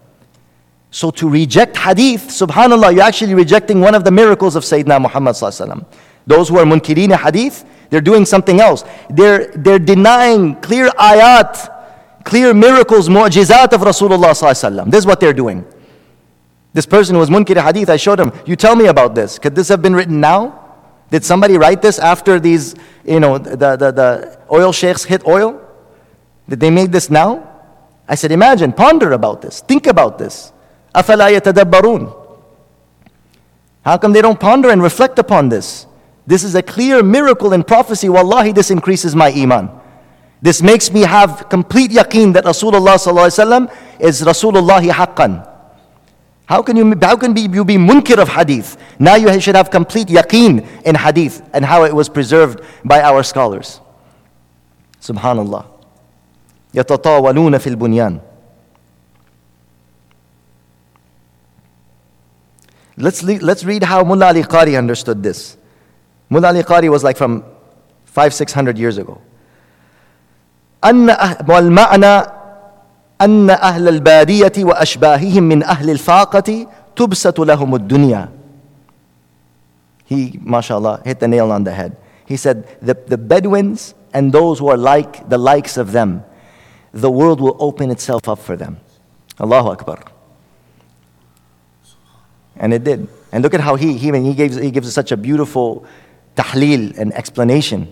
So 0.90 1.12
to 1.12 1.28
reject 1.28 1.76
hadith, 1.76 2.26
subhanAllah, 2.26 2.92
you're 2.92 3.02
actually 3.02 3.34
rejecting 3.34 3.80
one 3.80 3.94
of 3.94 4.02
the 4.02 4.10
miracles 4.10 4.56
of 4.56 4.64
Sayyidina 4.64 5.00
Muhammad. 5.00 5.36
Those 6.26 6.48
who 6.48 6.58
are 6.58 6.64
munkireen 6.64 7.16
hadith, 7.16 7.64
they're 7.88 8.00
doing 8.00 8.26
something 8.26 8.60
else. 8.60 8.82
They're, 9.10 9.46
they're 9.54 9.78
denying 9.78 10.56
clear 10.56 10.88
ayat, 10.88 11.77
clear 12.27 12.53
miracles, 12.53 13.09
mu'jizat 13.09 13.73
of 13.73 13.81
Rasulullah. 13.81 14.89
This 14.89 14.99
is 14.99 15.05
what 15.05 15.19
they're 15.19 15.33
doing. 15.33 15.65
This 16.73 16.85
person 16.85 17.15
who 17.15 17.19
was 17.19 17.29
munkir 17.29 17.63
hadith, 17.63 17.89
I 17.89 17.97
showed 17.97 18.19
him, 18.19 18.31
you 18.45 18.55
tell 18.55 18.75
me 18.75 18.87
about 18.87 19.13
this. 19.13 19.37
Could 19.37 19.55
this 19.55 19.67
have 19.69 19.81
been 19.81 19.95
written 19.95 20.19
now? 20.19 20.59
Did 21.11 21.23
somebody 21.23 21.57
write 21.57 21.81
this 21.83 21.99
after 21.99 22.39
these, 22.39 22.75
you 23.05 23.19
know, 23.19 23.37
the, 23.37 23.75
the, 23.75 23.91
the 23.91 24.39
oil 24.51 24.71
sheikhs 24.71 25.03
hit 25.03 25.27
oil? 25.27 25.61
Did 26.49 26.59
they 26.59 26.71
make 26.71 26.91
this 26.91 27.09
now? 27.09 27.49
I 28.07 28.15
said, 28.15 28.31
imagine, 28.31 28.73
ponder 28.73 29.11
about 29.11 29.41
this, 29.41 29.61
think 29.61 29.85
about 29.85 30.17
this. 30.17 30.51
أَفَلَا 30.95 31.39
يَتَدَبَّرُونَ 31.39 32.41
How 33.85 33.97
come 33.97 34.13
they 34.13 34.21
don't 34.21 34.39
ponder 34.39 34.69
and 34.69 34.81
reflect 34.81 35.19
upon 35.19 35.49
this? 35.49 35.85
This 36.25 36.43
is 36.43 36.55
a 36.55 36.61
clear 36.63 37.03
miracle 37.03 37.53
in 37.53 37.63
prophecy. 37.63 38.09
Wallahi, 38.09 38.51
this 38.51 38.71
increases 38.71 39.15
my 39.15 39.31
iman. 39.31 39.69
This 40.41 40.61
makes 40.61 40.91
me 40.91 41.01
have 41.01 41.47
complete 41.49 41.91
yaqeen 41.91 42.33
that 42.33 42.43
Rasulullah 42.43 42.95
is 43.99 44.21
Rasulullah 44.21 44.81
haqqan. 44.91 45.49
How 46.45 46.61
can 46.61 46.75
you, 46.75 46.93
how 47.01 47.15
can 47.15 47.35
you 47.35 47.63
be 47.63 47.77
munkir 47.77 48.17
of 48.17 48.27
hadith? 48.27 48.77
Now 48.99 49.15
you 49.15 49.39
should 49.39 49.55
have 49.55 49.71
complete 49.71 50.09
yaqeen 50.09 50.67
in 50.83 50.95
hadith 50.95 51.41
and 51.53 51.63
how 51.63 51.85
it 51.85 51.95
was 51.95 52.09
preserved 52.09 52.61
by 52.83 53.01
our 53.01 53.23
scholars. 53.23 53.79
Subhanallah. 55.01 55.65
يتطاولون 56.73 57.57
في 57.59 57.75
البنيان. 57.75 58.19
Let's, 62.97 63.23
let's 63.23 63.63
read 63.63 63.83
how 63.83 64.03
Mullah 64.03 64.27
Ali 64.27 64.43
Qari 64.43 64.77
understood 64.77 65.23
this. 65.23 65.57
Mullah 66.29 66.49
Ali 66.49 66.63
Qari 66.63 66.89
was 66.89 67.03
like 67.03 67.17
from 67.17 67.43
five, 68.05 68.33
six 68.33 68.51
hundred 68.53 68.77
years 68.77 68.97
ago. 68.97 69.21
أن 70.83 71.17
والمعنى 71.49 72.27
أن 73.21 73.49
أهل 73.49 73.87
البادية 73.87 74.51
وأشباههم 74.57 75.43
من 75.43 75.63
أهل 75.63 75.89
الفاقة 75.89 76.67
تبسط 76.95 77.39
لهم 77.39 77.75
الدنيا. 77.75 78.29
He, 80.05 80.39
mashallah, 80.41 81.01
hit 81.05 81.19
the 81.19 81.27
nail 81.27 81.51
on 81.51 81.63
the 81.63 81.71
head. 81.71 81.95
He 82.25 82.37
said, 82.37 82.67
the, 82.81 82.93
the 82.93 83.17
Bedouins 83.17 83.95
and 84.13 84.31
those 84.31 84.59
who 84.59 84.67
are 84.67 84.77
like 84.77 85.27
the 85.29 85.37
likes 85.37 85.77
of 85.77 85.91
them, 85.91 86.23
the 86.91 87.09
world 87.09 87.39
will 87.41 87.57
open 87.59 87.89
itself 87.89 88.27
up 88.27 88.39
for 88.39 88.55
them. 88.55 88.77
Allahu 89.39 89.69
Akbar. 89.69 90.03
And 92.57 92.73
it 92.73 92.83
did. 92.83 93.07
And 93.31 93.43
look 93.43 93.53
at 93.53 93.61
how 93.61 93.75
he, 93.75 93.97
he, 93.97 94.11
he, 94.11 94.33
gives, 94.33 94.57
he 94.57 94.69
gives 94.69 94.87
us 94.87 94.93
such 94.93 95.11
a 95.11 95.17
beautiful 95.17 95.85
tahleel 96.35 96.97
and 96.97 97.13
explanation. 97.13 97.87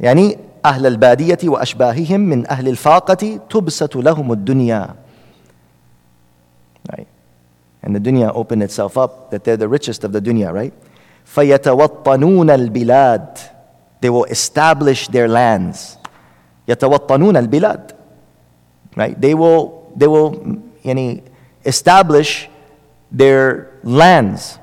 يعني 0.00 0.38
أهل 0.65 0.85
البادية 0.85 1.37
وأشباههم 1.43 2.19
من 2.19 2.51
أهل 2.51 2.67
الفاقة 2.67 3.39
تبسط 3.49 3.95
لهم 3.95 4.31
الدنيا 4.31 4.95
right 6.91 7.07
and 7.83 7.95
the 7.95 7.99
dunya 7.99 8.31
open 8.33 8.61
itself 8.61 8.97
up 8.97 9.31
that 9.31 9.43
they're 9.43 9.57
the 9.57 9.67
richest 9.67 10.03
of 10.03 10.11
the 10.11 10.21
dunya 10.21 10.53
right 10.53 10.73
فيتوطنون 11.25 12.49
البلاد 12.49 13.37
they 14.01 14.09
will 14.09 14.25
establish 14.25 15.07
their 15.07 15.27
lands 15.27 15.97
يتوطنون 16.67 17.37
البلاد 17.37 17.91
right 18.97 19.19
they 19.21 19.33
will 19.33 19.91
they 19.97 20.07
will 20.07 20.57
يعني 20.85 21.23
establish 21.65 22.49
their 23.11 23.67
lands 23.83 24.59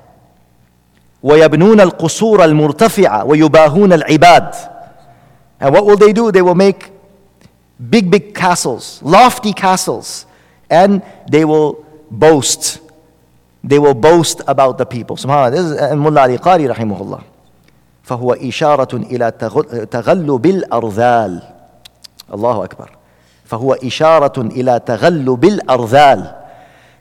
ويبنون 1.23 1.81
القصور 1.81 2.45
المرتفعة 2.45 3.25
ويباهون 3.25 3.93
العباد 3.93 4.55
And 5.60 5.74
what 5.74 5.86
will 5.86 5.98
they 5.98 6.14
do? 6.14 6.32
They 6.32 6.42
will 6.42 6.56
make 6.56 6.92
big, 7.90 8.12
big 8.12 8.36
castles, 8.36 9.02
lofty 9.02 9.54
castles, 9.54 10.26
and 10.70 11.02
they 11.30 11.46
will 11.46 11.86
boast. 12.12 12.80
They 13.64 13.80
will 13.80 13.94
boast 13.94 14.42
about 14.48 14.78
the 14.78 14.86
people. 14.86 15.16
SubhanAllah. 15.16 15.52
This 15.52 15.60
is 15.62 15.72
uh, 15.82 15.96
Mullah 15.96 16.22
Ali 16.22 16.38
Qari 16.38 16.74
rahimahullah. 16.74 17.24
فهو 18.06 18.34
إشارة 18.34 18.96
إلى 18.96 19.32
تغلب 19.92 20.46
الأرذال 20.46 21.42
الله 22.34 22.64
أكبر 22.64 22.90
فهو 23.46 23.74
إشارة 23.74 24.42
إلى 24.42 24.80
تغلب 24.86 25.46
الأرذال 25.46 26.36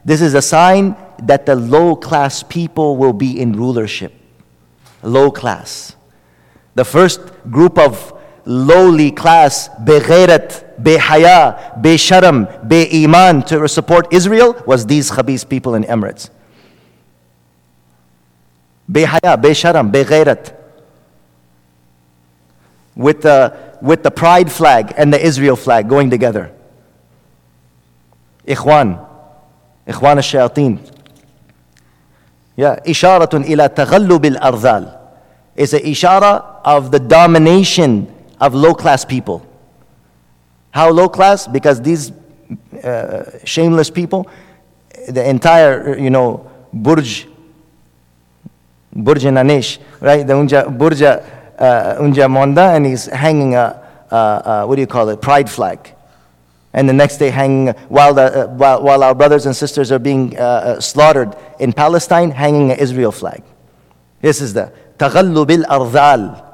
This 0.07 0.21
is 0.21 0.35
a 0.35 0.43
sign 0.43 0.97
that 1.23 1.47
the 1.47 1.55
low 1.57 1.97
class 1.97 2.43
people 2.43 2.97
will 2.97 3.15
be 3.15 3.41
in 3.41 3.53
rulership. 3.53 4.13
Low 5.03 5.31
class. 5.31 5.97
The 6.75 6.85
first 6.85 7.21
group 7.51 7.79
of 7.79 8.13
lowly 8.47 9.11
class, 9.11 9.71
بغيرت, 9.79 10.65
بحياة, 10.79 11.57
بشرم, 11.77 12.47
بإيمان 12.65 13.43
to 13.47 13.69
support 13.69 14.13
Israel 14.13 14.55
was 14.67 14.87
these 14.87 15.11
Khabis 15.11 15.49
people 15.49 15.75
in 15.75 15.85
Emirates. 15.85 16.31
بحياة, 18.89 19.35
بشرم, 19.35 19.91
بغيرت. 19.91 20.53
With 22.97 23.23
the, 23.23 23.53
with 23.83 24.03
the 24.03 24.11
pride 24.11 24.53
flag 24.53 24.95
and 24.97 25.13
the 25.13 25.25
Israel 25.25 25.57
flag 25.57 25.89
going 25.89 26.11
together. 26.11 26.51
إخوان 28.49 28.97
إخوان 29.89 30.19
الشياطين 30.19 30.79
yeah 32.61 32.79
إشارة 32.89 33.37
إلى 33.37 33.69
تغلب 33.69 34.25
الأرذال 34.25 34.99
is 35.57 35.73
a 35.73 35.81
ishara 35.81 36.43
of 36.65 36.91
the 36.91 36.99
domination 37.01 38.07
of 38.41 38.55
low 38.55 38.75
class 38.75 39.05
people. 39.05 39.47
How 40.71 40.91
low 40.91 41.09
class? 41.09 41.47
Because 41.47 41.81
these 41.81 42.13
uh, 42.83 43.39
shameless 43.45 43.91
people, 43.91 44.29
the 45.09 45.29
entire, 45.29 45.97
you 45.99 46.11
know, 46.11 46.51
Burj, 46.73 47.27
Burj 48.93 49.23
Nanesh, 49.23 49.79
right? 50.01 50.27
The 50.27 50.35
Unja, 50.35 50.77
Burj 50.77 51.03
uh, 51.03 51.21
Unja 52.01 52.29
Monda, 52.29 52.75
and 52.77 52.87
he's 52.87 53.07
hanging 53.07 53.55
a, 53.55 53.81
a, 54.11 54.17
a, 54.17 54.67
what 54.67 54.77
do 54.77 54.81
you 54.81 54.87
call 54.87 55.09
it, 55.09 55.21
pride 55.21 55.51
flag. 55.51 55.95
And 56.73 56.89
the 56.89 56.93
next 56.93 57.19
day, 57.19 57.31
hanging, 57.31 57.69
while, 57.89 58.15
the, 58.15 58.23
uh, 58.23 58.47
while, 58.49 58.83
while 58.83 59.05
our 59.05 59.15
brothers 59.15 59.47
and 59.47 59.55
sisters 59.55 59.93
are 59.93 60.01
being 60.01 60.37
uh, 60.37 60.43
uh 60.43 60.81
slaughtered 60.81 61.37
in 61.61 61.73
Palestine, 61.73 62.33
hanging 62.33 62.73
an 62.73 62.79
Israel 62.79 63.13
flag. 63.13 63.45
This 64.21 64.41
is 64.41 64.55
the 64.55 64.73
تغلب 64.99 65.51
الأرذال 65.51 66.48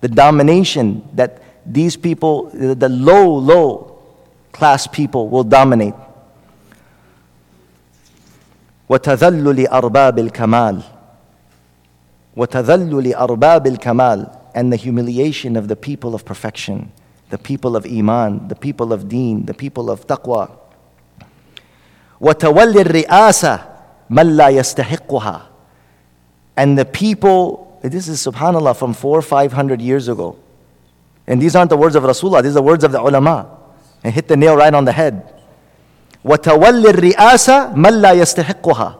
the 0.00 0.08
domination 0.08 1.02
that 1.14 1.42
these 1.64 1.96
people, 1.96 2.50
the 2.52 2.88
low, 2.88 3.28
low 3.36 3.98
class 4.52 4.86
people 4.86 5.28
will 5.28 5.44
dominate. 5.44 5.94
وتذلل 8.88 9.68
أرباب 9.68 10.18
الكمال 10.18 10.82
وتذلل 12.36 13.14
أرباب 13.14 13.66
الكمال 13.66 14.30
and 14.54 14.72
the 14.72 14.76
humiliation 14.76 15.56
of 15.56 15.68
the 15.68 15.76
people 15.76 16.14
of 16.14 16.24
perfection, 16.24 16.90
the 17.30 17.36
people 17.38 17.76
of 17.76 17.84
Iman, 17.84 18.48
the 18.48 18.54
people 18.54 18.92
of 18.92 19.08
Deen, 19.08 19.44
the 19.44 19.54
people 19.54 19.90
of 19.90 20.06
Taqwa. 20.06 20.50
وتولي 22.20 22.80
الرئاسة 22.82 23.60
من 24.10 24.36
لا 24.36 24.48
يستحقها 24.48 25.42
and 26.56 26.78
the 26.78 26.84
people 26.84 27.69
this 27.82 28.08
is 28.08 28.24
subhanAllah 28.24 28.76
from 28.76 28.94
four 28.94 29.18
or 29.18 29.22
five 29.22 29.52
hundred 29.52 29.80
years 29.80 30.08
ago. 30.08 30.36
And 31.26 31.40
these 31.42 31.56
aren't 31.56 31.70
the 31.70 31.76
words 31.76 31.96
of 31.96 32.04
Rasulullah, 32.04 32.42
these 32.42 32.52
are 32.52 32.54
the 32.54 32.62
words 32.62 32.84
of 32.84 32.92
the 32.92 33.00
ulama. 33.00 33.58
And 34.04 34.14
hit 34.14 34.28
the 34.28 34.36
nail 34.36 34.56
right 34.56 34.72
on 34.72 34.84
the 34.84 34.92
head. 34.92 35.32
وَتَوَلِّ 36.24 36.84
الرِّئَاسَ 36.84 37.74
مَنْ 37.74 38.02
لَا 38.02 38.14
يَسْتَحِقُّهَا 38.14 38.98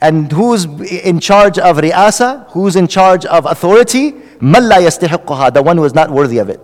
And 0.00 0.30
who's 0.32 0.64
in 0.64 1.20
charge 1.20 1.58
of 1.58 1.76
ri'asa? 1.78 2.50
Who's 2.50 2.76
in 2.76 2.86
charge 2.86 3.24
of 3.26 3.46
authority? 3.46 4.12
مَنْ 4.12 4.70
لَا 4.70 4.78
يَسْتَحِقُّهَا 4.78 5.54
The 5.54 5.62
one 5.62 5.76
who 5.76 5.84
is 5.84 5.94
not 5.94 6.10
worthy 6.10 6.38
of 6.38 6.48
it. 6.48 6.60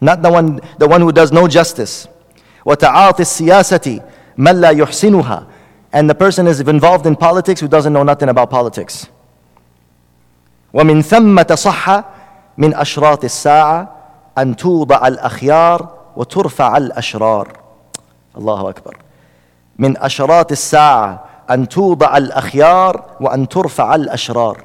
Not 0.00 0.22
the 0.22 0.30
one, 0.30 0.60
the 0.78 0.88
one 0.88 1.00
who 1.00 1.12
does 1.12 1.32
no 1.32 1.46
justice. 1.48 2.08
وَتَعَاطِ 2.64 3.16
السِّيَاسَةِ 3.16 4.08
مَنْ 4.36 4.60
لَا 4.60 4.72
يُحْسِنُهَا 4.74 5.48
And 5.92 6.08
the 6.08 6.14
person 6.14 6.46
is 6.46 6.60
involved 6.60 7.06
in 7.06 7.16
politics 7.16 7.60
who 7.60 7.68
doesn't 7.68 7.92
know 7.92 8.02
nothing 8.02 8.28
about 8.28 8.50
politics. 8.50 9.08
ومن 10.72 11.02
ثم 11.02 11.54
صح 11.54 12.04
من 12.58 12.74
أشراط 12.74 13.24
الساعة 13.24 13.88
أن 14.38 14.56
توضع 14.56 15.06
الأخيار 15.06 15.88
وترفع 16.16 16.76
الأشرار 16.76 17.48
الله 18.38 18.70
أكبر 18.70 18.96
من 19.78 19.98
أشراط 19.98 20.52
الساعة 20.52 21.24
أن 21.50 21.68
توضع 21.68 22.16
الأخيار 22.16 23.04
وأن 23.20 23.48
ترفع 23.48 23.94
الأشرار 23.94 24.56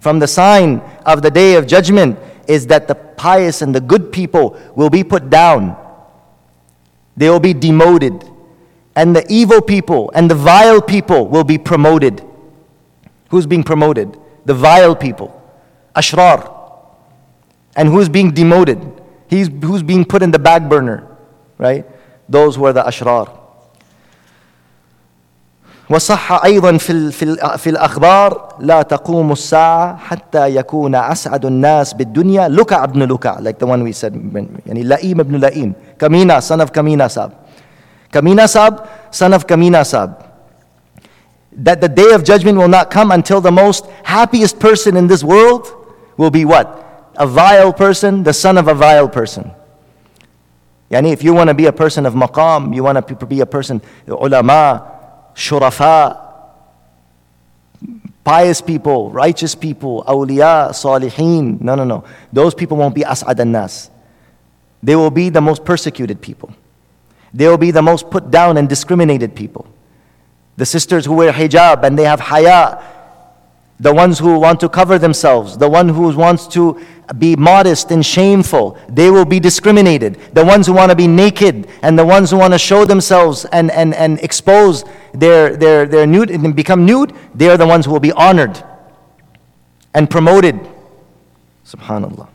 From 0.00 0.18
the 0.18 0.26
sign 0.26 0.82
of 1.06 1.22
the 1.22 1.30
day 1.30 1.54
of 1.54 1.66
judgment 1.66 2.18
is 2.46 2.66
that 2.66 2.88
the 2.88 2.94
pious 2.94 3.62
and 3.62 3.74
the 3.74 3.80
good 3.80 4.12
people 4.12 4.54
will 4.74 4.90
be 4.90 5.02
put 5.02 5.30
down. 5.30 5.74
They 7.16 7.30
will 7.30 7.40
be 7.40 7.54
demoted. 7.54 8.22
And 8.96 9.16
the 9.16 9.24
evil 9.30 9.62
people 9.62 10.10
and 10.14 10.30
the 10.30 10.34
vile 10.34 10.82
people 10.82 11.26
will 11.26 11.42
be 11.42 11.56
promoted. 11.56 12.22
Who's 13.30 13.46
being 13.46 13.62
promoted? 13.62 14.18
The 14.44 14.52
vile 14.52 14.94
people. 14.94 15.30
ashrar. 15.94 16.50
And 17.76 17.88
who's 17.88 18.08
being 18.08 18.32
demoted? 18.32 18.78
He's, 19.28 19.48
who's 19.48 19.82
being 19.82 20.04
put 20.04 20.22
in 20.22 20.30
the 20.30 20.38
back 20.38 20.68
burner, 20.68 21.06
right? 21.58 21.84
Those 22.28 22.56
who 22.56 22.66
are 22.66 22.72
the 22.72 22.82
ashrar. 22.82 23.40
وصح 25.90 26.44
أيضا 26.44 26.76
في 26.76 27.10
في 27.58 27.70
الأخبار 27.70 28.54
لا 28.60 28.82
تقوم 28.82 29.32
الساعة 29.32 29.96
حتى 29.96 30.56
يكون 30.56 30.94
أسعد 30.94 31.44
الناس 31.44 31.94
بالدنيا 31.94 32.48
لكع 32.48 32.84
ابن 32.84 33.02
لكع 33.02 33.36
like 33.40 33.58
the 33.58 33.68
one 33.68 33.82
we 33.84 33.92
said 33.92 34.14
يعني 34.66 34.82
لئيم 34.82 35.20
ابن 35.20 35.36
لئيم 35.36 35.72
كمينة 35.98 36.40
son 36.40 36.60
of 36.60 36.70
كمينة 36.70 37.06
ساب 37.06 37.32
كمينة 38.12 38.46
ساب 38.46 38.78
son 39.20 39.32
of 39.38 39.44
كمينة 39.44 39.82
ساب 39.82 40.14
that 41.64 41.80
the 41.80 41.88
day 41.88 42.12
of 42.14 42.24
judgment 42.24 42.58
will 42.58 42.68
not 42.68 42.90
come 42.90 43.10
until 43.12 43.40
the 43.40 43.52
most 43.52 43.84
happiest 44.04 44.58
person 44.58 44.96
in 44.96 45.06
this 45.06 45.22
world 45.22 45.77
will 46.19 46.29
be 46.29 46.43
what? 46.43 47.11
A 47.15 47.25
vile 47.25 47.71
person, 47.71 48.23
the 48.23 48.33
son 48.33 48.57
of 48.57 48.67
a 48.67 48.73
vile 48.73 49.07
person. 49.07 49.51
Yani 50.91 51.13
if 51.13 51.23
you 51.23 51.33
want 51.33 51.47
to 51.47 51.53
be 51.53 51.65
a 51.67 51.71
person 51.71 52.05
of 52.05 52.13
maqam, 52.13 52.75
you 52.75 52.83
want 52.83 53.07
to 53.07 53.25
be 53.25 53.39
a 53.39 53.45
person, 53.45 53.81
ulama, 54.07 55.31
shurafa, 55.33 56.19
pious 58.25 58.59
people, 58.59 59.11
righteous 59.11 59.55
people, 59.55 60.03
awliya, 60.07 60.69
salihin. 60.71 61.61
No, 61.61 61.75
no, 61.75 61.85
no. 61.85 62.03
Those 62.33 62.53
people 62.53 62.75
won't 62.75 62.95
be 62.95 63.03
as'ad 63.03 63.47
nas. 63.47 63.89
They 64.83 64.95
will 64.95 65.11
be 65.11 65.29
the 65.29 65.41
most 65.41 65.63
persecuted 65.63 66.21
people. 66.21 66.53
They 67.33 67.47
will 67.47 67.57
be 67.57 67.71
the 67.71 67.81
most 67.81 68.09
put 68.09 68.29
down 68.29 68.57
and 68.57 68.67
discriminated 68.67 69.35
people. 69.35 69.67
The 70.57 70.65
sisters 70.65 71.05
who 71.05 71.13
wear 71.13 71.31
hijab 71.31 71.83
and 71.83 71.97
they 71.97 72.03
have 72.03 72.19
haya, 72.19 72.83
the 73.79 73.93
ones 73.93 74.19
who 74.19 74.37
want 74.37 74.59
to 74.59 74.69
cover 74.69 74.99
themselves, 74.99 75.57
the 75.57 75.69
one 75.69 75.87
who 75.89 76.15
wants 76.15 76.47
to 76.47 76.79
be 77.17 77.35
modest 77.35 77.91
and 77.91 78.05
shameful, 78.05 78.77
they 78.89 79.09
will 79.09 79.25
be 79.25 79.39
discriminated. 79.39 80.15
The 80.33 80.43
ones 80.43 80.67
who 80.67 80.73
want 80.73 80.89
to 80.91 80.95
be 80.95 81.07
naked 81.07 81.67
and 81.81 81.97
the 81.97 82.05
ones 82.05 82.29
who 82.29 82.37
want 82.37 82.53
to 82.53 82.59
show 82.59 82.85
themselves 82.85 83.45
and, 83.45 83.71
and, 83.71 83.95
and 83.95 84.19
expose 84.19 84.83
their, 85.13 85.55
their, 85.55 85.85
their 85.85 86.05
nude 86.05 86.29
and 86.29 86.55
become 86.55 86.85
nude, 86.85 87.13
they 87.33 87.49
are 87.49 87.57
the 87.57 87.67
ones 87.67 87.85
who 87.85 87.91
will 87.91 87.99
be 87.99 88.11
honored 88.11 88.61
and 89.93 90.09
promoted. 90.09 90.59
Subhanallah. 91.65 92.27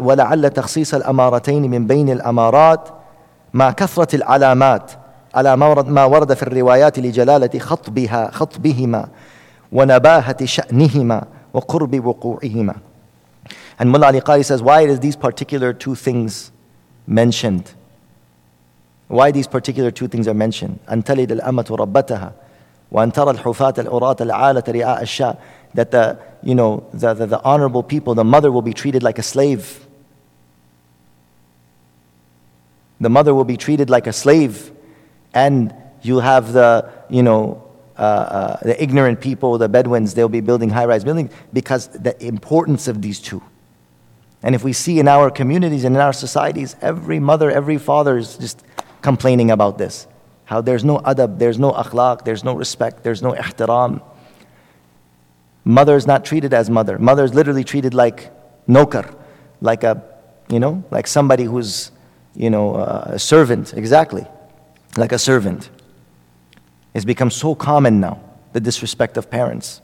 ولعل 0.00 0.50
تخصيص 0.50 0.94
الأمارتين 0.94 1.70
من 1.70 1.86
بين 1.86 2.10
الأمارات 2.10 2.88
مع 3.54 3.70
كثرة 3.70 4.16
العلامات 4.16 4.92
على 5.34 5.56
ما 5.56 6.04
ورد 6.04 6.34
في 6.34 6.42
الروايات 6.42 6.98
لجلالة 6.98 7.58
خطبها 7.58 8.30
خطبهما 8.30 9.08
ونباهة 9.72 10.44
شأنهما 10.44 11.24
وقرب 11.54 12.06
وقوعهما 12.06 12.74
And 13.80 13.90
Mullah 13.92 14.08
Ali 14.08 14.20
Qari 14.20 14.44
says, 14.44 14.60
why 14.60 14.80
is 14.82 14.98
these 14.98 15.14
particular 15.14 15.72
two 15.72 15.94
things 15.94 16.50
mentioned? 17.06 17.72
Why 19.06 19.30
these 19.30 19.46
particular 19.46 19.92
two 19.92 20.08
things 20.08 20.26
are 20.26 20.34
mentioned? 20.34 20.78
أن 20.90 21.04
تلد 21.04 21.32
الأمة 21.32 21.66
ربتها 21.70 22.32
وأن 22.92 23.12
ترى 23.12 23.30
الحفاة 23.30 23.74
العراة 23.78 24.16
العالة 24.20 24.62
رعاء 24.68 25.02
الشاء 25.02 25.38
that 25.74 25.90
the, 25.90 26.16
you 26.42 26.54
know, 26.54 26.88
the, 26.92 27.14
the, 27.14 27.26
the 27.26 27.44
honorable 27.44 27.82
people, 27.82 28.14
the 28.14 28.24
mother 28.24 28.50
will 28.52 28.62
be 28.62 28.72
treated 28.72 29.02
like 29.02 29.18
a 29.18 29.22
slave. 29.22 29.86
The 33.00 33.08
mother 33.08 33.34
will 33.34 33.44
be 33.44 33.56
treated 33.56 33.90
like 33.90 34.06
a 34.06 34.12
slave. 34.12 34.72
And 35.34 35.74
you'll 36.02 36.20
have 36.20 36.52
the, 36.52 36.90
you 37.08 37.22
know, 37.22 37.64
uh, 37.96 38.00
uh, 38.00 38.56
the 38.62 38.80
ignorant 38.80 39.20
people, 39.20 39.58
the 39.58 39.68
Bedouins, 39.68 40.14
they'll 40.14 40.28
be 40.28 40.40
building 40.40 40.70
high 40.70 40.84
rise 40.84 41.04
buildings 41.04 41.32
because 41.52 41.88
the 41.88 42.20
importance 42.24 42.86
of 42.86 43.02
these 43.02 43.18
two. 43.18 43.42
And 44.42 44.54
if 44.54 44.62
we 44.62 44.72
see 44.72 45.00
in 45.00 45.08
our 45.08 45.30
communities 45.30 45.84
and 45.84 45.96
in 45.96 46.00
our 46.00 46.12
societies, 46.12 46.76
every 46.80 47.18
mother, 47.18 47.50
every 47.50 47.76
father 47.76 48.16
is 48.16 48.36
just 48.36 48.62
complaining 49.02 49.50
about 49.50 49.78
this. 49.78 50.06
How 50.44 50.60
there's 50.60 50.84
no 50.84 50.98
adab, 50.98 51.38
there's 51.38 51.58
no 51.58 51.72
akhlaq, 51.72 52.24
there's 52.24 52.44
no 52.44 52.54
respect, 52.54 53.02
there's 53.02 53.20
no 53.20 53.32
ihtiram. 53.32 54.00
Mother 55.67 55.95
is 55.95 56.05
not 56.05 56.25
treated 56.25 56.53
as 56.53 56.69
mother. 56.69 56.99
Mother 56.99 57.23
is 57.23 57.33
literally 57.33 57.63
treated 57.63 57.93
like 57.93 58.31
nokar, 58.67 59.15
like 59.61 59.83
a, 59.83 60.03
you 60.49 60.59
know, 60.59 60.83
like 60.91 61.07
somebody 61.07 61.45
who's, 61.45 61.91
you 62.35 62.49
know, 62.49 62.75
uh, 62.75 63.11
a 63.13 63.19
servant, 63.19 63.73
exactly, 63.73 64.25
like 64.97 65.11
a 65.11 65.19
servant. 65.19 65.69
It's 66.93 67.05
become 67.05 67.31
so 67.31 67.55
common 67.55 67.99
now, 67.99 68.21
the 68.51 68.59
disrespect 68.59 69.17
of 69.17 69.29
parents. 69.29 69.81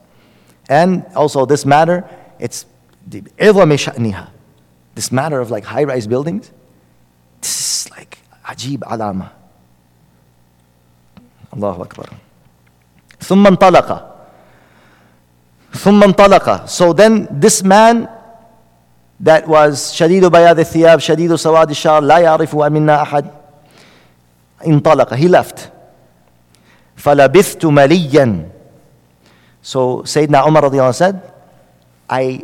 And 0.68 1.06
also, 1.16 1.46
this 1.46 1.66
matter, 1.66 2.08
it's 2.40 2.66
this 3.08 5.12
matter 5.12 5.40
of 5.40 5.50
like 5.50 5.64
high 5.64 5.84
rise 5.84 6.08
buildings, 6.08 6.52
this 7.42 7.86
is 7.86 7.92
like 7.92 8.20
ajib 8.46 8.84
alama. 8.86 9.32
Allahu 11.54 11.82
Akbar. 11.82 12.10
ثم 13.20 13.48
انطلق 13.48 14.13
ثم 15.74 16.04
انطلق 16.04 16.66
So 16.66 16.94
then 16.94 17.28
this 17.32 17.64
man 17.64 18.08
that 19.20 19.48
was 19.48 19.92
شديد 19.92 20.26
بياض 20.26 20.60
الثياب 20.60 21.00
شديد 21.00 21.36
سواد 21.36 21.70
الشعر 21.70 22.02
لا 22.02 22.18
يعرف 22.18 22.56
منا 22.56 23.02
أحد 23.02 23.26
انطلق 24.68 25.14
he 25.16 25.28
left 25.28 25.60
فلبثت 26.96 27.66
مليا 27.66 28.50
So 29.62 30.02
Sayyidina 30.08 30.48
Umar 30.48 30.64
radiallahu 30.64 30.96
said, 30.96 31.22
I, 32.10 32.42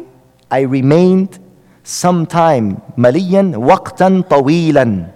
I 0.52 0.62
remained 0.62 1.40
some 1.84 2.26
time, 2.26 2.82
maliyan 2.98 3.56
waqtan 3.56 4.28
tawilan. 4.28 5.12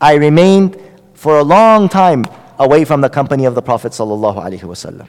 I 0.00 0.14
remained 0.14 0.76
for 1.14 1.38
a 1.38 1.44
long 1.44 1.88
time 1.88 2.24
away 2.58 2.84
from 2.84 3.00
the 3.00 3.08
company 3.08 3.44
of 3.44 3.54
the 3.54 3.62
Prophet 3.62 3.92
sallallahu 3.92 4.36
alaihi 4.36 4.62
wasallam. 4.64 5.06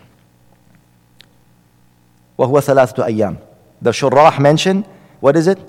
وهو 2.37 2.59
ثلاثة 2.59 3.05
أيام. 3.05 3.37
The 3.81 3.91
Shurrah 3.91 4.39
mentioned, 4.39 4.85
what 5.19 5.35
is 5.35 5.47
it? 5.47 5.59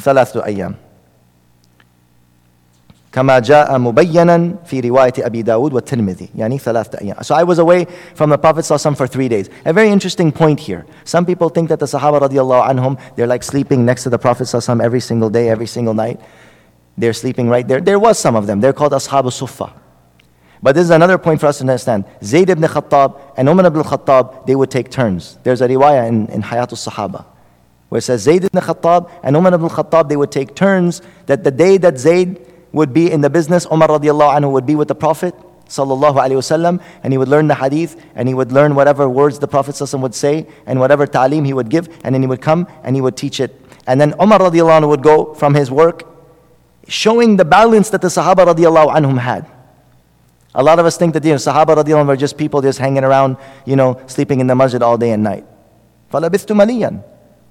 ثلاثة 0.00 0.44
أيام. 0.44 0.74
كما 3.12 3.38
جاء 3.38 3.78
مبينا 3.78 4.54
في 4.64 4.80
رواية 4.80 5.12
أبي 5.18 5.42
داود 5.42 5.72
والترمذي 5.72 6.28
يعني 6.34 6.58
ثلاثة 6.58 6.98
أيام 6.98 7.16
So 7.22 7.34
I 7.34 7.44
was 7.44 7.58
away 7.58 7.86
from 8.14 8.30
the 8.30 8.38
Prophet 8.38 8.64
ﷺ 8.64 8.96
for 8.96 9.06
three 9.06 9.28
days. 9.28 9.50
A 9.66 9.72
very 9.72 9.90
interesting 9.90 10.32
point 10.32 10.58
here. 10.58 10.86
Some 11.04 11.26
people 11.26 11.50
think 11.50 11.68
that 11.68 11.78
the 11.78 11.86
Sahaba 11.86 12.20
radiallahu 12.20 12.70
anhum, 12.70 12.98
they're 13.16 13.26
like 13.26 13.42
sleeping 13.42 13.84
next 13.84 14.04
to 14.04 14.10
the 14.10 14.18
Prophet 14.18 14.44
ﷺ 14.44 14.82
every 14.82 15.00
single 15.00 15.28
day, 15.28 15.50
every 15.50 15.66
single 15.66 15.92
night. 15.92 16.20
They're 16.96 17.12
sleeping 17.12 17.50
right 17.50 17.68
there. 17.68 17.80
There 17.80 17.98
was 17.98 18.18
some 18.18 18.34
of 18.34 18.46
them. 18.46 18.60
They're 18.60 18.72
called 18.72 18.92
Ashab 18.92 19.24
al-Suffah. 19.24 19.72
but 20.61 20.75
this 20.75 20.83
is 20.83 20.89
another 20.89 21.17
point 21.17 21.39
for 21.39 21.47
us 21.47 21.57
to 21.59 21.63
understand. 21.63 22.05
Zayd 22.23 22.49
ibn 22.49 22.63
Khattab 22.63 23.19
and 23.37 23.47
Umar 23.47 23.65
ibn 23.65 23.83
Khattab, 23.83 24.45
they 24.47 24.55
would 24.55 24.71
take 24.71 24.89
turns. 24.89 25.37
There's 25.43 25.61
a 25.61 25.67
riwayah 25.67 26.07
in, 26.07 26.27
in 26.27 26.41
Hayat 26.41 26.71
al-Sahaba 26.71 27.25
where 27.89 27.99
it 27.99 28.01
says 28.01 28.21
Zayd 28.21 28.43
ibn 28.43 28.61
Khattab 28.61 29.09
and 29.23 29.35
Umar 29.35 29.53
ibn 29.53 29.69
Khattab, 29.69 30.09
they 30.09 30.17
would 30.17 30.31
take 30.31 30.55
turns 30.55 31.01
that 31.25 31.43
the 31.43 31.51
day 31.51 31.77
that 31.77 31.97
Zayd 31.97 32.45
would 32.73 32.93
be 32.93 33.11
in 33.11 33.21
the 33.21 33.29
business, 33.29 33.65
Umar 33.71 33.87
radiallahu 33.87 34.37
anhu 34.37 34.51
would 34.51 34.65
be 34.65 34.75
with 34.75 34.87
the 34.87 34.95
Prophet 34.95 35.33
sallallahu 35.67 36.15
alaihi 36.15 36.37
wasallam, 36.37 36.81
and 37.03 37.13
he 37.13 37.17
would 37.17 37.27
learn 37.27 37.47
the 37.47 37.55
hadith, 37.55 38.01
and 38.15 38.27
he 38.27 38.33
would 38.33 38.51
learn 38.51 38.75
whatever 38.75 39.09
words 39.09 39.39
the 39.39 39.47
Prophet 39.47 39.79
would 39.93 40.15
say, 40.15 40.47
and 40.65 40.79
whatever 40.79 41.05
ta'lim 41.07 41.45
he 41.45 41.53
would 41.53 41.69
give, 41.69 41.89
and 42.03 42.13
then 42.13 42.21
he 42.21 42.27
would 42.27 42.41
come 42.41 42.67
and 42.83 42.95
he 42.95 43.01
would 43.01 43.17
teach 43.17 43.39
it. 43.39 43.59
And 43.85 43.99
then 43.99 44.13
Umar 44.21 44.39
radiallahu 44.39 44.81
anhu 44.81 44.89
would 44.89 45.03
go 45.03 45.33
from 45.33 45.53
his 45.55 45.71
work, 45.71 46.03
showing 46.87 47.37
the 47.37 47.45
balance 47.45 47.89
that 47.91 48.01
the 48.01 48.09
Sahaba 48.09 48.53
radiallahu 48.53 48.93
anhum 48.95 49.17
had. 49.17 49.45
A 50.54 50.62
lot 50.62 50.78
of 50.78 50.86
us 50.86 50.96
think 50.96 51.14
that 51.14 51.24
you 51.24 51.30
know, 51.30 51.36
Sahaba 51.36 51.76
radiallahu 51.76 52.02
anhum 52.02 52.06
were 52.08 52.16
just 52.16 52.36
people 52.36 52.60
just 52.60 52.78
hanging 52.78 53.04
around, 53.04 53.36
you 53.64 53.76
know, 53.76 54.00
sleeping 54.06 54.40
in 54.40 54.46
the 54.46 54.54
masjid 54.54 54.82
all 54.82 54.98
day 54.98 55.12
and 55.12 55.22
night. 55.22 55.46
فَلَبِثْتُ 56.12 56.54
مَلِيًّا 56.54 57.02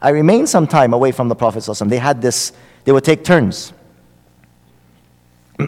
I 0.02 0.10
remained 0.10 0.50
some 0.50 0.66
time 0.66 0.94
away 0.94 1.12
from 1.12 1.30
the 1.30 1.36
Prophet 1.36 1.64
They 1.88 1.98
had 2.00 2.22
this, 2.22 2.54
they 2.86 2.92
would 2.92 3.04
take 3.04 3.24
turns. 3.24 3.72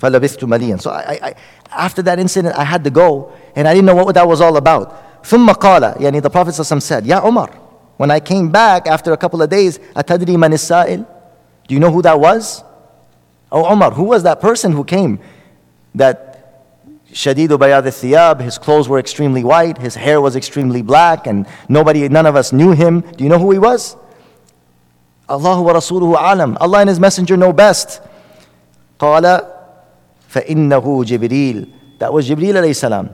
فلبثت 0.00 0.44
مليا. 0.44 0.80
So 0.80 0.90
I, 0.90 1.18
I, 1.22 1.34
after 1.70 2.02
that 2.02 2.18
incident, 2.18 2.56
I 2.56 2.64
had 2.64 2.84
to 2.84 2.90
go, 2.90 3.32
and 3.54 3.68
I 3.68 3.74
didn't 3.74 3.86
know 3.86 3.94
what 3.94 4.14
that 4.14 4.26
was 4.26 4.40
all 4.40 4.56
about. 4.56 5.22
ثم 5.22 5.48
قال, 5.52 6.00
يعني 6.00 6.22
the 6.22 6.30
Prophet 6.30 6.54
said, 6.54 7.06
Ya 7.06 7.26
Umar, 7.26 7.50
when 7.98 8.10
I 8.10 8.20
came 8.20 8.50
back 8.50 8.86
after 8.86 9.12
a 9.12 9.16
couple 9.16 9.42
of 9.42 9.50
days, 9.50 9.78
أتدري 9.94 10.36
من 10.36 10.52
السائل? 10.52 11.06
Do 11.68 11.74
you 11.74 11.80
know 11.80 11.90
who 11.90 12.02
that 12.02 12.18
was? 12.18 12.64
Oh 13.54 13.72
Umar, 13.72 13.92
who 13.92 14.04
was 14.04 14.22
that 14.22 14.40
person 14.40 14.72
who 14.72 14.84
came? 14.84 15.18
That 15.94 16.30
Shadidu 17.12 17.58
bayad 17.58 17.82
thiyab, 17.82 18.40
his 18.40 18.58
clothes 18.58 18.88
were 18.88 18.98
extremely 18.98 19.42
white, 19.42 19.78
his 19.78 19.96
hair 19.96 20.20
was 20.20 20.36
extremely 20.36 20.82
black, 20.82 21.26
and 21.26 21.46
nobody, 21.68 22.08
none 22.08 22.26
of 22.26 22.36
us 22.36 22.52
knew 22.52 22.70
him. 22.70 23.00
Do 23.00 23.24
you 23.24 23.30
know 23.30 23.38
who 23.38 23.50
he 23.50 23.58
was? 23.58 23.96
Allah 25.30 25.62
wa 25.62 25.72
Rasuluhu 25.72 26.16
alam. 26.18 26.58
Allah 26.60 26.80
and 26.80 26.88
His 26.88 26.98
Messenger 26.98 27.36
know 27.36 27.52
best. 27.52 28.00
قال 28.98 29.46
فإنه 30.28 31.04
جبريل. 31.04 31.68
That 31.98 32.12
was 32.12 32.28
Jibreel 32.28 32.54
alayhi 32.54 32.76
salam. 32.76 33.10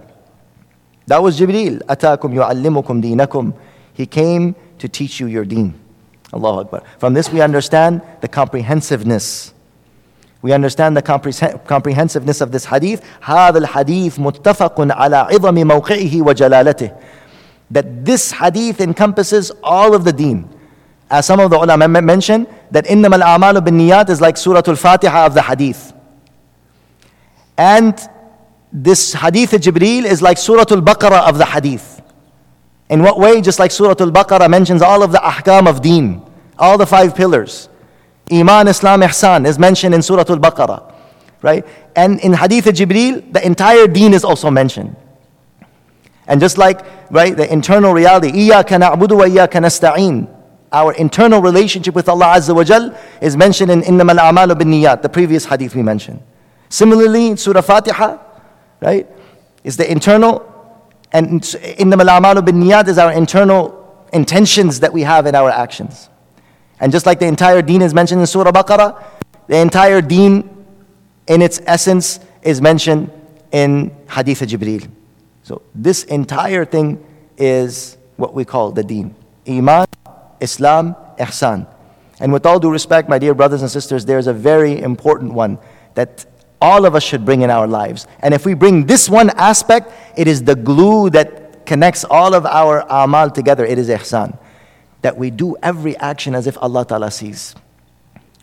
That 1.07 1.22
was 1.22 1.38
Jibreel. 1.38 1.82
أتاكم 1.84 2.34
يعلمكم 2.34 3.00
دينكم. 3.00 3.52
He 3.92 4.07
came 4.07 4.57
to 4.78 4.88
teach 4.88 5.20
you 5.20 5.26
your 5.26 5.44
deen. 5.44 5.74
Allahu 6.32 6.61
Akbar. 6.61 6.82
From 6.98 7.14
this 7.14 7.30
we 7.30 7.40
understand 7.40 8.00
the 8.20 8.28
comprehensiveness. 8.28 9.52
We 10.42 10.52
understand 10.52 10.96
the 10.96 11.02
comprehensiveness 11.02 12.40
of 12.40 12.52
this 12.52 12.66
hadith. 12.66 13.02
هذا 13.24 13.59
الحديث 13.59 14.18
متفق 14.18 14.74
على 14.78 15.16
عظم 15.16 15.54
موقعه 15.54 16.22
وجلالته. 16.22 16.92
That 17.70 18.04
this 18.04 18.32
hadith 18.32 18.80
encompasses 18.80 19.50
all 19.62 19.94
of 19.94 20.04
the 20.04 20.12
deen 20.12 20.48
as 21.11 21.24
some 21.24 21.38
of 21.38 21.50
the 21.50 21.57
ulama 21.57 21.88
mention, 22.02 22.46
that 22.72 22.84
إِنَّمَا 22.86 23.22
الْأَعْمَالُ 23.22 23.59
بِالنِّيَّاتِ 23.59 24.11
is 24.11 24.20
like 24.20 24.36
Surah 24.36 24.62
Al-Fatiha 24.66 25.26
of 25.26 25.34
the 25.34 25.42
hadith. 25.42 25.92
And 27.57 27.96
this 28.72 29.12
hadith 29.12 29.52
of 29.52 29.61
Jibreel 29.61 30.04
is 30.04 30.20
like 30.20 30.36
Surah 30.36 30.64
Al-Baqarah 30.68 31.28
of 31.28 31.38
the 31.38 31.44
hadith. 31.44 32.02
In 32.90 33.02
what 33.02 33.18
way? 33.18 33.40
Just 33.40 33.59
like 33.59 33.70
Surah 33.70 33.94
Al-Baqarah 34.00 34.50
mentions 34.50 34.82
all 34.82 35.02
of 35.02 35.12
the 35.12 35.18
ahkam 35.18 35.68
of 35.68 35.80
deen, 35.80 36.22
all 36.59 36.76
the 36.76 36.86
five 36.86 37.14
pillars. 37.14 37.68
Iman, 38.32 38.67
Islam, 38.67 39.01
Ihsan 39.01 39.45
is 39.45 39.59
mentioned 39.59 39.93
in 39.93 40.01
Surah 40.01 40.25
Al-Baqarah. 40.27 40.93
Right? 41.41 41.65
And 41.95 42.19
in 42.19 42.34
Hadith 42.34 42.65
Jibril, 42.65 43.34
the 43.34 43.45
entire 43.45 43.88
deen 43.88 44.13
is 44.13 44.23
also 44.23 44.51
mentioned. 44.51 44.95
And 46.27 46.39
just 46.39 46.57
like, 46.57 46.86
right, 47.11 47.36
the 47.36 47.51
internal 47.51 47.93
reality, 47.93 48.32
إِيَّاكَ 48.32 48.67
نَعْبُدُ 48.67 49.07
وَإِيَّاكَ 49.09 49.49
نَسْتَعِينَ 49.49 50.29
Our 50.71 50.93
internal 50.93 51.41
relationship 51.41 51.95
with 51.95 52.07
Allah 52.07 52.36
Azza 52.38 52.55
wa 52.55 52.63
Jal 52.63 52.95
is 53.21 53.36
mentioned 53.36 53.71
in 53.71 53.82
إِنَّمَا 53.82 54.17
الْأَعْمَالُ 54.17 54.51
بِالنِّيَّاتِ 54.53 55.01
The 55.01 55.09
previous 55.09 55.45
hadith 55.45 55.75
we 55.75 55.82
mentioned. 55.82 56.21
Similarly, 56.69 57.27
in 57.27 57.38
Surah 57.38 57.61
Fatiha, 57.61 58.17
right, 58.79 59.07
is 59.63 59.75
the 59.77 59.91
internal, 59.91 60.47
and 61.11 61.41
إِنَّمَا 61.41 62.01
الْأَعْمَالُ 62.01 62.36
بِالنِّيَّاتِ 62.45 62.88
is 62.88 62.97
our 62.97 63.11
internal 63.11 64.07
intentions 64.13 64.79
that 64.82 64.93
we 64.93 65.01
have 65.01 65.25
in 65.25 65.36
our 65.36 65.49
actions. 65.49 66.07
And 66.82 66.91
just 66.91 67.05
like 67.05 67.19
the 67.19 67.27
entire 67.27 67.61
deen 67.61 67.82
is 67.82 67.93
mentioned 67.93 68.19
in 68.19 68.27
Surah 68.27 68.51
Baqarah, 68.51 69.01
the 69.47 69.57
entire 69.57 70.01
deen 70.01 70.49
in 71.27 71.41
its 71.41 71.61
essence 71.65 72.19
is 72.41 72.59
mentioned 72.59 73.11
in 73.51 73.95
Hadith 74.09 74.41
Jibreel. 74.41 74.89
So 75.43 75.61
this 75.75 76.03
entire 76.05 76.65
thing 76.65 77.03
is 77.38 77.97
what 78.17 78.34
we 78.34 78.45
call 78.45 78.71
the 78.71 78.84
deen. 78.84 79.15
Iman, 79.47 79.86
Islam, 80.39 80.95
ihsan. 81.17 81.67
And 82.19 82.34
with 82.34 82.45
all 82.45 82.59
due 82.59 82.71
respect, 82.71 83.09
my 83.09 83.19
dear 83.19 83.34
brothers 83.34 83.61
and 83.61 83.69
sisters, 83.69 84.05
there's 84.05 84.27
a 84.27 84.34
very 84.34 84.82
important 84.82 85.34
one 85.34 85.59
that 85.95 86.25
all 86.61 86.86
of 86.86 86.95
us 86.95 87.03
should 87.03 87.25
bring 87.25 87.41
in 87.41 87.49
our 87.49 87.67
lives. 87.67 88.07
And 88.21 88.34
if 88.34 88.45
we 88.45 88.53
bring 88.53 88.86
this 88.86 89.09
one 89.09 89.32
aspect, 89.32 89.91
it 90.15 90.27
is 90.27 90.43
the 90.43 90.55
glue 90.55 91.09
that 91.11 91.65
connects 91.65 92.03
all 92.05 92.34
of 92.34 92.45
our 92.45 92.86
amal 92.89 93.29
together. 93.32 93.65
It 93.65 93.79
is 93.79 93.89
ihsan. 93.89 94.38
That 95.01 95.17
we 95.17 95.29
do 95.29 95.55
every 95.63 95.97
action 95.97 96.35
as 96.35 96.47
if 96.47 96.57
Allah 96.61 96.85
Ta'ala 96.85 97.11
sees. 97.11 97.55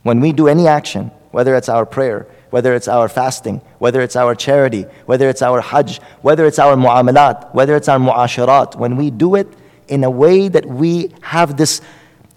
When 0.03 0.21
we 0.21 0.33
do 0.33 0.49
any 0.49 0.67
action, 0.67 1.11
whether 1.31 1.55
it's 1.55 1.69
our 1.69 1.87
prayer, 1.87 2.27
whether 2.51 2.75
it's 2.75 2.89
our 2.89 3.09
fasting, 3.09 3.61
whether 3.79 4.01
it's 4.01 4.17
our 4.17 4.35
charity, 4.35 4.87
whether 5.07 5.29
it's 5.29 5.43
our 5.43 5.61
hajj, 5.61 6.01
whether 6.23 6.47
it's 6.47 6.59
our 6.59 6.77
mu'amalat, 6.77 7.55
whether 7.55 7.77
it's 7.77 7.89
our 7.89 7.99
mu'asharat, 7.99 8.77
when 8.77 8.97
we 8.97 9.11
do 9.11 9.35
it, 9.35 9.47
in 9.89 10.05
a 10.05 10.11
way 10.11 10.49
that 10.49 10.67
we 10.67 11.13
have 11.21 11.57
this 11.57 11.81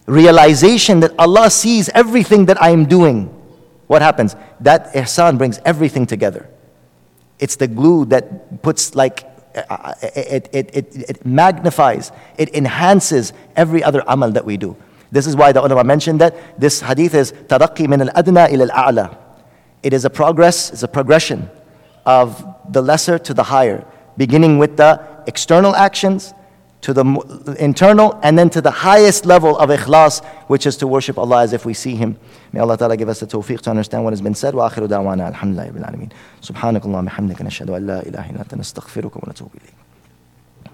realization 0.05 0.99
that 1.01 1.13
Allah 1.17 1.49
sees 1.49 1.89
everything 1.89 2.45
that 2.45 2.61
I 2.61 2.69
am 2.69 2.85
doing. 2.85 3.37
what 3.87 4.01
happens? 4.01 4.37
That 4.61 4.93
ihsan 4.93 5.37
brings 5.37 5.59
everything 5.65 6.05
together. 6.05 6.49
It's 7.39 7.57
the 7.57 7.67
glue 7.67 8.05
that 8.05 8.61
puts 8.61 8.95
like, 8.95 9.25
it, 9.53 10.49
it, 10.53 10.69
it, 10.73 10.95
it 11.09 11.25
magnifies, 11.25 12.11
it 12.37 12.53
enhances 12.55 13.33
every 13.55 13.83
other 13.83 14.03
amal 14.07 14.31
that 14.31 14.45
we 14.45 14.57
do. 14.57 14.75
This 15.11 15.27
is 15.27 15.35
why 15.35 15.51
the 15.51 15.61
ulama 15.61 15.83
mentioned 15.83 16.21
that 16.21 16.59
this 16.59 16.81
hadith 16.81 17.13
is 17.13 17.33
taraqi 17.33 17.87
min 17.87 18.01
al-adna 18.01 18.47
ila 18.49 18.67
al-a'la. 18.67 19.17
It 19.83 19.93
is 19.93 20.05
a 20.05 20.09
progress, 20.09 20.71
it's 20.71 20.83
a 20.83 20.87
progression 20.87 21.49
of 22.05 22.45
the 22.69 22.81
lesser 22.81 23.19
to 23.19 23.33
the 23.33 23.43
higher, 23.43 23.85
beginning 24.17 24.57
with 24.57 24.77
the 24.77 25.01
external 25.27 25.75
actions 25.75 26.33
to 26.81 26.93
the 26.93 27.55
internal 27.59 28.19
and 28.23 28.37
then 28.37 28.49
to 28.49 28.61
the 28.61 28.71
highest 28.71 29.25
level 29.25 29.57
of 29.57 29.69
ikhlas, 29.69 30.23
which 30.47 30.65
is 30.65 30.77
to 30.77 30.87
worship 30.87 31.17
Allah 31.17 31.43
as 31.43 31.53
if 31.53 31.65
we 31.65 31.73
see 31.73 31.95
Him. 31.95 32.17
May 32.53 32.59
Allah 32.59 32.77
Ta'ala 32.77 32.97
give 32.97 33.07
us 33.07 33.21
the 33.21 33.27
tawfiq 33.27 33.61
to 33.61 33.69
understand 33.69 34.03
what 34.03 34.11
has 34.11 34.21
been 34.21 34.35
said. 34.35 34.53
Wa 34.53 34.69
akhiru 34.69 34.87
da'wana 34.87 35.33
alhamdulillahi 35.33 35.73
bil 35.73 35.83
alameen. 35.83 36.11
Subhanakallah 36.41 37.07
bihamdika 37.07 37.43
nashhadu 37.47 37.75
an 37.77 37.87
la 37.87 38.01
ilaha 38.01 38.29
illa 38.29 38.43
anta 38.43 38.57
nastaghfiruka 38.57 39.15
wa 39.15 39.31
natubu 39.31 39.55
ilayk. 39.55 39.73